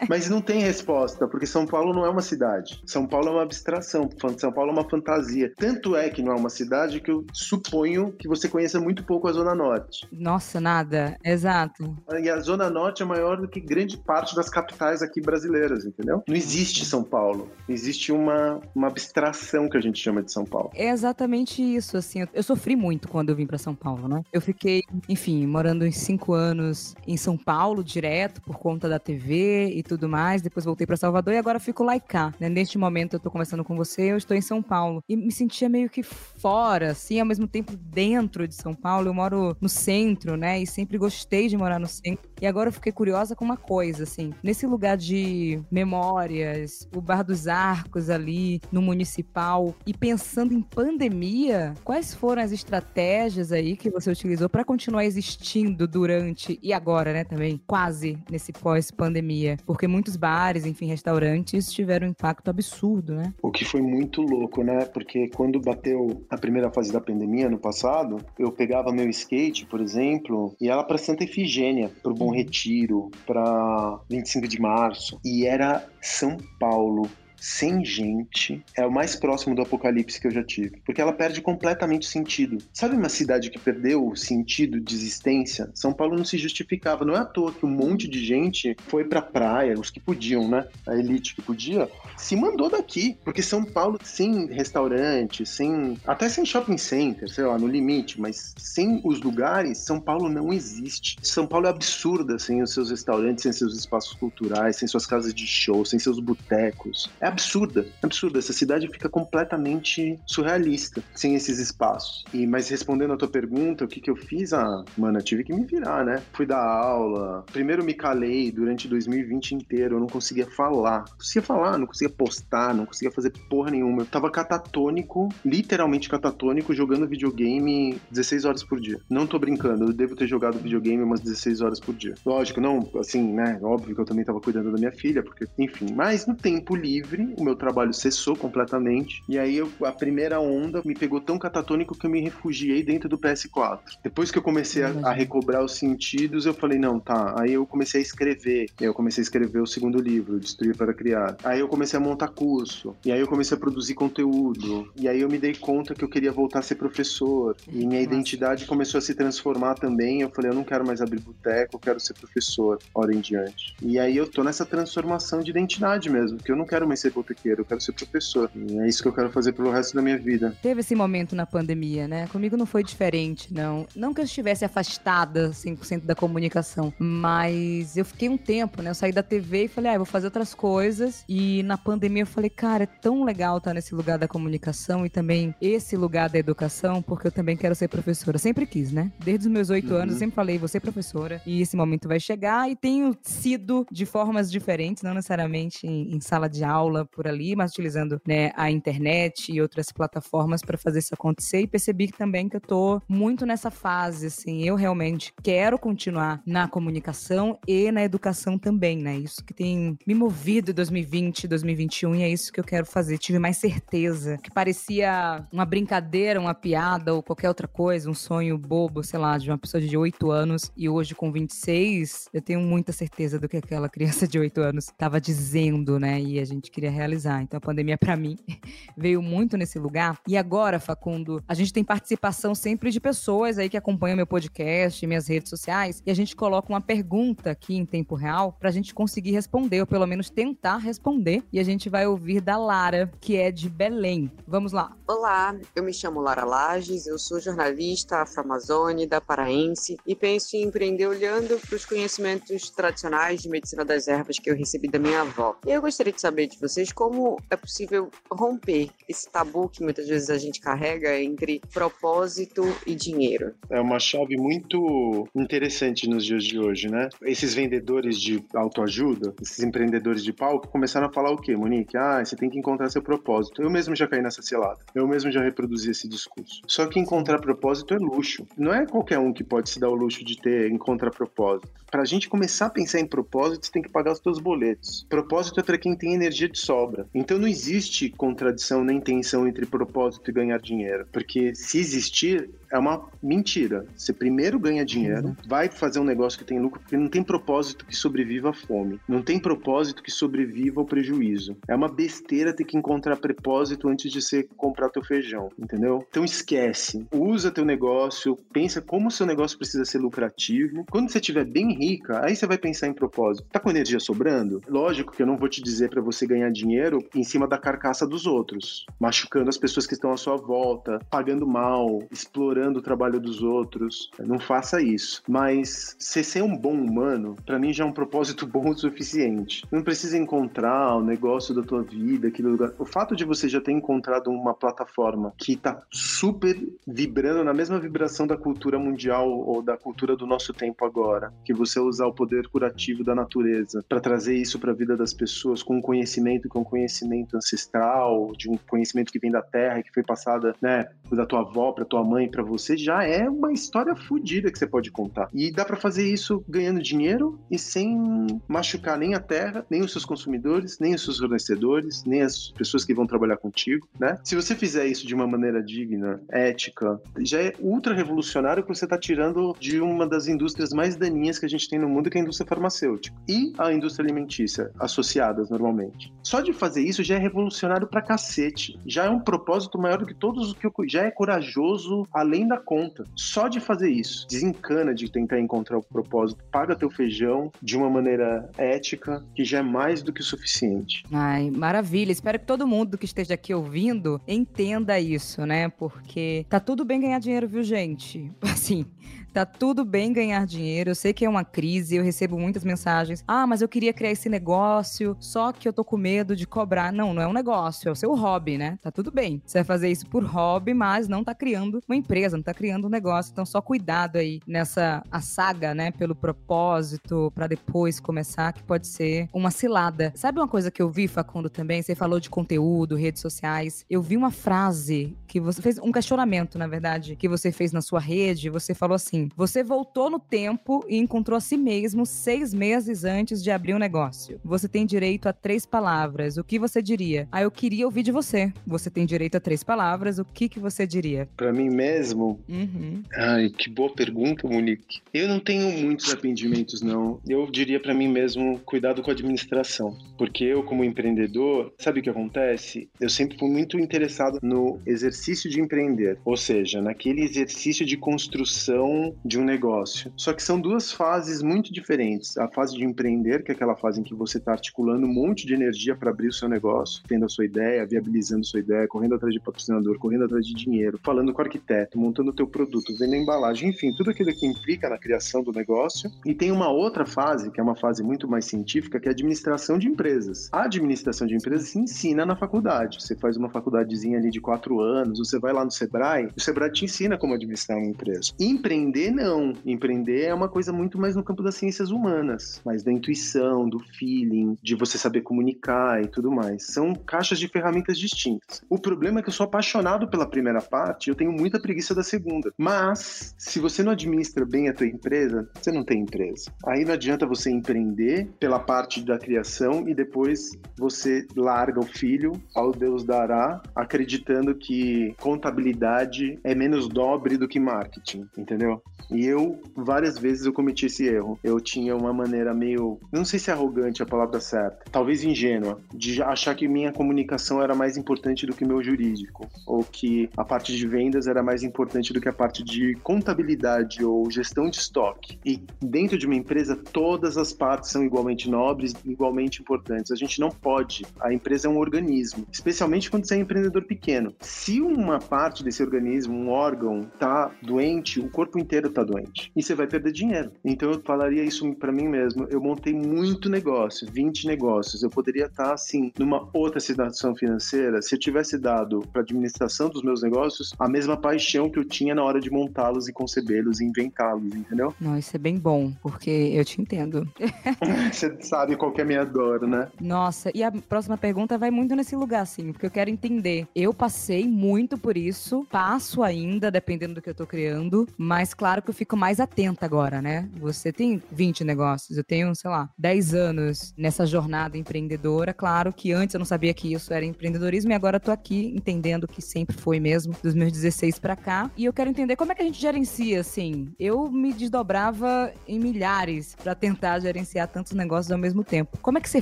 Mas 0.07 0.29
não 0.29 0.39
tem 0.41 0.61
resposta, 0.61 1.27
porque 1.27 1.45
São 1.45 1.65
Paulo 1.65 1.80
não 1.87 2.05
é 2.05 2.09
uma 2.09 2.21
cidade. 2.21 2.81
São 2.85 3.07
Paulo 3.07 3.29
é 3.29 3.31
uma 3.31 3.43
abstração, 3.43 4.09
São 4.37 4.51
Paulo 4.51 4.71
é 4.71 4.73
uma 4.73 4.89
fantasia. 4.89 5.51
Tanto 5.57 5.95
é 5.95 6.09
que 6.09 6.21
não 6.21 6.33
é 6.33 6.35
uma 6.35 6.49
cidade 6.49 6.99
que 6.99 7.11
eu 7.11 7.25
suponho 7.33 8.11
que 8.13 8.27
você 8.27 8.47
conheça 8.47 8.79
muito 8.79 9.03
pouco 9.03 9.27
a 9.27 9.31
Zona 9.31 9.55
Norte. 9.55 10.07
Nossa, 10.11 10.59
nada. 10.59 11.17
Exato. 11.23 11.95
E 12.21 12.29
a 12.29 12.39
Zona 12.39 12.69
Norte 12.69 13.03
é 13.03 13.05
maior 13.05 13.37
do 13.37 13.47
que 13.47 13.59
grande 13.59 13.97
parte 13.97 14.35
das 14.35 14.49
capitais 14.49 15.01
aqui 15.01 15.21
brasileiras, 15.21 15.85
entendeu? 15.85 16.23
Não 16.27 16.35
existe 16.35 16.85
São 16.85 17.03
Paulo. 17.03 17.49
Existe 17.67 18.11
uma, 18.11 18.59
uma 18.75 18.87
abstração 18.87 19.69
que 19.69 19.77
a 19.77 19.81
gente 19.81 19.99
chama 19.99 20.21
de 20.21 20.31
São 20.31 20.45
Paulo. 20.45 20.71
É 20.75 20.89
exatamente 20.89 21.61
isso, 21.61 21.97
assim. 21.97 22.25
Eu 22.33 22.43
sofri 22.43 22.75
muito 22.75 23.07
quando 23.07 23.29
eu 23.29 23.35
vim 23.35 23.47
para 23.47 23.57
São 23.57 23.73
Paulo, 23.73 24.07
né? 24.07 24.23
Eu 24.31 24.41
fiquei, 24.41 24.83
enfim, 25.07 25.45
morando 25.45 25.85
uns 25.85 25.97
cinco 25.97 26.33
anos 26.33 26.95
em 27.07 27.17
São 27.17 27.37
Paulo, 27.37 27.83
direto, 27.83 28.41
por 28.41 28.57
conta 28.57 28.87
da 28.89 28.99
TV 28.99 29.71
e 29.73 29.83
tudo 29.83 30.07
mais. 30.07 30.41
Depois 30.41 30.65
voltei 30.65 30.85
para 30.85 30.97
Salvador 30.97 31.33
e 31.33 31.37
agora 31.37 31.59
fico 31.59 31.70
lá 31.79 31.95
e 31.95 31.99
cá, 31.99 32.33
né? 32.39 32.49
Neste 32.49 32.77
momento 32.77 33.15
eu 33.15 33.19
tô 33.19 33.31
conversando 33.31 33.63
com 33.63 33.75
você, 33.75 34.11
eu 34.11 34.17
estou 34.17 34.35
em 34.35 34.41
São 34.41 34.61
Paulo. 34.61 35.03
E 35.07 35.15
me 35.15 35.31
sentia 35.31 35.69
meio 35.69 35.89
que 35.89 36.03
fora, 36.03 36.91
assim, 36.91 37.19
ao 37.19 37.25
mesmo 37.25 37.47
tempo 37.47 37.75
dentro 37.75 38.47
de 38.47 38.55
São 38.55 38.73
Paulo. 38.73 39.07
Eu 39.07 39.13
moro 39.13 39.55
no 39.59 39.69
centro, 39.69 40.35
né? 40.35 40.61
E 40.61 40.67
sempre 40.67 40.97
gostei 40.97 41.47
de 41.47 41.57
morar 41.57 41.79
no 41.79 41.87
centro. 41.87 42.29
E 42.41 42.47
agora 42.47 42.69
eu 42.69 42.73
fiquei 42.73 42.91
curiosa 42.91 43.35
com 43.35 43.45
uma 43.45 43.57
coisa, 43.57 44.03
assim. 44.03 44.33
Nesse 44.43 44.65
lugar 44.65 44.97
de 44.97 45.61
memórias, 45.71 46.87
o 46.95 47.01
Bar 47.01 47.23
dos 47.23 47.47
Arcos 47.47 48.09
ali, 48.09 48.59
no 48.71 48.81
municipal, 48.81 49.75
e 49.85 49.93
pensando 49.93 50.53
em 50.53 50.61
pandemia, 50.61 51.73
quais 51.83 52.13
foram 52.13 52.41
as 52.41 52.51
estratégias 52.51 53.51
aí 53.51 53.77
que 53.77 53.89
você 53.89 54.09
utilizou 54.09 54.49
para 54.49 54.65
continuar 54.65 55.05
existindo 55.05 55.87
durante 55.87 56.59
e 56.61 56.73
agora, 56.73 57.13
né, 57.13 57.23
também, 57.23 57.61
quase 57.67 58.17
nesse 58.29 58.51
pós-pandemia? 58.51 59.57
Porque 59.65 59.87
muitos 59.87 60.15
bares, 60.15 60.65
enfim, 60.65 60.87
restaurantes 60.87 61.60
tiveram 61.69 62.07
um 62.07 62.11
impacto 62.11 62.49
absurdo, 62.49 63.15
né? 63.15 63.33
O 63.41 63.51
que 63.51 63.65
foi 63.65 63.81
muito 63.81 64.21
louco, 64.21 64.63
né? 64.63 64.85
Porque 64.85 65.27
quando 65.29 65.59
bateu 65.59 66.23
a 66.29 66.37
primeira 66.37 66.71
fase 66.71 66.91
da 66.91 67.01
pandemia 67.01 67.49
no 67.49 67.57
passado, 67.57 68.17
eu 68.37 68.51
pegava 68.51 68.91
meu 68.91 69.09
skate, 69.09 69.65
por 69.65 69.81
exemplo, 69.81 70.55
e 70.59 70.69
ela 70.69 70.83
para 70.83 70.97
Santa 70.97 71.23
Efigênia, 71.23 71.91
pro 72.01 72.13
Bom 72.13 72.31
Retiro, 72.31 73.09
para 73.25 73.99
25 74.09 74.47
de 74.47 74.59
março, 74.59 75.19
e 75.23 75.45
era 75.45 75.87
São 76.01 76.37
Paulo 76.59 77.09
sem 77.41 77.83
gente, 77.83 78.63
é 78.77 78.85
o 78.85 78.91
mais 78.91 79.15
próximo 79.15 79.55
do 79.55 79.63
apocalipse 79.63 80.21
que 80.21 80.27
eu 80.27 80.31
já 80.31 80.43
tive. 80.43 80.79
Porque 80.85 81.01
ela 81.01 81.11
perde 81.11 81.41
completamente 81.41 82.05
sentido. 82.05 82.59
Sabe 82.71 82.95
uma 82.95 83.09
cidade 83.09 83.49
que 83.49 83.57
perdeu 83.57 84.07
o 84.07 84.15
sentido 84.15 84.79
de 84.79 84.93
existência? 84.93 85.71
São 85.73 85.91
Paulo 85.91 86.15
não 86.15 86.23
se 86.23 86.37
justificava. 86.37 87.03
Não 87.03 87.15
é 87.15 87.19
à 87.19 87.25
toa 87.25 87.51
que 87.51 87.65
um 87.65 87.69
monte 87.69 88.07
de 88.07 88.23
gente 88.23 88.77
foi 88.87 89.05
pra 89.05 89.23
praia, 89.23 89.73
os 89.73 89.89
que 89.89 89.99
podiam, 89.99 90.47
né? 90.47 90.67
A 90.87 90.95
elite 90.95 91.33
que 91.33 91.41
podia, 91.41 91.89
se 92.15 92.35
mandou 92.35 92.69
daqui. 92.69 93.17
Porque 93.23 93.41
São 93.41 93.65
Paulo, 93.65 93.97
sem 94.03 94.45
restaurante, 94.45 95.43
sem. 95.43 95.97
até 96.05 96.29
sem 96.29 96.45
shopping 96.45 96.77
center, 96.77 97.27
sei 97.27 97.45
lá, 97.45 97.57
no 97.57 97.67
limite, 97.67 98.21
mas 98.21 98.53
sem 98.55 99.01
os 99.03 99.19
lugares, 99.19 99.79
São 99.79 99.99
Paulo 99.99 100.29
não 100.29 100.53
existe. 100.53 101.17
São 101.23 101.47
Paulo 101.47 101.65
é 101.65 101.69
absurda 101.71 102.37
sem 102.37 102.61
os 102.61 102.71
seus 102.71 102.91
restaurantes, 102.91 103.41
sem 103.41 103.51
seus 103.51 103.75
espaços 103.75 104.13
culturais, 104.13 104.75
sem 104.75 104.87
suas 104.87 105.07
casas 105.07 105.33
de 105.33 105.47
show, 105.47 105.83
sem 105.83 105.97
seus 105.97 106.19
botecos. 106.19 107.09
É 107.19 107.30
absurda, 107.31 107.85
absurda. 108.01 108.39
Essa 108.39 108.53
cidade 108.53 108.87
fica 108.87 109.09
completamente 109.09 110.19
surrealista 110.25 111.03
sem 111.15 111.35
esses 111.35 111.59
espaços. 111.59 112.23
E 112.33 112.45
mas 112.45 112.69
respondendo 112.69 113.13
a 113.13 113.17
tua 113.17 113.27
pergunta, 113.27 113.85
o 113.85 113.87
que 113.87 114.01
que 114.01 114.09
eu 114.09 114.15
fiz? 114.15 114.53
Ah, 114.53 114.83
mano, 114.97 115.19
eu 115.19 115.23
tive 115.23 115.43
que 115.43 115.53
me 115.53 115.65
virar, 115.65 116.05
né? 116.05 116.21
Fui 116.33 116.45
dar 116.45 116.61
aula. 116.63 117.43
Primeiro 117.51 117.83
me 117.83 117.93
calei 117.93 118.51
durante 118.51 118.87
2020 118.87 119.53
inteiro, 119.53 119.95
eu 119.95 119.99
não 119.99 120.07
conseguia 120.07 120.45
falar. 120.45 121.05
Não 121.09 121.17
conseguia 121.17 121.41
falar, 121.41 121.77
não 121.77 121.87
conseguia 121.87 122.15
postar, 122.15 122.73
não 122.73 122.85
conseguia 122.85 123.11
fazer 123.11 123.31
porra 123.49 123.71
nenhuma. 123.71 124.01
Eu 124.01 124.05
tava 124.05 124.29
catatônico, 124.29 125.29
literalmente 125.45 126.09
catatônico, 126.09 126.73
jogando 126.73 127.07
videogame 127.07 127.99
16 128.11 128.45
horas 128.45 128.63
por 128.63 128.79
dia. 128.79 128.99
Não 129.09 129.25
tô 129.25 129.39
brincando, 129.39 129.85
eu 129.85 129.93
devo 129.93 130.15
ter 130.15 130.27
jogado 130.27 130.59
videogame 130.59 131.03
umas 131.03 131.19
16 131.19 131.61
horas 131.61 131.79
por 131.79 131.95
dia. 131.95 132.15
Lógico, 132.25 132.59
não, 132.61 132.89
assim, 132.99 133.33
né? 133.33 133.59
Óbvio 133.61 133.95
que 133.95 134.01
eu 134.01 134.05
também 134.05 134.25
tava 134.25 134.41
cuidando 134.41 134.71
da 134.71 134.77
minha 134.77 134.91
filha, 134.91 135.23
porque, 135.23 135.45
enfim. 135.57 135.93
Mas 135.95 136.25
no 136.25 136.35
tempo 136.35 136.75
livre, 136.75 137.20
o 137.37 137.43
meu 137.43 137.55
trabalho 137.55 137.93
cessou 137.93 138.35
completamente. 138.35 139.23
E 139.27 139.37
aí 139.37 139.57
eu, 139.57 139.71
a 139.83 139.91
primeira 139.91 140.39
onda 140.39 140.81
me 140.85 140.93
pegou 140.93 141.19
tão 141.19 141.37
catatônico 141.37 141.97
que 141.97 142.05
eu 142.05 142.09
me 142.09 142.21
refugiei 142.21 142.83
dentro 142.83 143.09
do 143.09 143.17
PS4. 143.17 143.79
Depois 144.03 144.31
que 144.31 144.37
eu 144.37 144.41
comecei 144.41 144.83
a, 144.83 144.89
a 145.03 145.11
recobrar 145.11 145.63
os 145.63 145.75
sentidos, 145.75 146.45
eu 146.45 146.53
falei, 146.53 146.79
não, 146.79 146.99
tá. 146.99 147.35
Aí 147.39 147.53
eu 147.53 147.65
comecei 147.65 147.99
a 147.99 148.03
escrever. 148.03 148.67
Aí 148.79 148.85
eu 148.85 148.93
comecei 148.93 149.21
a 149.21 149.23
escrever 149.23 149.61
o 149.61 149.67
segundo 149.67 149.99
livro, 149.99 150.39
Destruir 150.39 150.75
para 150.75 150.93
Criar. 150.93 151.37
Aí 151.43 151.59
eu 151.59 151.67
comecei 151.67 151.97
a 151.97 152.01
montar 152.01 152.29
curso. 152.29 152.95
E 153.05 153.11
aí 153.11 153.19
eu 153.19 153.27
comecei 153.27 153.55
a 153.55 153.59
produzir 153.59 153.93
conteúdo. 153.93 154.91
E 154.95 155.07
aí 155.07 155.21
eu 155.21 155.29
me 155.29 155.37
dei 155.37 155.53
conta 155.53 155.93
que 155.93 156.03
eu 156.03 156.09
queria 156.09 156.31
voltar 156.31 156.59
a 156.59 156.63
ser 156.63 156.75
professor. 156.75 157.55
E 157.67 157.85
minha 157.85 158.01
identidade 158.01 158.65
começou 158.65 158.97
a 158.97 159.01
se 159.01 159.15
transformar 159.15 159.75
também. 159.75 160.21
Eu 160.21 160.29
falei, 160.29 160.51
eu 160.51 160.55
não 160.55 160.63
quero 160.63 160.85
mais 160.85 161.01
abrir 161.01 161.19
boteco, 161.19 161.75
eu 161.75 161.79
quero 161.79 161.99
ser 161.99 162.13
professor, 162.13 162.79
hora 162.93 163.13
em 163.13 163.19
diante. 163.19 163.75
E 163.81 163.99
aí 163.99 164.17
eu 164.17 164.27
tô 164.27 164.43
nessa 164.43 164.65
transformação 164.65 165.41
de 165.41 165.51
identidade 165.51 166.09
mesmo, 166.09 166.37
porque 166.37 166.51
eu 166.51 166.55
não 166.55 166.65
quero 166.65 166.87
mais 166.87 166.99
ser 166.99 167.10
botequeiro, 167.11 167.61
eu 167.61 167.65
quero 167.65 167.81
ser 167.81 167.93
professor. 167.93 168.49
E 168.55 168.79
é 168.79 168.87
isso 168.87 169.01
que 169.01 169.07
eu 169.07 169.13
quero 169.13 169.29
fazer 169.31 169.53
pelo 169.53 169.71
resto 169.71 169.95
da 169.95 170.01
minha 170.01 170.17
vida. 170.17 170.55
Teve 170.61 170.81
esse 170.81 170.95
momento 170.95 171.35
na 171.35 171.45
pandemia, 171.45 172.07
né? 172.07 172.27
Comigo 172.27 172.57
não 172.57 172.65
foi 172.65 172.83
diferente, 172.83 173.53
não. 173.53 173.87
Não 173.95 174.13
que 174.13 174.21
eu 174.21 174.25
estivesse 174.25 174.65
afastada 174.65 175.49
100% 175.51 176.05
da 176.05 176.15
comunicação, 176.15 176.93
mas 176.97 177.97
eu 177.97 178.05
fiquei 178.05 178.29
um 178.29 178.37
tempo, 178.37 178.81
né? 178.81 178.89
Eu 178.89 178.95
saí 178.95 179.11
da 179.11 179.23
TV 179.23 179.65
e 179.65 179.67
falei, 179.67 179.91
ah, 179.91 179.95
eu 179.95 179.99
vou 179.99 180.05
fazer 180.05 180.27
outras 180.27 180.53
coisas. 180.53 181.23
E 181.27 181.63
na 181.63 181.77
pandemia 181.77 182.23
eu 182.23 182.27
falei, 182.27 182.49
cara, 182.49 182.83
é 182.83 182.87
tão 182.87 183.23
legal 183.23 183.57
estar 183.57 183.73
nesse 183.73 183.93
lugar 183.95 184.17
da 184.17 184.27
comunicação 184.27 185.05
e 185.05 185.09
também 185.09 185.53
esse 185.61 185.95
lugar 185.95 186.29
da 186.29 186.39
educação, 186.39 187.01
porque 187.01 187.27
eu 187.27 187.31
também 187.31 187.57
quero 187.57 187.75
ser 187.75 187.87
professora. 187.87 188.37
Sempre 188.37 188.65
quis, 188.65 188.91
né? 188.91 189.11
Desde 189.19 189.47
os 189.47 189.51
meus 189.51 189.69
oito 189.69 189.93
uhum. 189.93 190.01
anos, 190.01 190.13
eu 190.15 190.19
sempre 190.19 190.35
falei, 190.35 190.57
vou 190.57 190.67
ser 190.67 190.79
professora. 190.79 191.41
E 191.45 191.61
esse 191.61 191.75
momento 191.75 192.07
vai 192.07 192.19
chegar 192.19 192.69
e 192.69 192.75
tenho 192.75 193.15
sido 193.21 193.85
de 193.91 194.05
formas 194.05 194.51
diferentes, 194.51 195.03
não 195.03 195.13
necessariamente 195.13 195.87
em, 195.87 196.15
em 196.15 196.19
sala 196.19 196.49
de 196.49 196.63
aula 196.63 197.00
por 197.05 197.27
ali, 197.27 197.55
mas 197.55 197.71
utilizando 197.71 198.21
né, 198.25 198.51
a 198.55 198.69
internet 198.69 199.51
e 199.51 199.61
outras 199.61 199.91
plataformas 199.91 200.61
para 200.61 200.77
fazer 200.77 200.99
isso 200.99 201.13
acontecer. 201.13 201.61
E 201.61 201.67
percebi 201.67 202.11
também 202.11 202.49
que 202.49 202.55
eu 202.55 202.61
tô 202.61 203.01
muito 203.07 203.45
nessa 203.45 203.71
fase, 203.71 204.27
assim, 204.27 204.63
eu 204.63 204.75
realmente 204.75 205.33
quero 205.43 205.77
continuar 205.77 206.41
na 206.45 206.67
comunicação 206.67 207.59
e 207.67 207.91
na 207.91 208.03
educação 208.03 208.57
também, 208.57 208.97
né? 208.97 209.17
Isso 209.17 209.43
que 209.43 209.53
tem 209.53 209.97
me 210.05 210.13
movido 210.13 210.71
em 210.71 210.73
2020, 210.73 211.47
2021 211.47 212.15
e 212.15 212.23
é 212.23 212.29
isso 212.29 212.51
que 212.51 212.59
eu 212.59 212.63
quero 212.63 212.85
fazer. 212.85 213.17
Tive 213.17 213.39
mais 213.39 213.57
certeza 213.57 214.37
que 214.37 214.51
parecia 214.51 215.45
uma 215.51 215.65
brincadeira, 215.65 216.39
uma 216.39 216.53
piada 216.53 217.13
ou 217.13 217.23
qualquer 217.23 217.47
outra 217.47 217.67
coisa, 217.67 218.09
um 218.09 218.13
sonho 218.13 218.57
bobo, 218.57 219.03
sei 219.03 219.19
lá, 219.19 219.37
de 219.37 219.49
uma 219.49 219.57
pessoa 219.57 219.81
de 219.81 219.97
8 219.97 220.31
anos 220.31 220.71
e 220.75 220.89
hoje 220.89 221.15
com 221.15 221.31
26, 221.31 222.29
eu 222.33 222.41
tenho 222.41 222.59
muita 222.59 222.91
certeza 222.91 223.39
do 223.39 223.47
que 223.47 223.57
aquela 223.57 223.87
criança 223.89 224.27
de 224.27 224.39
8 224.39 224.61
anos 224.61 224.85
estava 224.85 225.19
dizendo, 225.19 225.99
né? 225.99 226.21
E 226.21 226.39
a 226.39 226.45
gente 226.45 226.71
queria 226.81 226.89
realizar. 226.89 227.43
Então 227.43 227.57
a 227.59 227.61
pandemia 227.61 227.97
para 227.97 228.15
mim 228.15 228.37
veio 228.97 229.21
muito 229.21 229.55
nesse 229.55 229.77
lugar. 229.77 230.19
E 230.27 230.35
agora, 230.35 230.79
Facundo, 230.79 231.43
a 231.47 231.53
gente 231.53 231.71
tem 231.71 231.83
participação 231.83 232.55
sempre 232.55 232.89
de 232.89 232.99
pessoas 232.99 233.59
aí 233.59 233.69
que 233.69 233.77
acompanham 233.77 234.15
meu 234.15 234.25
podcast, 234.25 235.05
minhas 235.05 235.27
redes 235.27 235.49
sociais, 235.49 236.01
e 236.05 236.09
a 236.09 236.13
gente 236.13 236.35
coloca 236.35 236.69
uma 236.69 236.81
pergunta 236.81 237.51
aqui 237.51 237.75
em 237.75 237.85
tempo 237.85 238.15
real 238.15 238.57
pra 238.59 238.71
gente 238.71 238.93
conseguir 238.93 239.31
responder, 239.31 239.81
ou 239.81 239.87
pelo 239.87 240.07
menos 240.07 240.29
tentar 240.29 240.77
responder. 240.77 241.43
E 241.53 241.59
a 241.59 241.63
gente 241.63 241.89
vai 241.89 242.07
ouvir 242.07 242.41
da 242.41 242.57
Lara, 242.57 243.11
que 243.19 243.37
é 243.37 243.51
de 243.51 243.69
Belém. 243.69 244.31
Vamos 244.47 244.71
lá. 244.71 244.95
Olá, 245.07 245.55
eu 245.75 245.83
me 245.83 245.93
chamo 245.93 246.19
Lara 246.19 246.45
Lages, 246.45 247.05
eu 247.05 247.19
sou 247.19 247.39
jornalista 247.39 248.21
afro-amazônida, 248.21 249.21
paraense 249.21 249.97
e 250.07 250.15
penso 250.15 250.55
em 250.55 250.63
empreender 250.63 251.05
olhando 251.05 251.59
para 251.59 251.75
os 251.75 251.85
conhecimentos 251.85 252.69
tradicionais 252.69 253.41
de 253.41 253.49
medicina 253.49 253.85
das 253.85 254.07
ervas 254.07 254.39
que 254.39 254.49
eu 254.49 254.55
recebi 254.55 254.87
da 254.87 254.97
minha 254.97 255.21
avó. 255.21 255.55
E 255.65 255.71
eu 255.71 255.81
gostaria 255.81 256.13
de 256.13 256.21
saber 256.21 256.47
de 256.47 256.57
vocês 256.71 256.91
como 256.91 257.37
é 257.49 257.57
possível 257.57 258.09
romper 258.31 258.89
esse 259.07 259.29
tabu 259.29 259.67
que 259.67 259.83
muitas 259.83 260.07
vezes 260.07 260.29
a 260.29 260.37
gente 260.37 260.61
carrega 260.61 261.19
entre 261.21 261.61
propósito 261.73 262.63
e 262.87 262.95
dinheiro. 262.95 263.53
É 263.69 263.79
uma 263.79 263.99
chave 263.99 264.37
muito 264.37 265.27
interessante 265.35 266.07
nos 266.07 266.25
dias 266.25 266.45
de 266.45 266.57
hoje, 266.57 266.89
né? 266.89 267.09
Esses 267.23 267.53
vendedores 267.53 268.19
de 268.19 268.43
autoajuda, 268.53 269.33
esses 269.41 269.59
empreendedores 269.59 270.23
de 270.23 270.31
palco, 270.31 270.69
começaram 270.69 271.07
a 271.07 271.13
falar 271.13 271.31
o 271.31 271.37
quê, 271.37 271.55
Monique? 271.55 271.97
Ah, 271.97 272.23
você 272.23 272.35
tem 272.35 272.49
que 272.49 272.57
encontrar 272.57 272.89
seu 272.89 273.01
propósito. 273.01 273.61
Eu 273.61 273.69
mesmo 273.69 273.95
já 273.95 274.07
caí 274.07 274.21
nessa 274.21 274.41
cilada. 274.41 274.79
Eu 274.95 275.07
mesmo 275.07 275.31
já 275.31 275.41
reproduzi 275.41 275.91
esse 275.91 276.07
discurso. 276.07 276.61
Só 276.67 276.85
que 276.87 276.99
encontrar 276.99 277.39
propósito 277.39 277.93
é 277.93 277.97
luxo. 277.97 278.47
Não 278.57 278.73
é 278.73 278.85
qualquer 278.85 279.19
um 279.19 279.33
que 279.33 279.43
pode 279.43 279.69
se 279.69 279.79
dar 279.79 279.89
o 279.89 279.95
luxo 279.95 280.23
de 280.23 280.37
ter 280.37 280.71
encontrar 280.71 281.11
propósito. 281.11 281.69
Para 281.91 282.03
a 282.03 282.05
gente 282.05 282.29
começar 282.29 282.67
a 282.67 282.69
pensar 282.69 283.01
em 283.01 283.05
propósito, 283.05 283.65
você 283.65 283.71
tem 283.73 283.81
que 283.81 283.89
pagar 283.89 284.13
os 284.13 284.19
seus 284.19 284.39
boletos. 284.39 285.05
Propósito 285.09 285.59
é 285.59 285.63
para 285.63 285.77
quem 285.77 285.93
tem 285.93 286.13
energia 286.13 286.47
de 286.47 286.57
sobra. 286.61 287.07
Então 287.13 287.37
não 287.37 287.47
existe 287.47 288.09
contradição 288.09 288.83
nem 288.83 288.99
tensão 288.99 289.47
entre 289.47 289.65
propósito 289.65 290.29
e 290.29 290.33
ganhar 290.33 290.59
dinheiro, 290.59 291.07
porque 291.11 291.53
se 291.55 291.79
existir, 291.79 292.49
é 292.71 292.77
uma 292.77 293.09
mentira. 293.21 293.85
Você 293.95 294.13
primeiro 294.13 294.59
ganha 294.59 294.85
dinheiro, 294.85 295.27
uhum. 295.27 295.35
vai 295.45 295.67
fazer 295.67 295.99
um 295.99 296.03
negócio 296.03 296.39
que 296.39 296.45
tem 296.45 296.59
lucro, 296.59 296.79
porque 296.79 296.97
não 296.97 297.09
tem 297.09 297.21
propósito 297.21 297.85
que 297.85 297.95
sobreviva 297.95 298.51
à 298.51 298.53
fome. 298.53 298.99
Não 299.07 299.21
tem 299.21 299.39
propósito 299.39 300.01
que 300.01 300.11
sobreviva 300.11 300.79
ao 300.79 300.85
prejuízo. 300.85 301.57
É 301.67 301.75
uma 301.75 301.89
besteira 301.89 302.53
ter 302.53 302.63
que 302.63 302.77
encontrar 302.77 303.17
propósito 303.17 303.89
antes 303.89 304.11
de 304.11 304.21
você 304.21 304.43
comprar 304.55 304.89
teu 304.89 305.03
feijão, 305.03 305.49
entendeu? 305.59 306.05
Então 306.09 306.23
esquece. 306.23 307.05
Usa 307.11 307.51
teu 307.51 307.65
negócio, 307.65 308.37
pensa 308.53 308.81
como 308.81 309.11
seu 309.11 309.25
negócio 309.25 309.57
precisa 309.57 309.83
ser 309.85 309.97
lucrativo. 309.97 310.85
Quando 310.89 311.09
você 311.09 311.19
estiver 311.19 311.45
bem 311.45 311.73
rica, 311.73 312.23
aí 312.23 312.35
você 312.35 312.47
vai 312.47 312.57
pensar 312.57 312.87
em 312.87 312.93
propósito. 312.93 313.47
Tá 313.51 313.59
com 313.59 313.69
energia 313.69 313.99
sobrando? 313.99 314.61
Lógico 314.67 315.11
que 315.11 315.21
eu 315.21 315.27
não 315.27 315.37
vou 315.37 315.49
te 315.49 315.61
dizer 315.61 315.89
para 315.89 316.01
você 316.01 316.25
ganhar 316.25 316.50
dinheiro 316.51 316.99
em 317.15 317.23
cima 317.23 317.47
da 317.47 317.57
carcaça 317.57 318.07
dos 318.07 318.25
outros, 318.25 318.85
machucando 318.99 319.49
as 319.49 319.57
pessoas 319.57 319.85
que 319.85 319.93
estão 319.93 320.11
à 320.11 320.17
sua 320.17 320.37
volta, 320.37 320.99
pagando 321.09 321.47
mal, 321.47 322.03
explorando 322.11 322.79
o 322.79 322.81
trabalho 322.81 323.19
dos 323.19 323.41
outros. 323.41 324.09
Não 324.19 324.39
faça 324.39 324.81
isso. 324.81 325.21
Mas 325.27 325.95
ser 325.99 326.43
um 326.43 326.57
bom 326.57 326.73
humano, 326.73 327.35
para 327.45 327.59
mim 327.59 327.73
já 327.73 327.83
é 327.83 327.87
um 327.87 327.91
propósito 327.91 328.45
bom 328.47 328.69
o 328.69 328.77
suficiente. 328.77 329.63
Não 329.71 329.83
precisa 329.83 330.17
encontrar 330.17 330.95
o 330.95 331.03
negócio 331.03 331.53
da 331.53 331.61
tua 331.61 331.81
vida, 331.81 332.27
aquele 332.27 332.47
lugar. 332.47 332.73
O 332.79 332.85
fato 332.85 333.15
de 333.15 333.25
você 333.25 333.47
já 333.47 333.59
ter 333.59 333.71
encontrado 333.71 334.29
uma 334.29 334.53
plataforma 334.53 335.33
que 335.37 335.55
tá 335.55 335.81
super 335.91 336.57
vibrando 336.87 337.43
na 337.43 337.53
mesma 337.53 337.79
vibração 337.79 338.25
da 338.25 338.37
cultura 338.37 338.79
mundial 338.79 339.29
ou 339.29 339.61
da 339.61 339.77
cultura 339.77 340.15
do 340.15 340.25
nosso 340.25 340.53
tempo 340.53 340.85
agora, 340.85 341.33
que 341.43 341.53
você 341.53 341.79
usar 341.79 342.05
o 342.05 342.13
poder 342.13 342.47
curativo 342.47 343.03
da 343.03 343.15
natureza 343.15 343.83
para 343.87 343.99
trazer 343.99 344.35
isso 344.35 344.59
para 344.59 344.71
a 344.71 344.75
vida 344.75 344.95
das 344.95 345.13
pessoas 345.13 345.63
com 345.63 345.81
conhecimento 345.81 346.40
que 346.49 346.57
é 346.57 346.59
um 346.61 346.63
conhecimento 346.63 347.37
ancestral, 347.37 348.31
de 348.37 348.49
um 348.49 348.57
conhecimento 348.57 349.11
que 349.11 349.19
vem 349.19 349.31
da 349.31 349.41
terra, 349.41 349.81
que 349.81 349.93
foi 349.93 350.03
passada, 350.03 350.55
né, 350.61 350.87
da 351.11 351.25
tua 351.25 351.41
avó 351.41 351.71
para 351.71 351.85
tua 351.85 352.03
mãe, 352.03 352.29
para 352.29 352.43
você 352.43 352.77
já 352.77 353.03
é 353.03 353.29
uma 353.29 353.51
história 353.51 353.95
fodida 353.95 354.51
que 354.51 354.57
você 354.57 354.67
pode 354.67 354.91
contar. 354.91 355.29
E 355.33 355.51
dá 355.51 355.65
para 355.65 355.77
fazer 355.77 356.07
isso 356.07 356.43
ganhando 356.47 356.81
dinheiro 356.81 357.39
e 357.49 357.57
sem 357.57 358.27
machucar 358.47 358.97
nem 358.97 359.13
a 359.13 359.19
terra, 359.19 359.65
nem 359.69 359.81
os 359.81 359.91
seus 359.91 360.05
consumidores, 360.05 360.79
nem 360.79 360.93
os 360.93 361.03
seus 361.03 361.19
fornecedores, 361.19 362.03
nem 362.05 362.21
as 362.21 362.51
pessoas 362.51 362.85
que 362.85 362.93
vão 362.93 363.05
trabalhar 363.05 363.37
contigo, 363.37 363.87
né? 363.99 364.17
Se 364.23 364.35
você 364.35 364.55
fizer 364.55 364.85
isso 364.85 365.05
de 365.05 365.15
uma 365.15 365.27
maneira 365.27 365.61
digna, 365.63 366.21
ética, 366.29 366.99
já 367.19 367.41
é 367.41 367.53
ultra 367.59 367.93
revolucionário 367.93 368.63
que 368.63 368.69
você 368.69 368.85
está 368.85 368.97
tirando 368.97 369.55
de 369.59 369.79
uma 369.79 370.07
das 370.07 370.27
indústrias 370.27 370.71
mais 370.71 370.95
daninhas 370.95 371.39
que 371.39 371.45
a 371.45 371.49
gente 371.49 371.69
tem 371.69 371.79
no 371.79 371.89
mundo, 371.89 372.09
que 372.09 372.17
é 372.17 372.21
a 372.21 372.23
indústria 372.23 372.47
farmacêutica 372.47 373.15
e 373.27 373.53
a 373.57 373.71
indústria 373.73 374.05
alimentícia, 374.05 374.71
associadas 374.79 375.49
normalmente. 375.49 376.13
Só 376.31 376.39
de 376.39 376.53
fazer 376.53 376.81
isso 376.81 377.03
já 377.03 377.15
é 377.15 377.17
revolucionário 377.17 377.85
pra 377.85 378.01
cacete. 378.01 378.79
Já 378.85 379.03
é 379.03 379.09
um 379.09 379.19
propósito 379.19 379.77
maior 379.77 379.97
do 379.97 380.05
que 380.05 380.13
todos 380.13 380.47
os 380.47 380.53
que 380.53 380.65
eu 380.65 380.73
já 380.87 381.03
é 381.03 381.11
corajoso 381.11 382.07
além 382.09 382.47
da 382.47 382.57
conta. 382.57 383.03
Só 383.17 383.49
de 383.49 383.59
fazer 383.59 383.89
isso, 383.89 384.25
desencana 384.29 384.95
de 384.95 385.11
tentar 385.11 385.41
encontrar 385.41 385.77
o 385.77 385.83
propósito, 385.83 386.41
paga 386.49 386.73
teu 386.73 386.89
feijão 386.89 387.51
de 387.61 387.75
uma 387.75 387.89
maneira 387.89 388.49
ética, 388.57 389.21
que 389.35 389.43
já 389.43 389.59
é 389.59 389.61
mais 389.61 390.01
do 390.01 390.13
que 390.13 390.21
o 390.21 390.23
suficiente. 390.23 391.03
Ai, 391.11 391.51
maravilha. 391.51 392.13
Espero 392.13 392.39
que 392.39 392.45
todo 392.45 392.65
mundo 392.65 392.97
que 392.97 393.03
esteja 393.03 393.33
aqui 393.33 393.53
ouvindo 393.53 394.21
entenda 394.25 394.97
isso, 394.97 395.45
né? 395.45 395.67
Porque 395.67 396.45
tá 396.47 396.61
tudo 396.61 396.85
bem 396.85 397.01
ganhar 397.01 397.19
dinheiro, 397.19 397.45
viu, 397.45 397.61
gente? 397.61 398.31
Assim, 398.41 398.85
Tá 399.33 399.45
tudo 399.45 399.85
bem 399.85 400.11
ganhar 400.11 400.45
dinheiro. 400.45 400.89
Eu 400.89 400.95
sei 400.95 401.13
que 401.13 401.23
é 401.23 401.29
uma 401.29 401.45
crise, 401.45 401.95
eu 401.95 402.03
recebo 402.03 402.37
muitas 402.37 402.65
mensagens. 402.65 403.23
Ah, 403.25 403.47
mas 403.47 403.61
eu 403.61 403.69
queria 403.69 403.93
criar 403.93 404.11
esse 404.11 404.27
negócio, 404.27 405.15
só 405.21 405.53
que 405.53 405.67
eu 405.67 405.71
tô 405.71 405.85
com 405.85 405.95
medo 405.95 406.35
de 406.35 406.45
cobrar. 406.45 406.91
Não, 406.91 407.13
não 407.13 407.21
é 407.21 407.27
um 407.27 407.33
negócio, 407.33 407.87
é 407.87 407.91
o 407.91 407.95
seu 407.95 408.13
hobby, 408.13 408.57
né? 408.57 408.77
Tá 408.81 408.91
tudo 408.91 409.09
bem. 409.09 409.41
Você 409.45 409.59
vai 409.59 409.63
fazer 409.63 409.89
isso 409.89 410.05
por 410.07 410.23
hobby, 410.25 410.73
mas 410.73 411.07
não 411.07 411.23
tá 411.23 411.33
criando 411.33 411.81
uma 411.87 411.95
empresa, 411.95 412.35
não 412.35 412.43
tá 412.43 412.53
criando 412.53 412.87
um 412.87 412.89
negócio. 412.89 413.31
Então, 413.31 413.45
só 413.45 413.61
cuidado 413.61 414.17
aí 414.17 414.41
nessa 414.45 415.01
a 415.09 415.21
saga, 415.21 415.73
né? 415.73 415.91
Pelo 415.91 416.13
propósito, 416.13 417.31
para 417.33 417.47
depois 417.47 418.01
começar, 418.01 418.51
que 418.51 418.63
pode 418.63 418.85
ser 418.87 419.29
uma 419.33 419.49
cilada. 419.49 420.11
Sabe 420.13 420.39
uma 420.39 420.47
coisa 420.47 420.69
que 420.69 420.81
eu 420.81 420.89
vi, 420.89 421.07
Facundo, 421.07 421.49
também? 421.49 421.81
Você 421.81 421.95
falou 421.95 422.19
de 422.19 422.29
conteúdo, 422.29 422.95
redes 422.97 423.21
sociais. 423.21 423.85
Eu 423.89 424.01
vi 424.01 424.17
uma 424.17 424.31
frase 424.31 425.15
que 425.25 425.39
você 425.39 425.61
fez, 425.61 425.79
um 425.79 425.91
questionamento, 425.91 426.57
na 426.57 426.67
verdade, 426.67 427.15
que 427.15 427.29
você 427.29 427.49
fez 427.49 427.71
na 427.71 427.81
sua 427.81 427.99
rede. 428.01 428.49
Você 428.49 428.73
falou 428.73 428.95
assim 428.95 429.20
assim: 429.21 429.29
você 429.35 429.63
voltou 429.63 430.09
no 430.09 430.19
tempo 430.19 430.83
e 430.87 430.97
encontrou 430.97 431.37
a 431.37 431.41
si 431.41 431.57
mesmo 431.57 432.05
seis 432.05 432.53
meses 432.53 433.03
antes 433.03 433.43
de 433.43 433.51
abrir 433.51 433.73
um 433.73 433.79
negócio. 433.79 434.39
Você 434.43 434.67
tem 434.67 434.85
direito 434.85 435.27
a 435.27 435.33
três 435.33 435.65
palavras. 435.65 436.37
O 436.37 436.43
que 436.43 436.57
você 436.57 436.81
diria? 436.81 437.27
Ah, 437.31 437.41
eu 437.41 437.51
queria 437.51 437.85
ouvir 437.85 438.03
de 438.03 438.11
você. 438.11 438.51
Você 438.65 438.89
tem 438.89 439.05
direito 439.05 439.35
a 439.35 439.39
três 439.39 439.63
palavras. 439.63 440.17
O 440.17 440.25
que, 440.25 440.49
que 440.49 440.59
você 440.59 440.87
diria? 440.87 441.29
Para 441.35 441.53
mim 441.53 441.69
mesmo? 441.69 442.39
Uhum. 442.47 443.03
Ai, 443.13 443.49
que 443.49 443.69
boa 443.69 443.93
pergunta, 443.93 444.47
Monique. 444.47 445.01
Eu 445.13 445.27
não 445.27 445.39
tenho 445.39 445.71
muitos 445.77 446.09
arrependimentos, 446.09 446.81
não. 446.81 447.19
Eu 447.27 447.49
diria 447.49 447.79
para 447.79 447.93
mim 447.93 448.07
mesmo, 448.07 448.59
cuidado 448.65 449.01
com 449.01 449.09
a 449.09 449.13
administração. 449.13 449.97
Porque 450.17 450.43
eu, 450.43 450.63
como 450.63 450.83
empreendedor, 450.83 451.73
sabe 451.77 451.99
o 451.99 452.03
que 452.03 452.09
acontece? 452.09 452.89
Eu 452.99 453.09
sempre 453.09 453.37
fui 453.37 453.49
muito 453.49 453.79
interessado 453.79 454.39
no 454.41 454.79
exercício 454.85 455.49
de 455.49 455.59
empreender. 455.59 456.17
Ou 456.23 456.37
seja, 456.37 456.81
naquele 456.81 457.21
exercício 457.21 457.85
de 457.85 457.97
construção 457.97 459.10
de 459.23 459.39
um 459.39 459.43
negócio. 459.43 460.11
Só 460.15 460.33
que 460.33 460.43
são 460.43 460.59
duas 460.59 460.91
fases 460.91 461.41
muito 461.41 461.73
diferentes. 461.73 462.37
A 462.37 462.47
fase 462.47 462.75
de 462.75 462.83
empreender, 462.83 463.43
que 463.43 463.51
é 463.51 463.55
aquela 463.55 463.75
fase 463.75 463.99
em 463.99 464.03
que 464.03 464.13
você 464.13 464.37
está 464.37 464.51
articulando 464.51 465.05
um 465.05 465.13
monte 465.13 465.45
de 465.45 465.53
energia 465.53 465.95
para 465.95 466.11
abrir 466.11 466.27
o 466.27 466.33
seu 466.33 466.47
negócio, 466.47 467.03
tendo 467.07 467.25
a 467.25 467.29
sua 467.29 467.45
ideia, 467.45 467.85
viabilizando 467.85 468.41
a 468.41 468.45
sua 468.45 468.59
ideia, 468.59 468.87
correndo 468.87 469.15
atrás 469.15 469.33
de 469.33 469.39
patrocinador, 469.39 469.97
correndo 469.97 470.25
atrás 470.25 470.45
de 470.45 470.53
dinheiro, 470.53 470.99
falando 471.03 471.33
com 471.33 471.41
o 471.41 471.45
arquiteto, 471.45 471.97
montando 471.97 472.31
o 472.31 472.33
teu 472.33 472.47
produto, 472.47 472.95
vendo 472.97 473.13
a 473.13 473.17
embalagem, 473.17 473.69
enfim, 473.69 473.93
tudo 473.93 474.11
aquilo 474.11 474.33
que 474.33 474.45
implica 474.45 474.89
na 474.89 474.97
criação 474.97 475.43
do 475.43 475.51
negócio. 475.51 476.11
E 476.25 476.33
tem 476.33 476.51
uma 476.51 476.69
outra 476.69 477.05
fase, 477.05 477.51
que 477.51 477.59
é 477.59 477.63
uma 477.63 477.75
fase 477.75 478.03
muito 478.03 478.27
mais 478.27 478.45
científica, 478.45 478.99
que 478.99 479.07
é 479.07 479.11
a 479.11 479.13
administração 479.13 479.77
de 479.77 479.87
empresas. 479.87 480.49
A 480.51 480.63
administração 480.63 481.27
de 481.27 481.35
empresas 481.35 481.69
se 481.69 481.79
ensina 481.79 482.25
na 482.25 482.35
faculdade. 482.35 483.01
Você 483.01 483.15
faz 483.15 483.37
uma 483.37 483.49
faculdadezinha 483.49 484.17
ali 484.17 484.29
de 484.29 484.39
quatro 484.39 484.79
anos, 484.79 485.19
você 485.19 485.39
vai 485.39 485.53
lá 485.53 485.65
no 485.65 485.71
Sebrae, 485.71 486.29
o 486.35 486.39
Sebrae 486.39 486.71
te 486.71 486.85
ensina 486.85 487.17
como 487.17 487.33
administrar 487.33 487.77
uma 487.77 487.87
empresa. 487.87 488.33
Empreender 488.39 489.00
Empreender, 489.01 489.11
não. 489.11 489.53
Empreender 489.65 490.23
é 490.25 490.33
uma 490.33 490.49
coisa 490.49 490.71
muito 490.71 490.99
mais 490.99 491.15
no 491.15 491.23
campo 491.23 491.41
das 491.41 491.55
ciências 491.55 491.91
humanas, 491.91 492.61
mais 492.65 492.83
da 492.83 492.91
intuição, 492.91 493.67
do 493.67 493.79
feeling, 493.79 494.57
de 494.61 494.75
você 494.75 494.97
saber 494.97 495.21
comunicar 495.21 496.03
e 496.03 496.07
tudo 496.07 496.31
mais. 496.31 496.67
São 496.67 496.93
caixas 496.93 497.39
de 497.39 497.47
ferramentas 497.47 497.97
distintas. 497.97 498.61
O 498.69 498.77
problema 498.77 499.19
é 499.19 499.23
que 499.23 499.29
eu 499.29 499.33
sou 499.33 499.45
apaixonado 499.45 500.07
pela 500.09 500.27
primeira 500.27 500.61
parte 500.61 501.09
eu 501.09 501.15
tenho 501.15 501.31
muita 501.31 501.59
preguiça 501.59 501.95
da 501.95 502.03
segunda. 502.03 502.53
Mas, 502.57 503.33
se 503.37 503.59
você 503.59 503.83
não 503.83 503.91
administra 503.91 504.45
bem 504.45 504.69
a 504.69 504.73
tua 504.73 504.87
empresa, 504.87 505.49
você 505.53 505.71
não 505.71 505.83
tem 505.83 506.01
empresa. 506.01 506.51
Aí 506.65 506.85
não 506.85 506.93
adianta 506.93 507.25
você 507.25 507.49
empreender 507.49 508.29
pela 508.39 508.59
parte 508.59 509.03
da 509.03 509.17
criação 509.17 509.87
e 509.87 509.93
depois 509.93 510.51
você 510.77 511.25
larga 511.35 511.79
o 511.79 511.85
filho 511.85 512.33
ao 512.55 512.71
Deus 512.71 513.03
dará, 513.03 513.61
acreditando 513.75 514.55
que 514.55 515.13
contabilidade 515.19 516.39
é 516.43 516.53
menos 516.53 516.87
dobre 516.87 517.37
do 517.37 517.47
que 517.47 517.59
marketing, 517.59 518.27
entendeu? 518.37 518.81
E 519.09 519.25
eu, 519.25 519.61
várias 519.75 520.17
vezes, 520.17 520.45
eu 520.45 520.53
cometi 520.53 520.85
esse 520.85 521.07
erro. 521.07 521.39
Eu 521.43 521.59
tinha 521.59 521.95
uma 521.95 522.13
maneira 522.13 522.53
meio, 522.53 522.99
não 523.11 523.25
sei 523.25 523.39
se 523.39 523.49
é 523.49 523.53
arrogante 523.53 524.03
a 524.03 524.05
palavra 524.05 524.39
certa, 524.39 524.83
talvez 524.91 525.23
ingênua, 525.23 525.79
de 525.93 526.21
achar 526.21 526.55
que 526.55 526.67
minha 526.67 526.91
comunicação 526.91 527.61
era 527.61 527.73
mais 527.75 527.97
importante 527.97 528.45
do 528.45 528.53
que 528.53 528.65
meu 528.65 528.83
jurídico, 528.83 529.47
ou 529.65 529.83
que 529.83 530.29
a 530.37 530.43
parte 530.43 530.75
de 530.75 530.87
vendas 530.87 531.27
era 531.27 531.41
mais 531.41 531.63
importante 531.63 532.13
do 532.13 532.21
que 532.21 532.29
a 532.29 532.33
parte 532.33 532.63
de 532.63 532.95
contabilidade 533.03 534.03
ou 534.03 534.29
gestão 534.29 534.69
de 534.69 534.77
estoque. 534.77 535.39
E 535.45 535.61
dentro 535.81 536.17
de 536.17 536.25
uma 536.25 536.35
empresa, 536.35 536.75
todas 536.75 537.37
as 537.37 537.53
partes 537.53 537.91
são 537.91 538.03
igualmente 538.03 538.49
nobres, 538.49 538.93
igualmente 539.05 539.61
importantes. 539.61 540.11
A 540.11 540.15
gente 540.15 540.39
não 540.39 540.49
pode. 540.49 541.05
A 541.19 541.33
empresa 541.33 541.67
é 541.67 541.71
um 541.71 541.77
organismo, 541.77 542.45
especialmente 542.51 543.09
quando 543.09 543.25
você 543.25 543.35
é 543.35 543.37
um 543.37 543.41
empreendedor 543.41 543.83
pequeno. 543.83 544.33
Se 544.39 544.81
uma 544.81 545.19
parte 545.19 545.63
desse 545.63 545.81
organismo, 545.81 546.35
um 546.35 546.49
órgão, 546.49 547.09
tá 547.19 547.51
doente, 547.61 548.19
o 548.19 548.29
corpo 548.29 548.59
inteiro 548.59 548.89
inteiro 548.91 548.93
tá 548.93 549.03
doente. 549.03 549.51
E 549.55 549.63
você 549.63 549.73
vai 549.73 549.87
perder 549.87 550.11
dinheiro. 550.11 550.51
Então 550.63 550.91
eu 550.91 551.01
falaria 551.01 551.43
isso 551.43 551.73
para 551.75 551.91
mim 551.91 552.07
mesmo. 552.07 552.45
Eu 552.49 552.61
montei 552.61 552.93
muito 552.93 553.49
negócio, 553.49 554.07
20 554.11 554.45
negócios. 554.45 555.01
Eu 555.01 555.09
poderia 555.09 555.45
estar, 555.45 555.69
tá, 555.69 555.73
assim, 555.73 556.11
numa 556.19 556.47
outra 556.53 556.79
situação 556.79 557.35
financeira 557.35 558.01
se 558.01 558.13
eu 558.13 558.19
tivesse 558.19 558.57
dado 558.57 558.99
para 559.11 559.21
administração 559.21 559.89
dos 559.89 560.03
meus 560.03 560.21
negócios 560.21 560.73
a 560.77 560.89
mesma 560.89 561.15
paixão 561.15 561.69
que 561.69 561.79
eu 561.79 561.85
tinha 561.85 562.13
na 562.13 562.23
hora 562.23 562.39
de 562.39 562.51
montá-los 562.51 563.07
e 563.07 563.13
concebê-los 563.13 563.79
e 563.79 563.85
inventá-los, 563.85 564.53
entendeu? 564.53 564.93
Não, 564.99 565.17
isso 565.17 565.35
é 565.35 565.39
bem 565.39 565.57
bom, 565.57 565.93
porque 566.01 566.29
eu 566.29 566.65
te 566.65 566.81
entendo. 566.81 567.27
você 568.11 568.35
sabe 568.41 568.75
qual 568.75 568.91
que 568.91 569.01
é 569.01 569.03
a 569.03 569.07
minha 569.07 569.23
dor, 569.23 569.67
né? 569.67 569.87
Nossa, 569.99 570.51
e 570.53 570.63
a 570.63 570.71
próxima 570.71 571.17
pergunta 571.17 571.57
vai 571.57 571.71
muito 571.71 571.95
nesse 571.95 572.15
lugar, 572.15 572.41
assim, 572.41 572.71
porque 572.71 572.85
eu 572.85 572.91
quero 572.91 573.09
entender. 573.09 573.67
Eu 573.75 573.93
passei 573.93 574.47
muito 574.47 574.97
por 574.97 575.15
isso, 575.15 575.65
passo 575.71 576.23
ainda, 576.23 576.71
dependendo 576.71 577.15
do 577.15 577.21
que 577.21 577.29
eu 577.29 577.35
tô 577.35 577.45
criando, 577.45 578.07
mas 578.17 578.53
claro 578.53 578.70
claro 578.71 578.81
que 578.81 578.89
eu 578.89 578.93
fico 578.93 579.17
mais 579.17 579.41
atenta 579.41 579.85
agora, 579.85 580.21
né? 580.21 580.47
Você 580.55 580.93
tem 580.93 581.21
20 581.29 581.65
negócios, 581.65 582.17
eu 582.17 582.23
tenho, 582.23 582.55
sei 582.55 582.69
lá, 582.69 582.89
10 582.97 583.33
anos 583.33 583.93
nessa 583.97 584.25
jornada 584.25 584.77
empreendedora. 584.77 585.53
Claro 585.53 585.91
que 585.91 586.13
antes 586.13 586.33
eu 586.33 586.39
não 586.39 586.45
sabia 586.45 586.73
que 586.73 586.93
isso 586.93 587.13
era 587.13 587.25
empreendedorismo 587.25 587.91
e 587.91 587.93
agora 587.93 588.15
eu 588.15 588.21
tô 588.21 588.31
aqui 588.31 588.73
entendendo 588.73 589.27
que 589.27 589.41
sempre 589.41 589.75
foi 589.75 589.99
mesmo, 589.99 590.33
dos 590.41 590.55
meus 590.55 590.71
16 590.71 591.19
para 591.19 591.35
cá. 591.35 591.69
E 591.75 591.83
eu 591.83 591.91
quero 591.91 592.09
entender 592.09 592.37
como 592.37 592.53
é 592.53 592.55
que 592.55 592.61
a 592.61 592.65
gente 592.65 592.79
gerencia, 592.79 593.41
assim. 593.41 593.89
Eu 593.99 594.31
me 594.31 594.53
desdobrava 594.53 595.51
em 595.67 595.77
milhares 595.77 596.55
para 596.55 596.73
tentar 596.73 597.19
gerenciar 597.19 597.67
tantos 597.67 597.91
negócios 597.91 598.31
ao 598.31 598.37
mesmo 598.37 598.63
tempo. 598.63 598.97
Como 599.01 599.17
é 599.17 599.21
que 599.21 599.29
você 599.29 599.41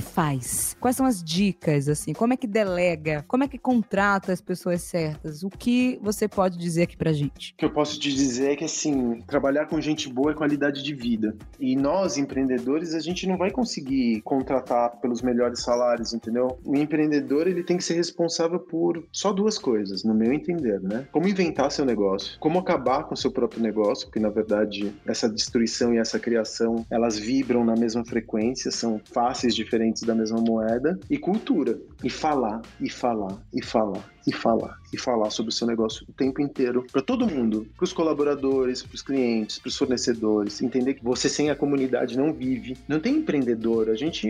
faz? 0.00 0.76
Quais 0.80 0.96
são 0.96 1.06
as 1.06 1.22
dicas, 1.22 1.88
assim? 1.88 2.12
Como 2.12 2.32
é 2.32 2.36
que 2.36 2.48
delega? 2.48 3.24
Como 3.28 3.44
é 3.44 3.48
que 3.48 3.58
contrata 3.58 4.32
as 4.32 4.40
pessoas 4.40 4.82
certas? 4.82 5.44
O 5.44 5.50
que 5.50 6.00
você 6.02 6.26
pode 6.26 6.58
dizer 6.58 6.82
aqui 6.82 6.96
pra 6.96 7.12
gente? 7.12 7.52
O 7.52 7.56
que 7.58 7.64
eu 7.64 7.70
posso 7.70 7.96
te 7.96 8.12
dizer 8.12 8.54
é 8.54 8.56
que, 8.56 8.64
assim, 8.64 9.19
trabalhar 9.26 9.66
com 9.66 9.80
gente 9.80 10.08
boa 10.08 10.32
é 10.32 10.34
qualidade 10.34 10.82
de 10.82 10.94
vida. 10.94 11.34
E 11.58 11.76
nós, 11.76 12.16
empreendedores, 12.16 12.94
a 12.94 13.00
gente 13.00 13.26
não 13.26 13.36
vai 13.36 13.50
conseguir 13.50 14.20
contratar 14.22 15.00
pelos 15.00 15.22
melhores 15.22 15.62
salários, 15.62 16.12
entendeu? 16.12 16.58
O 16.64 16.76
empreendedor, 16.76 17.46
ele 17.46 17.62
tem 17.62 17.76
que 17.76 17.84
ser 17.84 17.94
responsável 17.94 18.58
por 18.58 19.04
só 19.12 19.32
duas 19.32 19.58
coisas, 19.58 20.04
no 20.04 20.14
meu 20.14 20.32
entender, 20.32 20.80
né? 20.80 21.06
Como 21.12 21.28
inventar 21.28 21.70
seu 21.70 21.84
negócio, 21.84 22.38
como 22.38 22.58
acabar 22.58 23.04
com 23.04 23.16
seu 23.16 23.30
próprio 23.30 23.62
negócio, 23.62 24.06
porque 24.06 24.20
na 24.20 24.28
verdade 24.28 24.92
essa 25.06 25.28
destruição 25.28 25.94
e 25.94 25.98
essa 25.98 26.18
criação, 26.18 26.84
elas 26.90 27.18
vibram 27.18 27.64
na 27.64 27.74
mesma 27.74 28.04
frequência, 28.04 28.70
são 28.70 29.00
faces 29.04 29.54
diferentes 29.54 30.02
da 30.02 30.14
mesma 30.14 30.40
moeda, 30.40 30.98
e 31.08 31.18
cultura. 31.18 31.78
e 32.02 32.10
falar, 32.10 32.60
e 32.80 32.88
falar, 32.88 33.38
e 33.52 33.62
falar, 33.62 34.04
e 34.26 34.32
falar 34.32 34.80
e 34.92 34.98
falar 34.98 35.30
sobre 35.30 35.50
o 35.50 35.52
seu 35.52 35.66
negócio 35.66 36.04
o 36.08 36.12
tempo 36.12 36.40
inteiro 36.40 36.84
para 36.90 37.02
todo 37.02 37.26
mundo, 37.26 37.66
para 37.76 37.84
os 37.84 37.92
colaboradores, 37.92 38.82
para 38.82 38.94
os 38.94 39.02
clientes, 39.02 39.58
para 39.58 39.68
os 39.68 39.76
fornecedores, 39.76 40.60
entender 40.62 40.94
que 40.94 41.04
você 41.04 41.28
sem 41.28 41.50
a 41.50 41.56
comunidade 41.56 42.16
não 42.16 42.32
vive. 42.32 42.76
Não 42.88 43.00
tem 43.00 43.16
empreendedor, 43.16 43.88
a 43.88 43.94
gente 43.94 44.26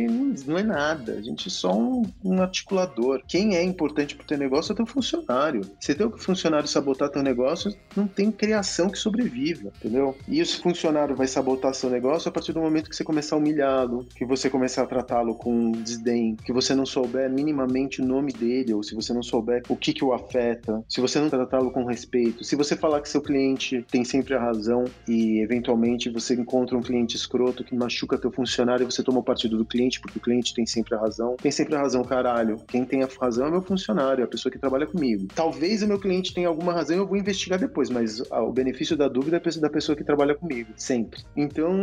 não 0.47 0.59
é 0.59 0.63
nada, 0.63 1.13
a 1.13 1.23
gente 1.23 1.49
é 1.49 1.51
só 1.51 1.77
um, 1.77 2.03
um 2.25 2.43
articulador. 2.43 3.23
Quem 3.27 3.57
é 3.57 3.63
importante 3.63 4.15
para 4.15 4.25
o 4.25 4.27
teu 4.27 4.39
negócio 4.39 4.73
é 4.73 4.75
o 4.75 4.77
teu 4.77 4.87
funcionário. 4.87 5.63
Se 5.81 5.95
teu 5.95 6.11
funcionário 6.19 6.69
sabotar 6.69 7.09
teu 7.09 7.23
negócio, 7.23 7.75
não 7.97 8.07
tem 8.07 8.31
criação 8.31 8.91
que 8.91 8.99
sobreviva, 8.99 9.73
entendeu? 9.79 10.17
E 10.29 10.41
esse 10.41 10.61
funcionário 10.61 11.17
vai 11.17 11.27
sabotar 11.27 11.75
seu 11.75 11.91
negócio 11.91 12.29
a 12.29 12.33
partir 12.33 12.53
do 12.53 12.61
momento 12.61 12.91
que 12.91 12.97
você 12.97 13.05
começar 13.05 13.37
a 13.37 13.39
humilhá-lo, 13.39 14.07
que 14.15 14.25
você 14.25 14.51
começar 14.51 14.83
a 14.83 14.87
tratá-lo 14.87 15.35
com 15.35 15.73
desdém, 15.73 16.37
que 16.37 16.53
você 16.53 16.75
não 16.75 16.85
souber 16.85 17.31
minimamente 17.31 18.03
o 18.03 18.05
nome 18.05 18.33
dele, 18.33 18.75
ou 18.75 18.83
se 18.83 18.95
você 18.95 19.13
não 19.13 19.23
souber 19.23 19.63
o 19.69 19.77
que, 19.81 19.93
que 19.93 20.05
o 20.05 20.13
afeta, 20.13 20.85
se 20.89 21.01
você 21.01 21.19
não 21.19 21.29
tratá-lo 21.29 21.73
com 21.73 21.85
respeito, 21.85 22.45
se 22.45 22.55
você 22.55 22.77
falar 22.77 23.01
que 23.01 23.09
seu 23.09 23.21
cliente 23.21 23.85
tem 23.91 24.05
sempre 24.05 24.35
a 24.35 24.41
razão 24.41 24.85
e 25.09 25.43
eventualmente 25.43 26.09
você 26.11 26.35
encontra 26.35 26.77
um 26.77 26.83
cliente 26.83 27.17
escroto 27.17 27.65
que 27.65 27.75
machuca 27.75 28.19
teu 28.19 28.31
funcionário 28.31 28.85
e 28.85 28.91
você 28.91 29.03
toma 29.03 29.19
o 29.19 29.23
partido 29.23 29.57
do 29.57 29.65
cliente 29.65 30.01
porque 30.01 30.19
o 30.19 30.21
cliente 30.21 30.55
tem 30.55 30.65
sempre 30.65 30.95
a 30.95 30.99
razão, 30.99 31.37
tem 31.37 31.51
sempre 31.51 31.75
a 31.75 31.81
razão, 31.81 32.05
caralho. 32.05 32.57
Quem 32.69 32.85
tem 32.85 33.03
a 33.03 33.09
razão 33.21 33.47
é 33.47 33.51
meu 33.51 33.63
funcionário, 33.63 34.23
é 34.23 34.25
a 34.25 34.29
pessoa 34.29 34.53
que 34.53 34.59
trabalha 34.59 34.87
comigo. 34.87 35.27
Talvez 35.35 35.83
o 35.83 35.89
meu 35.89 35.99
cliente 35.99 36.33
tenha 36.33 36.49
alguma 36.49 36.73
razão 36.73 36.97
e 36.97 36.99
eu 36.99 37.07
vou 37.07 37.17
investigar 37.17 37.59
depois, 37.59 37.91
mas 37.91 38.21
o 38.31 38.53
benefício 38.53 38.97
da 38.97 39.09
dúvida 39.09 39.37
é 39.45 39.61
da 39.61 39.71
pessoa 39.71 39.97
que 39.97 40.05
trabalha 40.05 40.35
comigo, 40.35 40.73
sempre. 40.77 41.23
Então, 41.37 41.81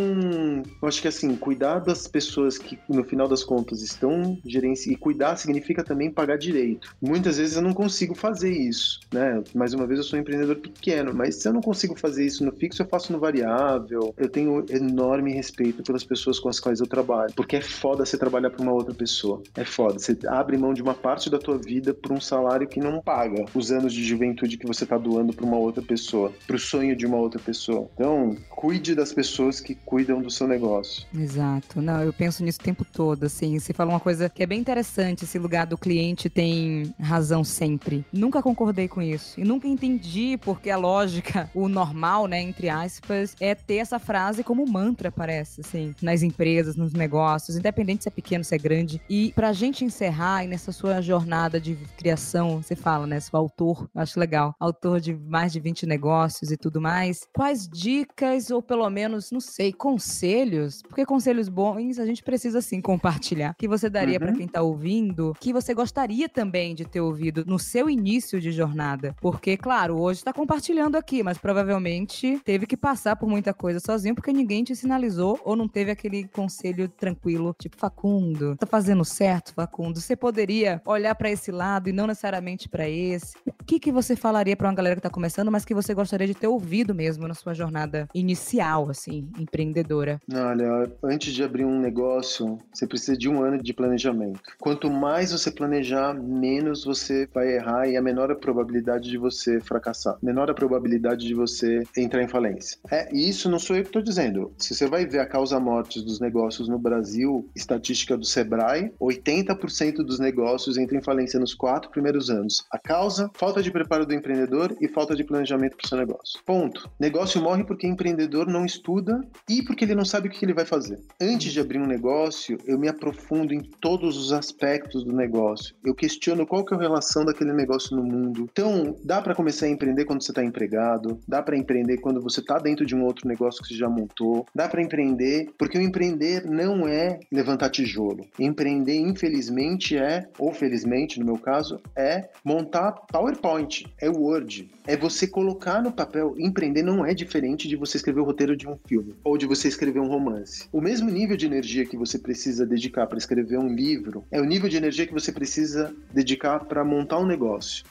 eu 0.82 0.88
acho 0.88 1.02
que 1.02 1.08
assim, 1.08 1.36
cuidar 1.36 1.80
das 1.80 2.08
pessoas 2.08 2.58
que 2.58 2.80
no 2.88 3.04
final 3.04 3.28
das 3.28 3.44
contas 3.44 3.82
estão 3.82 4.38
gerenciando, 4.46 4.78
e 4.88 4.96
cuidar 4.96 5.36
significa 5.38 5.84
também 5.84 6.12
pagar 6.12 6.38
direito. 6.38 6.96
Muitas 7.02 7.38
vezes 7.38 7.56
eu 7.56 7.62
não 7.62 7.74
consigo 7.74 7.87
fazer 8.16 8.52
isso, 8.52 9.00
né? 9.12 9.44
Mais 9.54 9.74
uma 9.74 9.86
vez, 9.86 10.00
eu 10.00 10.04
sou 10.04 10.18
um 10.18 10.22
empreendedor 10.22 10.58
pequeno, 10.58 11.14
mas 11.14 11.36
se 11.36 11.48
eu 11.48 11.54
não 11.54 11.62
consigo 11.62 11.96
fazer 11.96 12.26
isso 12.26 12.44
no 12.44 12.52
fixo, 12.52 12.82
eu 12.82 12.88
faço 12.88 13.12
no 13.12 13.20
variável. 13.20 14.14
Eu 14.18 14.30
tenho 14.30 14.66
enorme 14.70 15.34
respeito 15.34 15.84
pelas 15.84 16.04
pessoas 16.04 16.40
com 16.40 16.50
as 16.50 16.60
quais 16.60 16.80
eu 16.80 16.88
trabalho, 16.88 17.34
porque 17.36 17.56
é 17.56 17.62
foda 17.62 18.06
você 18.06 18.18
trabalhar 18.18 18.50
para 18.50 18.62
uma 18.62 18.72
outra 18.72 18.94
pessoa. 18.94 19.42
É 19.56 19.64
foda. 19.64 20.00
Você 20.00 20.18
abre 20.28 20.58
mão 20.58 20.74
de 20.74 20.82
uma 20.82 20.94
parte 20.94 21.30
da 21.30 21.38
tua 21.38 21.58
vida 21.58 21.94
por 21.94 22.12
um 22.12 22.22
salário 22.22 22.68
que 22.68 22.80
não 22.80 23.02
paga 23.02 23.46
os 23.54 23.72
anos 23.72 23.94
de 23.94 24.04
juventude 24.04 24.58
que 24.58 24.68
você 24.68 24.86
tá 24.86 24.98
doando 24.98 25.34
para 25.34 25.46
uma 25.46 25.58
outra 25.58 25.82
pessoa, 25.82 26.32
para 26.46 26.56
o 26.56 26.60
sonho 26.60 26.96
de 26.96 27.06
uma 27.06 27.18
outra 27.18 27.40
pessoa. 27.40 27.90
Então, 27.94 28.36
cuide 28.50 28.96
das 28.96 29.14
pessoas 29.14 29.60
que 29.60 29.76
cuidam 29.76 30.22
do 30.22 30.30
seu 30.30 30.48
negócio. 30.48 31.06
Exato. 31.18 31.82
Não, 31.82 32.02
eu 32.02 32.14
penso 32.14 32.44
nisso 32.44 32.60
o 32.60 32.64
tempo 32.64 32.86
todo, 32.86 33.26
assim. 33.26 33.60
Você 33.60 33.74
fala 33.74 33.92
uma 33.92 34.00
coisa 34.00 34.30
que 34.30 34.44
é 34.44 34.46
bem 34.46 34.60
interessante, 34.60 35.24
esse 35.24 35.40
lugar 35.40 35.66
do 35.66 35.78
cliente 35.78 36.30
tem 36.30 36.94
razão 37.00 37.44
sempre. 37.44 37.77
Nunca 38.12 38.42
concordei 38.42 38.88
com 38.88 39.02
isso. 39.02 39.40
E 39.40 39.44
nunca 39.44 39.68
entendi 39.68 40.38
porque 40.38 40.70
a 40.70 40.78
lógica, 40.78 41.50
o 41.54 41.68
normal, 41.68 42.28
né, 42.28 42.42
entre 42.42 42.70
aspas, 42.70 43.36
é 43.40 43.56
ter 43.56 43.78
essa 43.78 44.00
frase 44.00 44.44
como 44.44 44.66
mantra, 44.66 45.12
parece, 45.12 45.62
assim, 45.62 45.94
nas 46.02 46.22
empresas, 46.22 46.76
nos 46.76 46.94
negócios, 46.94 47.58
independente 47.58 48.04
se 48.04 48.10
é 48.10 48.12
pequeno, 48.12 48.44
se 48.44 48.56
é 48.56 48.58
grande. 48.58 49.02
E 49.10 49.32
pra 49.34 49.54
gente 49.54 49.84
encerrar, 49.84 50.44
e 50.44 50.48
nessa 50.48 50.72
sua 50.72 51.02
jornada 51.02 51.60
de 51.60 51.76
criação, 51.98 52.62
você 52.62 52.76
fala, 52.76 53.08
né, 53.08 53.20
sou 53.20 53.38
autor, 53.38 53.90
acho 53.96 54.20
legal, 54.20 54.56
autor 54.60 55.00
de 55.00 55.14
mais 55.14 55.52
de 55.52 55.60
20 55.60 55.86
negócios 55.86 56.52
e 56.52 56.58
tudo 56.58 56.82
mais, 56.82 57.28
quais 57.34 57.68
dicas, 57.68 58.50
ou 58.52 58.62
pelo 58.62 58.90
menos, 58.90 59.32
não 59.32 59.40
sei, 59.40 59.72
conselhos, 59.72 60.82
porque 60.84 61.06
conselhos 61.06 61.50
bons 61.50 62.00
a 62.00 62.06
gente 62.06 62.24
precisa 62.24 62.62
sim 62.62 62.82
compartilhar, 62.82 63.56
que 63.58 63.68
você 63.68 63.90
daria 63.90 64.16
uhum. 64.16 64.20
para 64.20 64.34
quem 64.34 64.48
tá 64.48 64.62
ouvindo, 64.62 65.34
que 65.40 65.54
você 65.54 65.74
gostaria 65.74 66.28
também 66.28 66.74
de 66.74 66.86
ter 66.86 67.02
ouvido 67.02 67.44
no 67.46 67.60
seu 67.68 67.90
início 67.90 68.40
de 68.40 68.52
jornada. 68.52 69.16
Porque, 69.22 69.58
claro, 69.58 70.00
hoje 70.00 70.20
está 70.20 70.32
compartilhando 70.32 70.96
aqui, 70.96 71.22
mas 71.22 71.38
provavelmente 71.38 72.40
teve 72.44 72.66
que 72.66 72.78
passar 72.78 73.16
por 73.16 73.28
muita 73.28 73.54
coisa 73.54 73.80
sozinho 73.80 74.16
porque 74.16 74.32
ninguém 74.32 74.64
te 74.64 74.76
sinalizou 74.76 75.40
ou 75.44 75.56
não 75.56 75.68
teve 75.68 75.92
aquele 75.92 76.28
conselho 76.30 76.88
tranquilo, 76.88 77.56
tipo, 77.60 77.76
Facundo, 77.78 78.56
tá 78.56 78.66
fazendo 78.66 79.04
certo, 79.04 79.54
Facundo? 79.54 80.00
Você 80.00 80.16
poderia 80.16 80.82
olhar 80.86 81.14
para 81.16 81.30
esse 81.30 81.52
lado 81.52 81.90
e 81.90 81.92
não 81.92 82.08
necessariamente 82.08 82.70
para 82.70 82.88
esse? 82.88 83.36
O 83.46 83.64
que, 83.66 83.80
que 83.80 83.92
você 83.92 84.16
falaria 84.16 84.56
para 84.56 84.70
uma 84.70 84.74
galera 84.74 84.96
que 84.96 85.02
tá 85.02 85.10
começando, 85.10 85.52
mas 85.52 85.66
que 85.66 85.74
você 85.74 85.94
gostaria 85.94 86.26
de 86.26 86.34
ter 86.34 86.48
ouvido 86.48 86.96
mesmo 86.96 87.28
na 87.28 87.34
sua 87.34 87.54
jornada 87.54 88.08
inicial, 88.16 88.90
assim, 88.90 89.30
empreendedora? 89.38 90.22
Olha, 90.34 90.90
antes 91.04 91.34
de 91.34 91.44
abrir 91.44 91.66
um 91.66 91.80
negócio, 91.80 92.58
você 92.74 92.88
precisa 92.88 93.18
de 93.18 93.28
um 93.28 93.44
ano 93.44 93.62
de 93.62 93.74
planejamento. 93.74 94.40
Quanto 94.60 94.90
mais 94.90 95.32
você 95.32 95.52
planejar, 95.52 96.14
menos 96.14 96.86
você 96.86 97.28
vai 97.34 97.57
errar 97.58 97.88
e 97.88 97.98
a 97.98 98.02
menor 98.02 98.32
a 98.32 98.36
probabilidade 98.36 99.10
de 99.10 99.18
você 99.18 99.60
fracassar, 99.60 100.18
menor 100.22 100.50
a 100.50 100.54
probabilidade 100.54 101.26
de 101.26 101.34
você 101.34 101.84
entrar 101.96 102.24
em 102.24 102.28
falência. 102.28 102.78
É, 102.90 103.14
isso 103.14 103.50
não 103.50 103.60
sou 103.60 103.76
eu 103.76 103.84
que 103.84 103.90
estou 103.90 104.02
dizendo. 104.02 104.52
Se 104.58 104.74
você 104.74 104.88
vai 104.88 105.06
ver 105.06 105.20
a 105.20 105.26
causa 105.26 105.60
mortes 105.60 106.04
dos 106.04 106.20
negócios 106.20 106.68
no 106.68 106.80
Brasil, 106.80 107.48
estatística 107.56 108.18
do 108.18 108.26
Sebrae, 108.26 108.92
80% 109.00 109.98
dos 109.98 110.20
negócios 110.20 110.78
entram 110.78 111.00
em 111.00 111.04
falência 111.04 111.40
nos 111.40 111.54
quatro 111.54 111.90
primeiros 111.92 112.30
anos. 112.30 112.66
A 112.72 112.80
causa, 112.80 113.30
falta 113.34 113.62
de 113.62 113.72
preparo 113.72 114.06
do 114.06 114.14
empreendedor 114.14 114.76
e 114.80 114.88
falta 114.88 115.16
de 115.16 115.24
planejamento 115.24 115.78
para 115.78 115.86
o 115.86 115.88
seu 115.88 115.98
negócio. 115.98 116.40
Ponto. 116.46 116.90
Negócio 117.00 117.42
morre 117.42 117.64
porque 117.64 117.88
empreendedor 117.88 118.48
não 118.48 118.66
estuda 118.66 119.22
e 119.50 119.62
porque 119.64 119.86
ele 119.86 119.96
não 119.96 120.06
sabe 120.06 120.28
o 120.28 120.32
que 120.32 120.44
ele 120.44 120.54
vai 120.54 120.66
fazer. 120.66 121.00
Antes 121.20 121.52
de 121.52 121.60
abrir 121.60 121.80
um 121.80 121.88
negócio, 121.88 122.58
eu 122.66 122.78
me 122.78 122.88
aprofundo 122.88 123.54
em 123.54 123.62
todos 123.62 124.18
os 124.18 124.32
aspectos 124.32 125.04
do 125.04 125.14
negócio. 125.14 125.76
Eu 125.84 125.96
questiono 125.96 126.46
qual 126.46 126.64
que 126.64 126.74
é 126.74 126.78
a 126.78 126.80
relação 126.80 127.26
daquele 127.26 127.47
negócio 127.54 127.96
no 127.96 128.04
mundo. 128.04 128.48
Então, 128.52 128.96
dá 129.04 129.22
para 129.22 129.36
começar 129.36 129.66
a 129.66 129.70
empreender 129.70 130.06
quando 130.06 130.24
você 130.24 130.32
está 130.32 130.44
empregado, 130.44 131.20
dá 131.28 131.42
para 131.42 131.58
empreender 131.58 131.98
quando 131.98 132.22
você 132.22 132.40
está 132.40 132.60
dentro 132.60 132.86
de 132.86 132.96
um 132.96 133.04
outro 133.04 133.28
negócio 133.28 133.62
que 133.62 133.70
você 133.70 133.76
já 133.76 133.90
montou, 133.90 134.46
dá 134.54 134.68
para 134.68 134.82
empreender, 134.82 135.50
porque 135.58 135.78
o 135.78 135.82
empreender 135.82 136.46
não 136.46 136.88
é 136.88 137.20
levantar 137.32 137.70
tijolo. 137.70 138.26
Empreender, 138.40 138.98
infelizmente, 138.98 139.98
é, 139.98 140.28
ou 140.38 140.54
felizmente, 140.54 141.20
no 141.20 141.26
meu 141.26 141.38
caso, 141.38 141.80
é 141.96 142.30
montar 142.44 142.92
PowerPoint, 143.12 143.86
é 144.00 144.10
Word, 144.10 144.70
é 144.86 144.96
você 144.96 145.28
colocar 145.28 145.82
no 145.82 145.92
papel. 145.92 146.36
Empreender 146.38 146.82
não 146.82 147.06
é 147.06 147.14
diferente 147.14 147.68
de 147.68 147.76
você 147.76 147.98
escrever 147.98 148.22
o 148.22 148.24
roteiro 148.24 148.56
de 148.56 148.68
um 148.68 148.78
filme 148.88 149.16
ou 149.24 149.38
de 149.38 149.46
você 149.46 149.68
escrever 149.68 150.00
um 150.00 150.08
romance. 150.08 150.68
O 150.72 150.82
mesmo 150.82 151.10
nível 151.10 151.36
de 151.36 151.46
energia 151.46 151.86
que 151.86 151.98
você 151.98 152.18
precisa 152.18 152.66
dedicar 152.66 153.08
para 153.08 153.18
escrever 153.18 153.60
um 153.60 153.68
livro 153.68 154.24
é 154.32 154.40
o 154.42 154.46
nível 154.46 154.70
de 154.70 154.78
energia 154.78 155.06
que 155.06 155.14
você 155.14 155.32
precisa 155.32 155.94
dedicar 156.14 156.66
para 156.66 156.84
montar 156.84 157.20
um 157.20 157.26
negócio. 157.26 157.37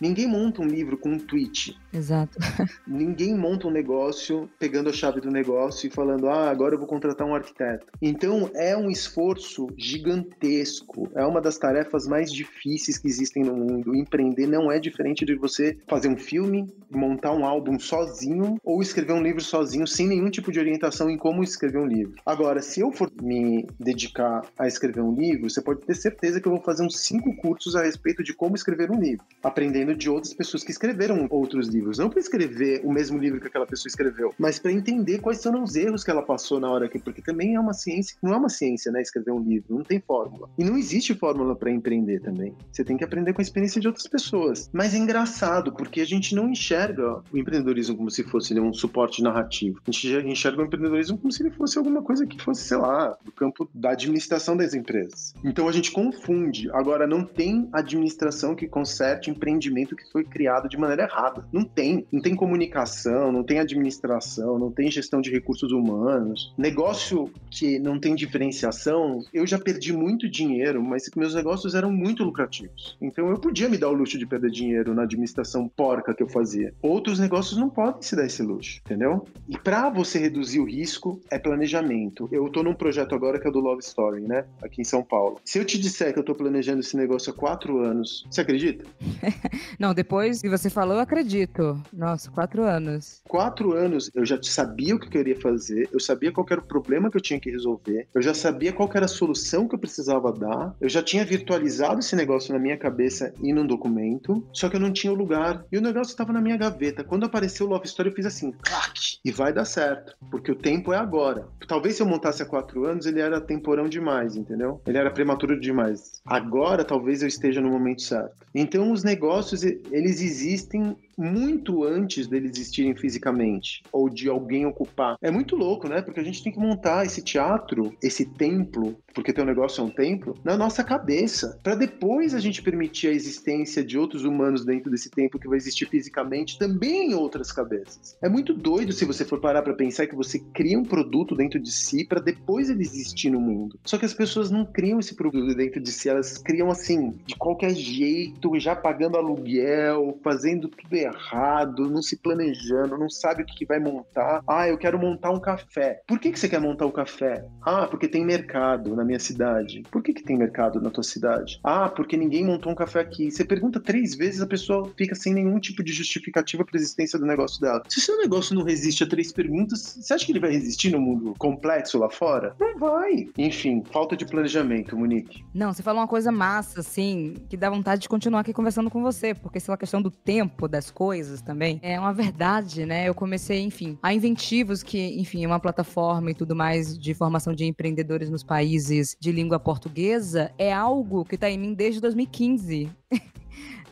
Ninguém 0.01 0.27
monta 0.27 0.63
um 0.63 0.67
livro 0.67 0.97
com 0.97 1.11
um 1.11 1.19
tweet. 1.19 1.79
Exato. 1.93 2.39
Ninguém 2.87 3.35
monta 3.35 3.67
um 3.67 3.71
negócio 3.71 4.49
pegando 4.59 4.91
a 4.91 4.93
chave 4.93 5.21
do 5.21 5.31
negócio 5.31 5.87
e 5.87 5.91
falando, 5.91 6.29
ah, 6.29 6.51
agora 6.51 6.75
eu 6.75 6.79
vou 6.79 6.89
contratar 6.89 7.27
um 7.27 7.35
arquiteto. 7.35 7.87
Então 8.01 8.51
é 8.55 8.77
um 8.77 8.91
esforço 8.91 9.67
gigantesco. 9.77 11.11
É 11.15 11.25
uma 11.25 11.41
das 11.41 11.59
tarefas 11.59 12.07
mais 12.07 12.33
difíceis 12.33 12.99
que 12.99 13.09
existem 13.09 13.43
no 13.43 13.57
mundo. 13.57 13.95
Empreender 13.95 14.47
não 14.47 14.71
é 14.71 14.79
diferente 14.79 15.25
de 15.25 15.35
você 15.35 15.77
fazer 15.87 16.09
um 16.09 16.17
filme, 16.17 16.67
montar 16.91 17.33
um 17.33 17.45
álbum 17.45 17.79
sozinho 17.79 18.57
ou 18.63 18.83
escrever 18.83 19.13
um 19.13 19.23
livro 19.23 19.43
sozinho 19.43 19.87
sem 19.87 20.07
nenhum 20.07 20.31
tipo 20.31 20.53
de 20.53 20.59
orientação 20.59 21.09
em 21.09 21.17
como 21.17 21.43
escrever 21.43 21.79
um 21.79 21.87
livro. 21.87 22.15
Agora, 22.25 22.63
se 22.63 22.81
eu 22.81 22.93
for 22.93 23.11
me 23.21 23.67
dedicar 23.79 24.43
a 24.59 24.67
escrever 24.67 25.01
um 25.01 25.15
livro, 25.15 25.49
você 25.49 25.63
pode 25.63 25.81
ter 25.81 25.95
certeza 25.95 26.41
que 26.41 26.49
eu 26.49 26.53
vou 26.53 26.63
fazer 26.63 26.85
uns 26.85 27.01
cinco 27.01 27.35
cursos 27.37 27.75
a 27.77 27.83
respeito 27.83 28.23
de 28.23 28.35
como 28.35 28.55
escrever 28.55 28.91
um 28.91 29.01
livro, 29.01 29.25
aprendendo 29.43 29.95
de 29.95 30.11
outras 30.11 30.35
pessoas 30.35 30.65
que 30.65 30.71
escreveram 30.71 31.27
outros 31.31 31.69
livros, 31.69 31.99
não 31.99 32.11
para 32.11 32.21
escrever 32.21 32.81
o 32.85 32.93
mesmo 32.93 33.19
livro 33.19 33.41
que 33.41 33.47
aquela 33.47 33.67
pessoa 33.67 33.89
escreveu, 33.89 34.35
mas 34.39 34.59
para 34.59 34.73
entender 34.73 35.19
quais 35.19 35.39
são 35.39 35.63
os 35.63 35.77
erros 35.77 36.03
que 36.05 36.11
ela 36.11 36.23
passou 36.23 36.59
na 36.61 36.71
hora 36.71 36.89
que, 36.89 36.99
porque 36.99 37.23
também 37.23 37.55
é 37.55 37.61
uma 37.61 37.73
ciência, 37.73 38.17
não 38.23 38.35
é 38.35 38.37
uma 38.37 38.49
ciência, 38.49 38.91
né, 38.91 39.01
escrever 39.01 39.33
um 39.33 39.41
livro, 39.41 39.77
não 39.77 39.85
tem 39.85 40.01
fórmula. 40.01 40.49
E 40.59 40.65
não 40.65 40.77
existe 40.77 41.15
fórmula 41.15 41.55
para 41.55 41.71
empreender 41.71 42.21
também. 42.21 42.55
Você 42.73 42.85
tem 42.85 42.97
que 42.97 43.05
aprender 43.05 43.33
com 43.33 43.41
a 43.41 43.43
experiência 43.43 43.81
de 43.81 43.87
outras 43.87 44.07
pessoas. 44.07 44.69
Mas 44.73 44.95
é 44.95 44.99
engraçado, 44.99 45.73
porque 45.73 46.01
a 46.01 46.05
gente 46.05 46.35
não 46.35 46.49
enxerga 46.49 47.23
o 47.33 47.39
empreendedorismo 47.39 47.97
como 47.97 48.11
se 48.11 48.23
fosse 48.25 48.59
um 48.59 48.73
suporte 48.73 49.23
narrativo. 49.23 49.81
A 49.87 49.91
gente 49.91 50.29
enxerga 50.29 50.63
o 50.63 50.67
empreendedorismo 50.67 51.19
como 51.19 51.33
se 51.33 51.43
ele 51.43 51.51
fosse 51.51 51.79
alguma 51.79 52.03
coisa 52.03 52.27
que 52.27 52.43
fosse, 52.43 52.63
sei 52.63 52.77
lá, 52.77 53.17
do 53.25 53.33
campo 53.33 53.69
da 53.75 53.91
administração 53.91 54.57
das 54.57 54.75
empresas. 54.75 55.35
Então 55.45 55.69
a 55.69 55.73
gente 55.73 55.91
confunde. 55.91 56.71
Agora, 56.73 57.07
não 57.07 57.25
tem 57.25 57.69
administração 57.73 58.55
que 58.55 58.67
conserte 58.67 59.26
empreendimento 59.31 59.97
que 59.97 60.11
foi 60.11 60.25
criado 60.25 60.69
de 60.69 60.77
maneira 60.77 61.05
errada. 61.05 61.47
Não 61.53 61.65
tem. 61.65 62.07
Não 62.11 62.21
tem 62.21 62.35
comunicação, 62.35 63.33
não 63.33 63.43
tem 63.43 63.59
administração, 63.59 64.59
não 64.59 64.71
tem 64.71 64.91
gestão 64.91 65.21
de 65.21 65.31
recursos 65.31 65.73
humanos. 65.73 66.53
Negócio 66.57 67.31
que 67.51 67.79
não 67.79 67.99
tem 67.99 68.15
diferenciação, 68.15 69.25
eu 69.33 69.47
já 69.47 69.59
perdi 69.59 69.93
muito 69.93 70.29
dinheiro, 70.29 70.83
mas 70.83 71.09
meus 71.17 71.35
negócios 71.35 71.75
eram 71.75 71.91
muito 71.91 72.25
lucrativos. 72.25 72.97
Então 73.01 73.29
eu 73.31 73.39
podia 73.39 73.69
me 73.69 73.79
dar 73.79 73.89
o 73.89 73.95
luxo 73.95 74.19
de 74.19 74.27
perder 74.27 74.51
dinheiro 74.51 74.95
na 74.95 75.03
administração 75.03 75.69
porca 75.69 76.15
que 76.15 76.23
eu 76.23 76.29
fazia. 76.29 76.73
Outros 76.83 77.19
negócios 77.19 77.59
não 77.59 77.69
podem 77.69 78.03
se 78.03 78.17
dar 78.17 78.27
esse 78.27 78.43
luxo, 78.43 78.81
entendeu? 78.85 79.27
E 79.49 79.59
para 79.59 79.91
você 79.91 80.19
reduzir 80.19 80.61
o 80.61 80.65
risco, 80.65 81.21
é 81.31 81.39
planejamento. 81.39 82.29
Eu 82.33 82.49
tô 82.49 82.63
num 82.63 82.75
projeto 82.75 83.15
agora 83.15 83.39
que 83.41 83.49
é 83.49 83.51
do 83.51 83.61
Love 83.61 83.83
Story, 83.83 84.23
né? 84.23 84.45
Aqui 84.63 84.81
em 84.81 84.85
São 84.85 85.03
Paulo. 85.03 85.41
Se 85.45 85.59
eu 85.59 85.65
te 85.65 85.79
disser 85.79 86.13
que 86.13 86.19
eu 86.19 86.25
tô 86.25 86.35
planejando 86.35 86.81
esse 86.81 86.97
negócio 86.97 87.33
há 87.33 87.35
quatro 87.35 87.79
anos. 87.79 88.27
Você 88.31 88.41
acredita? 88.41 88.85
Não, 89.79 89.95
depois 89.95 90.41
que 90.41 90.49
você 90.49 90.71
falou, 90.71 90.99
acredito. 90.99 91.81
Nossa, 91.93 92.31
quatro 92.31 92.65
anos. 92.65 93.23
Quatro 93.29 93.73
anos 93.73 94.11
eu 94.15 94.25
já 94.25 94.39
sabia 94.43 94.95
o 94.95 94.99
que 94.99 95.07
eu 95.07 95.11
queria 95.11 95.41
fazer, 95.41 95.89
eu 95.93 96.01
sabia 96.01 96.33
qual 96.33 96.47
era 96.51 96.61
o 96.61 96.65
problema 96.65 97.11
que 97.11 97.17
eu 97.17 97.21
tinha 97.21 97.41
que 97.41 97.51
resolver, 97.51 98.07
eu 98.15 98.23
já 98.23 98.35
sabia 98.35 98.73
qual 98.73 98.91
era 98.95 99.05
a 99.05 99.09
solução 99.09 99.69
que 99.69 99.75
eu 99.75 99.79
precisava 99.79 100.33
dar, 100.33 100.75
eu 100.81 100.89
já 100.89 101.03
tinha 101.03 101.25
virtualizado 101.25 102.01
esse 102.01 102.17
negócio 102.17 102.53
na 102.53 102.59
minha 102.59 102.77
cabeça 102.77 103.33
e 103.43 103.53
num 103.53 103.67
documento, 103.67 104.47
só 104.53 104.69
que 104.69 104.77
eu 104.77 104.81
não 104.81 104.93
tinha 104.93 105.13
o 105.13 105.17
lugar. 105.17 105.65
E 105.71 105.79
o 105.79 105.81
negócio 105.83 106.13
estava 106.13 106.33
na 106.33 106.41
minha 106.41 106.57
gaveta. 106.57 107.05
Quando 107.05 107.27
apareceu 107.27 107.67
o 107.67 107.69
Love 107.69 107.87
Story, 107.87 108.11
eu 108.11 108.15
fiz 108.15 108.27
assim, 108.27 108.53
clac, 108.63 109.19
e 109.25 109.31
vai 109.31 109.53
dar 109.53 109.65
certo, 109.65 110.15
porque 110.31 110.53
o 110.53 110.57
tempo 110.57 110.93
é 110.93 110.97
agora. 110.97 111.47
Talvez 111.67 111.97
se 111.97 112.03
eu 112.03 112.07
montasse 112.07 112.43
há 112.43 112.47
quatro 112.47 112.85
anos, 112.85 113.07
ele 113.07 113.21
era 113.21 113.41
temporão 113.41 113.89
demais, 113.89 114.37
entendeu? 114.37 114.81
Ele 114.87 114.99
era 114.99 115.11
prematuro 115.11 115.59
demais. 115.59 116.21
Agora, 116.25 116.85
talvez 116.85 117.23
eu 117.23 117.29
esteja 117.29 117.61
no 117.61 117.71
momento 117.71 118.03
certo. 118.03 118.47
Então, 118.55 118.91
os 118.97 119.05
negócios, 119.05 119.63
eles 119.63 120.21
existem 120.21 120.97
muito 121.17 121.85
antes 121.85 122.27
deles 122.27 122.53
existirem 122.53 122.95
fisicamente 122.95 123.83
ou 123.91 124.09
de 124.09 124.29
alguém 124.29 124.67
ocupar. 124.67 125.17
É 125.23 125.31
muito 125.31 125.57
louco, 125.57 125.89
né? 125.89 126.03
Porque 126.03 126.21
a 126.21 126.25
gente 126.25 126.43
tem 126.43 126.53
que 126.53 126.59
montar 126.59 127.07
esse 127.07 127.23
teatro, 127.23 127.97
esse 128.03 128.27
templo, 128.27 128.97
porque 129.15 129.33
teu 129.33 129.45
negócio 129.45 129.81
é 129.81 129.85
um 129.85 129.91
templo, 129.91 130.37
na 130.45 130.57
nossa 130.57 130.85
cabeça, 130.85 131.59
para 131.63 131.75
depois 131.75 132.35
a 132.35 132.41
gente 132.41 132.63
permitir 132.63 133.09
a 133.09 133.13
existência 133.13 133.83
de 133.83 133.99
outros 133.99 134.25
humanos 134.25 134.65
dentro 134.65 134.91
desse 134.91 135.11
templo 135.11 135.41
que 135.41 135.49
vai 135.49 135.57
existir 135.57 135.89
fisicamente 135.89 136.59
também 136.59 137.13
em 137.13 137.15
outras 137.15 137.51
cabeças. 137.51 138.17
É 138.23 138.29
muito 138.29 138.53
doido 138.53 138.93
se 138.93 139.05
você 139.05 139.25
for 139.25 139.41
parar 139.41 139.63
para 139.63 139.75
pensar 139.75 140.07
que 140.07 140.15
você 140.15 140.39
cria 140.53 140.79
um 140.79 140.85
produto 140.85 141.35
dentro 141.35 141.59
de 141.59 141.73
si 141.73 142.05
para 142.05 142.21
depois 142.21 142.69
ele 142.69 142.83
existir 142.83 143.31
no 143.31 143.41
mundo. 143.41 143.79
Só 143.85 143.97
que 143.97 144.05
as 144.05 144.15
pessoas 144.15 144.51
não 144.51 144.67
criam 144.67 145.01
esse 145.01 145.15
produto 145.15 145.55
dentro 145.55 145.81
de 145.81 145.91
si, 145.91 146.09
elas 146.09 146.37
criam 146.39 146.71
assim, 146.71 147.15
de 147.27 147.35
qualquer 147.37 147.75
jeito, 147.75 148.59
já 148.59 148.77
pagando 148.77 149.17
aluguel, 149.17 150.19
fazendo 150.23 150.69
tudo 150.69 150.95
errado 150.95 151.06
errado, 151.07 151.91
não 151.91 152.03
se 152.03 152.17
planejando, 152.17 152.99
não 152.99 153.09
sabe 153.09 153.43
o 153.43 153.47
que, 153.47 153.55
que 153.55 153.67
vai 153.67 153.79
montar. 153.79 154.43
Ah, 154.49 154.69
eu 154.69 154.79
quero 154.79 154.99
montar 154.99 155.31
um 155.31 155.41
café. 155.41 156.01
Por 156.07 156.19
que, 156.19 156.33
que 156.33 156.39
você 156.39 156.49
quer 156.49 156.61
montar 156.61 156.87
um 156.87 156.91
café? 156.91 157.45
Ah, 157.63 157.87
porque 157.87 158.09
tem 158.09 158.25
mercado 158.25 158.95
na 158.95 159.05
minha 159.05 159.19
cidade. 159.19 159.83
Por 159.91 160.03
que, 160.03 160.13
que 160.13 160.23
tem 160.23 160.37
mercado 160.37 160.81
na 160.81 160.91
tua 160.91 161.03
cidade? 161.03 161.61
Ah, 161.65 161.89
porque 161.89 162.17
ninguém 162.17 162.45
montou 162.45 162.73
um 162.73 162.75
café 162.75 163.01
aqui. 163.01 163.31
Você 163.31 163.45
pergunta 163.45 163.81
três 163.81 164.15
vezes, 164.15 164.41
a 164.41 164.47
pessoa 164.47 164.91
fica 164.97 165.15
sem 165.15 165.35
nenhum 165.35 165.59
tipo 165.59 165.83
de 165.83 165.93
justificativa 165.93 166.65
para 166.65 166.77
a 166.77 166.81
existência 166.81 167.19
do 167.19 167.27
negócio 167.27 167.61
dela. 167.61 167.83
Se 167.89 167.99
o 167.99 168.03
seu 168.03 168.19
negócio 168.19 168.55
não 168.55 168.65
resiste 168.65 169.05
a 169.05 169.09
três 169.09 169.33
perguntas, 169.33 169.97
você 170.01 170.15
acha 170.15 170.25
que 170.27 170.33
ele 170.33 170.41
vai 170.41 170.51
resistir 170.51 170.91
no 170.91 171.01
mundo 171.01 171.35
complexo 171.39 171.99
lá 171.99 172.11
fora? 172.11 172.55
Não 172.59 172.79
vai. 172.79 173.29
Enfim, 173.39 173.83
falta 173.91 174.17
de 174.17 174.27
planejamento, 174.27 174.97
Monique. 174.97 175.45
Não, 175.55 175.73
você 175.73 175.83
falou 175.83 176.01
uma 176.01 176.09
coisa 176.09 176.33
massa, 176.33 176.81
assim, 176.81 177.35
que 177.49 177.57
dá 177.57 177.71
vontade 177.71 178.03
de 178.03 178.09
continuar 178.09 178.41
aqui 178.41 178.53
conversando 178.53 178.91
com 178.91 179.03
você, 179.03 179.35
porque 179.35 179.59
essa 179.59 179.71
é 179.71 179.73
uma 179.73 179.79
questão 179.79 180.03
do 180.03 180.11
tempo 180.11 180.69
das 180.69 180.91
coisas 180.97 181.43
também. 181.43 181.79
É 181.83 182.01
uma 182.01 182.15
verdade, 182.15 182.87
né? 182.87 183.07
Eu 183.07 183.15
comecei, 183.15 183.61
enfim, 183.61 183.99
a 184.03 184.15
Inventivos, 184.15 184.83
que, 184.83 185.21
enfim, 185.21 185.45
é 185.45 185.47
uma 185.47 185.61
plataforma 185.61 186.31
e 186.31 186.35
tudo 186.35 186.57
mais 186.57 186.99
de 186.99 187.13
formação 187.13 187.53
de 187.53 187.67
empreendedores 187.67 188.31
nos 188.31 188.43
países 188.43 189.15
de 189.21 189.31
língua 189.31 189.61
portuguesa, 189.61 190.51
é 190.57 190.73
algo 190.73 191.23
que 191.23 191.37
tá 191.37 191.51
em 191.51 191.59
mim 191.59 191.75
desde 191.75 192.01
2015. 192.01 192.91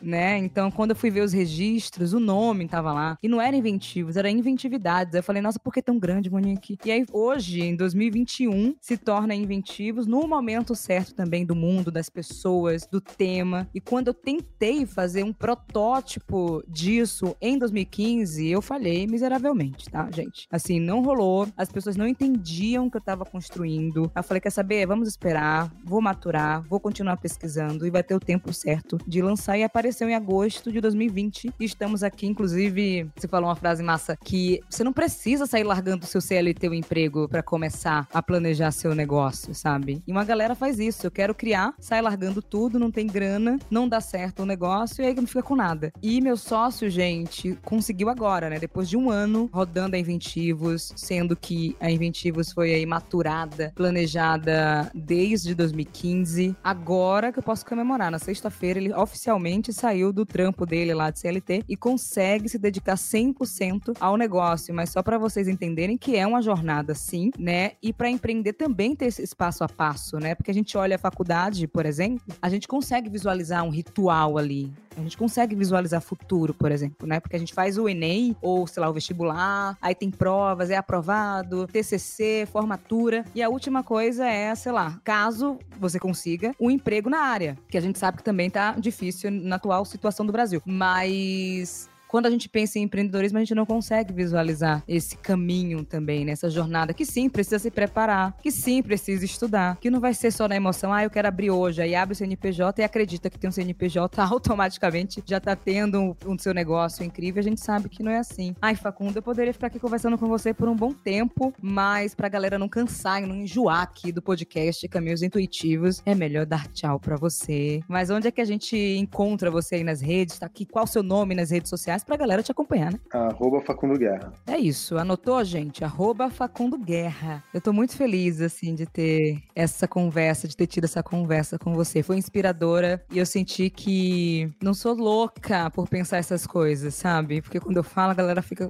né? 0.05 0.37
Então, 0.37 0.69
quando 0.69 0.91
eu 0.91 0.95
fui 0.95 1.09
ver 1.09 1.21
os 1.21 1.33
registros, 1.33 2.13
o 2.13 2.19
nome 2.19 2.67
tava 2.67 2.93
lá. 2.93 3.17
E 3.21 3.27
não 3.27 3.41
era 3.41 3.55
inventivos, 3.55 4.15
era 4.15 4.29
inventividades. 4.29 5.13
Eu 5.13 5.23
falei, 5.23 5.41
nossa, 5.41 5.59
por 5.59 5.73
que 5.73 5.81
tão 5.81 5.97
grande, 5.97 6.29
Monique? 6.29 6.77
E 6.85 6.91
aí, 6.91 7.05
hoje, 7.11 7.61
em 7.61 7.75
2021, 7.75 8.75
se 8.79 8.97
torna 8.97 9.33
inventivos 9.33 10.05
no 10.05 10.27
momento 10.27 10.75
certo 10.75 11.13
também 11.13 11.45
do 11.45 11.55
mundo, 11.55 11.91
das 11.91 12.09
pessoas, 12.09 12.87
do 12.87 13.01
tema. 13.01 13.67
E 13.73 13.81
quando 13.81 14.07
eu 14.07 14.13
tentei 14.13 14.85
fazer 14.85 15.23
um 15.23 15.33
protótipo 15.33 16.63
disso 16.67 17.35
em 17.41 17.57
2015, 17.57 18.47
eu 18.47 18.61
falhei 18.61 19.07
miseravelmente, 19.07 19.89
tá, 19.89 20.09
gente? 20.11 20.47
Assim, 20.51 20.79
não 20.79 21.03
rolou. 21.03 21.47
As 21.57 21.71
pessoas 21.71 21.95
não 21.95 22.07
entendiam 22.07 22.85
o 22.85 22.91
que 22.91 22.97
eu 22.97 23.01
tava 23.01 23.25
construindo. 23.25 24.11
Eu 24.15 24.23
falei, 24.23 24.41
quer 24.41 24.51
saber? 24.51 24.85
Vamos 24.85 25.07
esperar, 25.07 25.71
vou 25.83 26.01
maturar, 26.01 26.61
vou 26.67 26.79
continuar 26.79 27.17
pesquisando 27.17 27.87
e 27.87 27.89
vai 27.89 28.03
ter 28.03 28.13
o 28.13 28.19
tempo 28.19 28.53
certo 28.53 28.97
de 29.07 29.21
lançar 29.21 29.57
e 29.57 29.63
aparecer 29.63 29.94
aconteceu 29.95 30.09
em 30.09 30.15
agosto 30.15 30.71
de 30.71 30.81
2020 30.81 31.53
e 31.57 31.63
estamos 31.63 32.03
aqui, 32.03 32.27
inclusive, 32.27 33.09
você 33.15 33.27
falou 33.27 33.47
uma 33.47 33.55
frase 33.55 33.81
massa 33.81 34.17
que 34.17 34.59
você 34.69 34.83
não 34.83 34.91
precisa 34.91 35.45
sair 35.45 35.63
largando 35.63 36.05
seu 36.05 36.19
CLT 36.19 36.67
o 36.67 36.73
emprego 36.73 37.29
para 37.29 37.41
começar 37.41 38.05
a 38.13 38.21
planejar 38.21 38.71
seu 38.71 38.93
negócio, 38.93 39.55
sabe? 39.55 40.03
E 40.05 40.11
uma 40.11 40.25
galera 40.25 40.53
faz 40.53 40.79
isso. 40.79 41.07
Eu 41.07 41.11
quero 41.11 41.33
criar, 41.33 41.73
sai 41.79 42.01
largando 42.01 42.41
tudo, 42.41 42.77
não 42.77 42.91
tem 42.91 43.07
grana, 43.07 43.57
não 43.71 43.87
dá 43.87 44.01
certo 44.01 44.43
o 44.43 44.45
negócio 44.45 45.01
e 45.01 45.07
aí 45.07 45.13
não 45.13 45.27
fica 45.27 45.43
com 45.43 45.55
nada. 45.55 45.93
E 46.03 46.19
meu 46.19 46.35
sócio, 46.35 46.89
gente, 46.89 47.57
conseguiu 47.63 48.09
agora, 48.09 48.49
né? 48.49 48.59
Depois 48.59 48.89
de 48.89 48.97
um 48.97 49.09
ano 49.09 49.49
rodando 49.53 49.95
a 49.95 49.99
Inventivos, 49.99 50.91
sendo 50.97 51.37
que 51.37 51.75
a 51.79 51.89
Inventivos 51.89 52.51
foi 52.51 52.73
aí 52.73 52.85
maturada, 52.85 53.71
planejada 53.75 54.91
desde 54.93 55.55
2015. 55.55 56.55
Agora 56.61 57.31
que 57.31 57.39
eu 57.39 57.43
posso 57.43 57.65
comemorar, 57.65 58.11
na 58.11 58.19
sexta-feira 58.19 58.79
ele 58.79 58.93
oficialmente 58.93 59.71
saiu 59.75 60.11
do 60.11 60.25
trampo 60.25 60.65
dele 60.65 60.93
lá 60.93 61.09
de 61.09 61.19
CLT 61.19 61.63
e 61.67 61.75
consegue 61.75 62.49
se 62.49 62.57
dedicar 62.57 62.95
100% 62.95 63.95
ao 63.99 64.17
negócio, 64.17 64.73
mas 64.73 64.89
só 64.89 65.03
para 65.03 65.17
vocês 65.17 65.47
entenderem 65.47 65.97
que 65.97 66.15
é 66.15 66.25
uma 66.25 66.41
jornada 66.41 66.93
sim, 66.95 67.31
né? 67.37 67.73
E 67.81 67.93
para 67.93 68.09
empreender 68.09 68.53
também 68.53 68.95
ter 68.95 69.05
esse 69.05 69.35
passo 69.35 69.63
a 69.63 69.69
passo, 69.69 70.17
né? 70.17 70.35
Porque 70.35 70.51
a 70.51 70.53
gente 70.53 70.77
olha 70.77 70.95
a 70.95 70.99
faculdade, 70.99 71.67
por 71.67 71.85
exemplo, 71.85 72.35
a 72.41 72.49
gente 72.49 72.67
consegue 72.67 73.09
visualizar 73.09 73.63
um 73.63 73.69
ritual 73.69 74.37
ali, 74.37 74.71
a 74.97 75.01
gente 75.01 75.17
consegue 75.17 75.55
visualizar 75.55 76.01
futuro, 76.01 76.53
por 76.53 76.71
exemplo, 76.71 77.07
né? 77.07 77.19
Porque 77.19 77.35
a 77.35 77.39
gente 77.39 77.53
faz 77.53 77.77
o 77.77 77.87
Enem 77.89 78.35
ou, 78.41 78.65
sei 78.65 78.81
lá, 78.81 78.89
o 78.89 78.93
vestibular, 78.93 79.77
aí 79.81 79.93
tem 79.93 80.09
provas, 80.09 80.69
é 80.69 80.77
aprovado, 80.77 81.67
TCC, 81.67 82.47
formatura. 82.51 83.25
E 83.35 83.43
a 83.43 83.49
última 83.49 83.83
coisa 83.83 84.25
é, 84.25 84.53
sei 84.55 84.71
lá, 84.71 84.99
caso 85.03 85.59
você 85.79 85.99
consiga 85.99 86.53
um 86.59 86.71
emprego 86.71 87.09
na 87.09 87.19
área, 87.19 87.57
que 87.69 87.77
a 87.77 87.81
gente 87.81 87.99
sabe 87.99 88.17
que 88.17 88.23
também 88.23 88.49
tá 88.49 88.71
difícil 88.73 89.29
na 89.31 89.59
atual 89.65 89.85
situação 89.85 90.25
do 90.25 90.31
Brasil. 90.31 90.61
Mas 90.65 91.89
quando 92.15 92.27
a 92.27 92.29
gente 92.29 92.47
pensa 92.47 92.79
em 92.79 92.83
empreendedorismo, 92.83 93.37
a 93.37 93.41
gente 93.41 93.53
não 93.53 93.65
consegue 93.65 94.13
visualizar 94.13 94.81
esse 94.87 95.17
caminho 95.17 95.83
também, 95.83 96.23
nessa 96.23 96.47
né? 96.47 96.53
jornada, 96.53 96.93
que 96.93 97.05
sim, 97.05 97.27
precisa 97.27 97.59
se 97.59 97.69
preparar, 97.69 98.37
que 98.41 98.49
sim, 98.49 98.81
precisa 98.81 99.25
estudar, 99.25 99.75
que 99.81 99.89
não 99.89 99.99
vai 99.99 100.13
ser 100.13 100.31
só 100.31 100.47
na 100.47 100.55
emoção, 100.55 100.93
ah, 100.93 101.03
eu 101.03 101.09
quero 101.09 101.27
abrir 101.27 101.51
hoje, 101.51 101.81
aí 101.81 101.93
abre 101.93 102.13
o 102.13 102.15
CNPJ 102.15 102.81
e 102.81 102.85
acredita 102.85 103.29
que 103.29 103.37
tem 103.37 103.49
um 103.49 103.51
CNPJ, 103.51 104.15
automaticamente 104.23 105.21
já 105.25 105.41
tá 105.41 105.57
tendo 105.57 105.99
um, 105.99 106.15
um 106.25 106.37
seu 106.37 106.53
negócio 106.53 107.03
incrível, 107.03 107.41
a 107.41 107.43
gente 107.43 107.59
sabe 107.59 107.89
que 107.89 108.01
não 108.01 108.13
é 108.13 108.19
assim. 108.19 108.55
Ai, 108.61 108.77
Facundo, 108.77 109.17
eu 109.17 109.21
poderia 109.21 109.51
ficar 109.51 109.67
aqui 109.67 109.77
conversando 109.77 110.17
com 110.17 110.29
você 110.29 110.53
por 110.53 110.69
um 110.69 110.75
bom 110.75 110.93
tempo, 110.93 111.53
mas 111.61 112.15
pra 112.15 112.29
galera 112.29 112.57
não 112.57 112.69
cansar 112.69 113.21
e 113.21 113.25
não 113.25 113.35
enjoar 113.35 113.81
aqui 113.81 114.13
do 114.13 114.21
podcast 114.21 114.87
Caminhos 114.87 115.21
Intuitivos, 115.21 116.01
é 116.05 116.15
melhor 116.15 116.45
dar 116.45 116.65
tchau 116.67 116.97
pra 116.97 117.17
você. 117.17 117.81
Mas 117.89 118.09
onde 118.09 118.29
é 118.29 118.31
que 118.31 118.39
a 118.39 118.45
gente 118.45 118.77
encontra 118.77 119.51
você 119.51 119.75
aí 119.75 119.83
nas 119.83 119.99
redes? 119.99 120.39
Tá 120.39 120.45
aqui, 120.45 120.65
qual 120.65 120.85
o 120.85 120.87
seu 120.87 121.03
nome 121.03 121.35
nas 121.35 121.51
redes 121.51 121.69
sociais? 121.69 122.04
Pra 122.05 122.15
galera 122.15 122.43
te 122.43 122.51
acompanhar, 122.51 122.91
né? 122.91 122.99
Arroba 123.11 123.61
Facundo 123.61 123.97
Guerra. 123.97 124.33
É 124.47 124.57
isso, 124.57 124.97
anotou, 124.97 125.43
gente? 125.43 125.83
Arroba 125.83 126.29
Facundo 126.29 126.77
Guerra. 126.77 127.43
Eu 127.53 127.61
tô 127.61 127.73
muito 127.73 127.95
feliz, 127.95 128.41
assim, 128.41 128.75
de 128.75 128.85
ter 128.85 129.41
essa 129.55 129.87
conversa, 129.87 130.47
de 130.47 130.55
ter 130.55 130.67
tido 130.67 130.85
essa 130.85 131.01
conversa 131.01 131.57
com 131.57 131.73
você. 131.73 132.03
Foi 132.03 132.17
inspiradora 132.17 133.03
e 133.11 133.17
eu 133.17 133.25
senti 133.25 133.69
que 133.69 134.51
não 134.61 134.73
sou 134.73 134.93
louca 134.93 135.69
por 135.71 135.87
pensar 135.87 136.17
essas 136.17 136.45
coisas, 136.45 136.93
sabe? 136.93 137.41
Porque 137.41 137.59
quando 137.59 137.77
eu 137.77 137.83
falo, 137.83 138.11
a 138.11 138.15
galera 138.15 138.41
fica. 138.41 138.69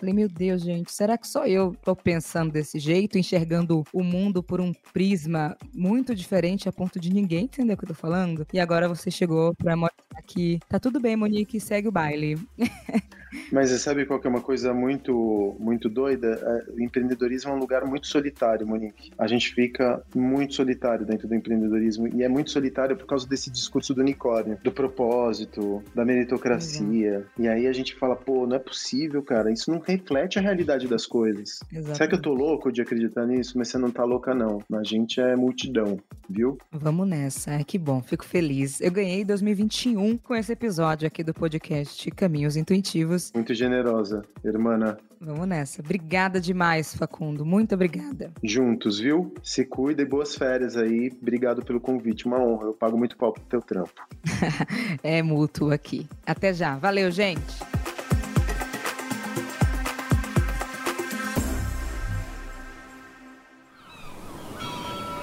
Falei, 0.00 0.14
meu 0.14 0.30
Deus, 0.30 0.62
gente, 0.62 0.90
será 0.90 1.18
que 1.18 1.28
só 1.28 1.44
eu 1.46 1.76
tô 1.84 1.94
pensando 1.94 2.50
desse 2.50 2.78
jeito, 2.78 3.18
enxergando 3.18 3.84
o 3.92 4.02
mundo 4.02 4.42
por 4.42 4.58
um 4.58 4.72
prisma 4.94 5.54
muito 5.74 6.14
diferente 6.14 6.66
a 6.66 6.72
ponto 6.72 6.98
de 6.98 7.12
ninguém 7.12 7.44
entender 7.44 7.74
o 7.74 7.76
que 7.76 7.84
eu 7.84 7.88
tô 7.88 7.94
falando? 7.94 8.46
E 8.50 8.58
agora 8.58 8.88
você 8.88 9.10
chegou 9.10 9.54
pra 9.56 9.76
mostrar 9.76 10.22
que 10.26 10.58
tá 10.70 10.80
tudo 10.80 10.98
bem, 10.98 11.16
Monique, 11.16 11.60
segue 11.60 11.88
o 11.88 11.92
baile. 11.92 12.38
Mas 13.52 13.70
você 13.70 13.78
sabe 13.78 14.04
qual 14.04 14.20
que 14.20 14.26
é 14.26 14.30
uma 14.30 14.40
coisa 14.40 14.72
muito, 14.72 15.56
muito 15.58 15.88
doida? 15.88 16.28
É, 16.28 16.72
o 16.72 16.80
empreendedorismo 16.80 17.50
é 17.50 17.54
um 17.54 17.58
lugar 17.58 17.84
muito 17.84 18.06
solitário, 18.06 18.66
Monique. 18.66 19.12
A 19.18 19.26
gente 19.26 19.54
fica 19.54 20.02
muito 20.14 20.54
solitário 20.54 21.06
dentro 21.06 21.28
do 21.28 21.34
empreendedorismo 21.34 22.08
e 22.08 22.22
é 22.22 22.28
muito 22.28 22.50
solitário 22.50 22.96
por 22.96 23.06
causa 23.06 23.26
desse 23.26 23.50
discurso 23.50 23.94
do 23.94 24.00
unicórnio, 24.00 24.58
do 24.62 24.72
propósito, 24.72 25.82
da 25.94 26.04
meritocracia. 26.04 27.26
E 27.38 27.48
aí 27.48 27.66
a 27.66 27.72
gente 27.72 27.94
fala, 27.94 28.16
pô, 28.16 28.46
não 28.46 28.56
é 28.56 28.58
possível, 28.58 29.22
cara. 29.22 29.52
Isso 29.52 29.70
não 29.70 29.78
reflete 29.78 30.38
a 30.38 30.42
realidade 30.42 30.88
das 30.88 31.06
coisas. 31.06 31.60
Exatamente. 31.70 31.96
Será 31.96 32.08
que 32.08 32.14
eu 32.14 32.22
tô 32.22 32.32
louco 32.32 32.72
de 32.72 32.82
acreditar 32.82 33.26
nisso? 33.26 33.56
Mas 33.56 33.68
você 33.68 33.78
não 33.78 33.90
tá 33.90 34.04
louca, 34.04 34.34
não. 34.34 34.62
A 34.72 34.82
gente 34.82 35.20
é 35.20 35.36
multidão, 35.36 35.98
viu? 36.28 36.58
Vamos 36.72 37.08
nessa. 37.08 37.52
É 37.52 37.64
que 37.64 37.78
bom, 37.78 38.02
fico 38.02 38.24
feliz. 38.24 38.80
Eu 38.80 38.90
ganhei 38.90 39.24
2021 39.24 40.18
com 40.18 40.34
esse 40.34 40.52
episódio 40.52 41.06
aqui 41.06 41.22
do 41.22 41.34
podcast 41.34 42.10
Caminhos 42.12 42.56
Intuitivos 42.56 43.19
Muito 43.34 43.54
generosa, 43.54 44.22
irmã. 44.44 44.96
Vamos 45.20 45.46
nessa. 45.46 45.82
Obrigada 45.82 46.40
demais, 46.40 46.94
Facundo. 46.94 47.44
Muito 47.44 47.74
obrigada. 47.74 48.30
Juntos, 48.42 48.98
viu? 48.98 49.34
Se 49.42 49.64
cuida 49.64 50.02
e 50.02 50.06
boas 50.06 50.34
férias 50.34 50.76
aí. 50.76 51.12
Obrigado 51.20 51.64
pelo 51.64 51.80
convite. 51.80 52.26
Uma 52.26 52.38
honra. 52.38 52.66
Eu 52.66 52.74
pago 52.74 52.96
muito 52.96 53.16
pau 53.16 53.32
pro 53.32 53.42
teu 53.44 53.60
trampo. 53.60 53.92
é 55.02 55.22
mútuo 55.22 55.70
aqui. 55.70 56.06
Até 56.24 56.54
já. 56.54 56.76
Valeu, 56.78 57.10
gente. 57.10 57.40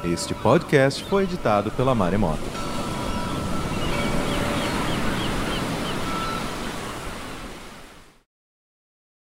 Este 0.03 0.33
podcast 0.35 1.03
foi 1.03 1.23
editado 1.23 1.71
pela 1.71 1.93
Maremoto. 1.93 2.66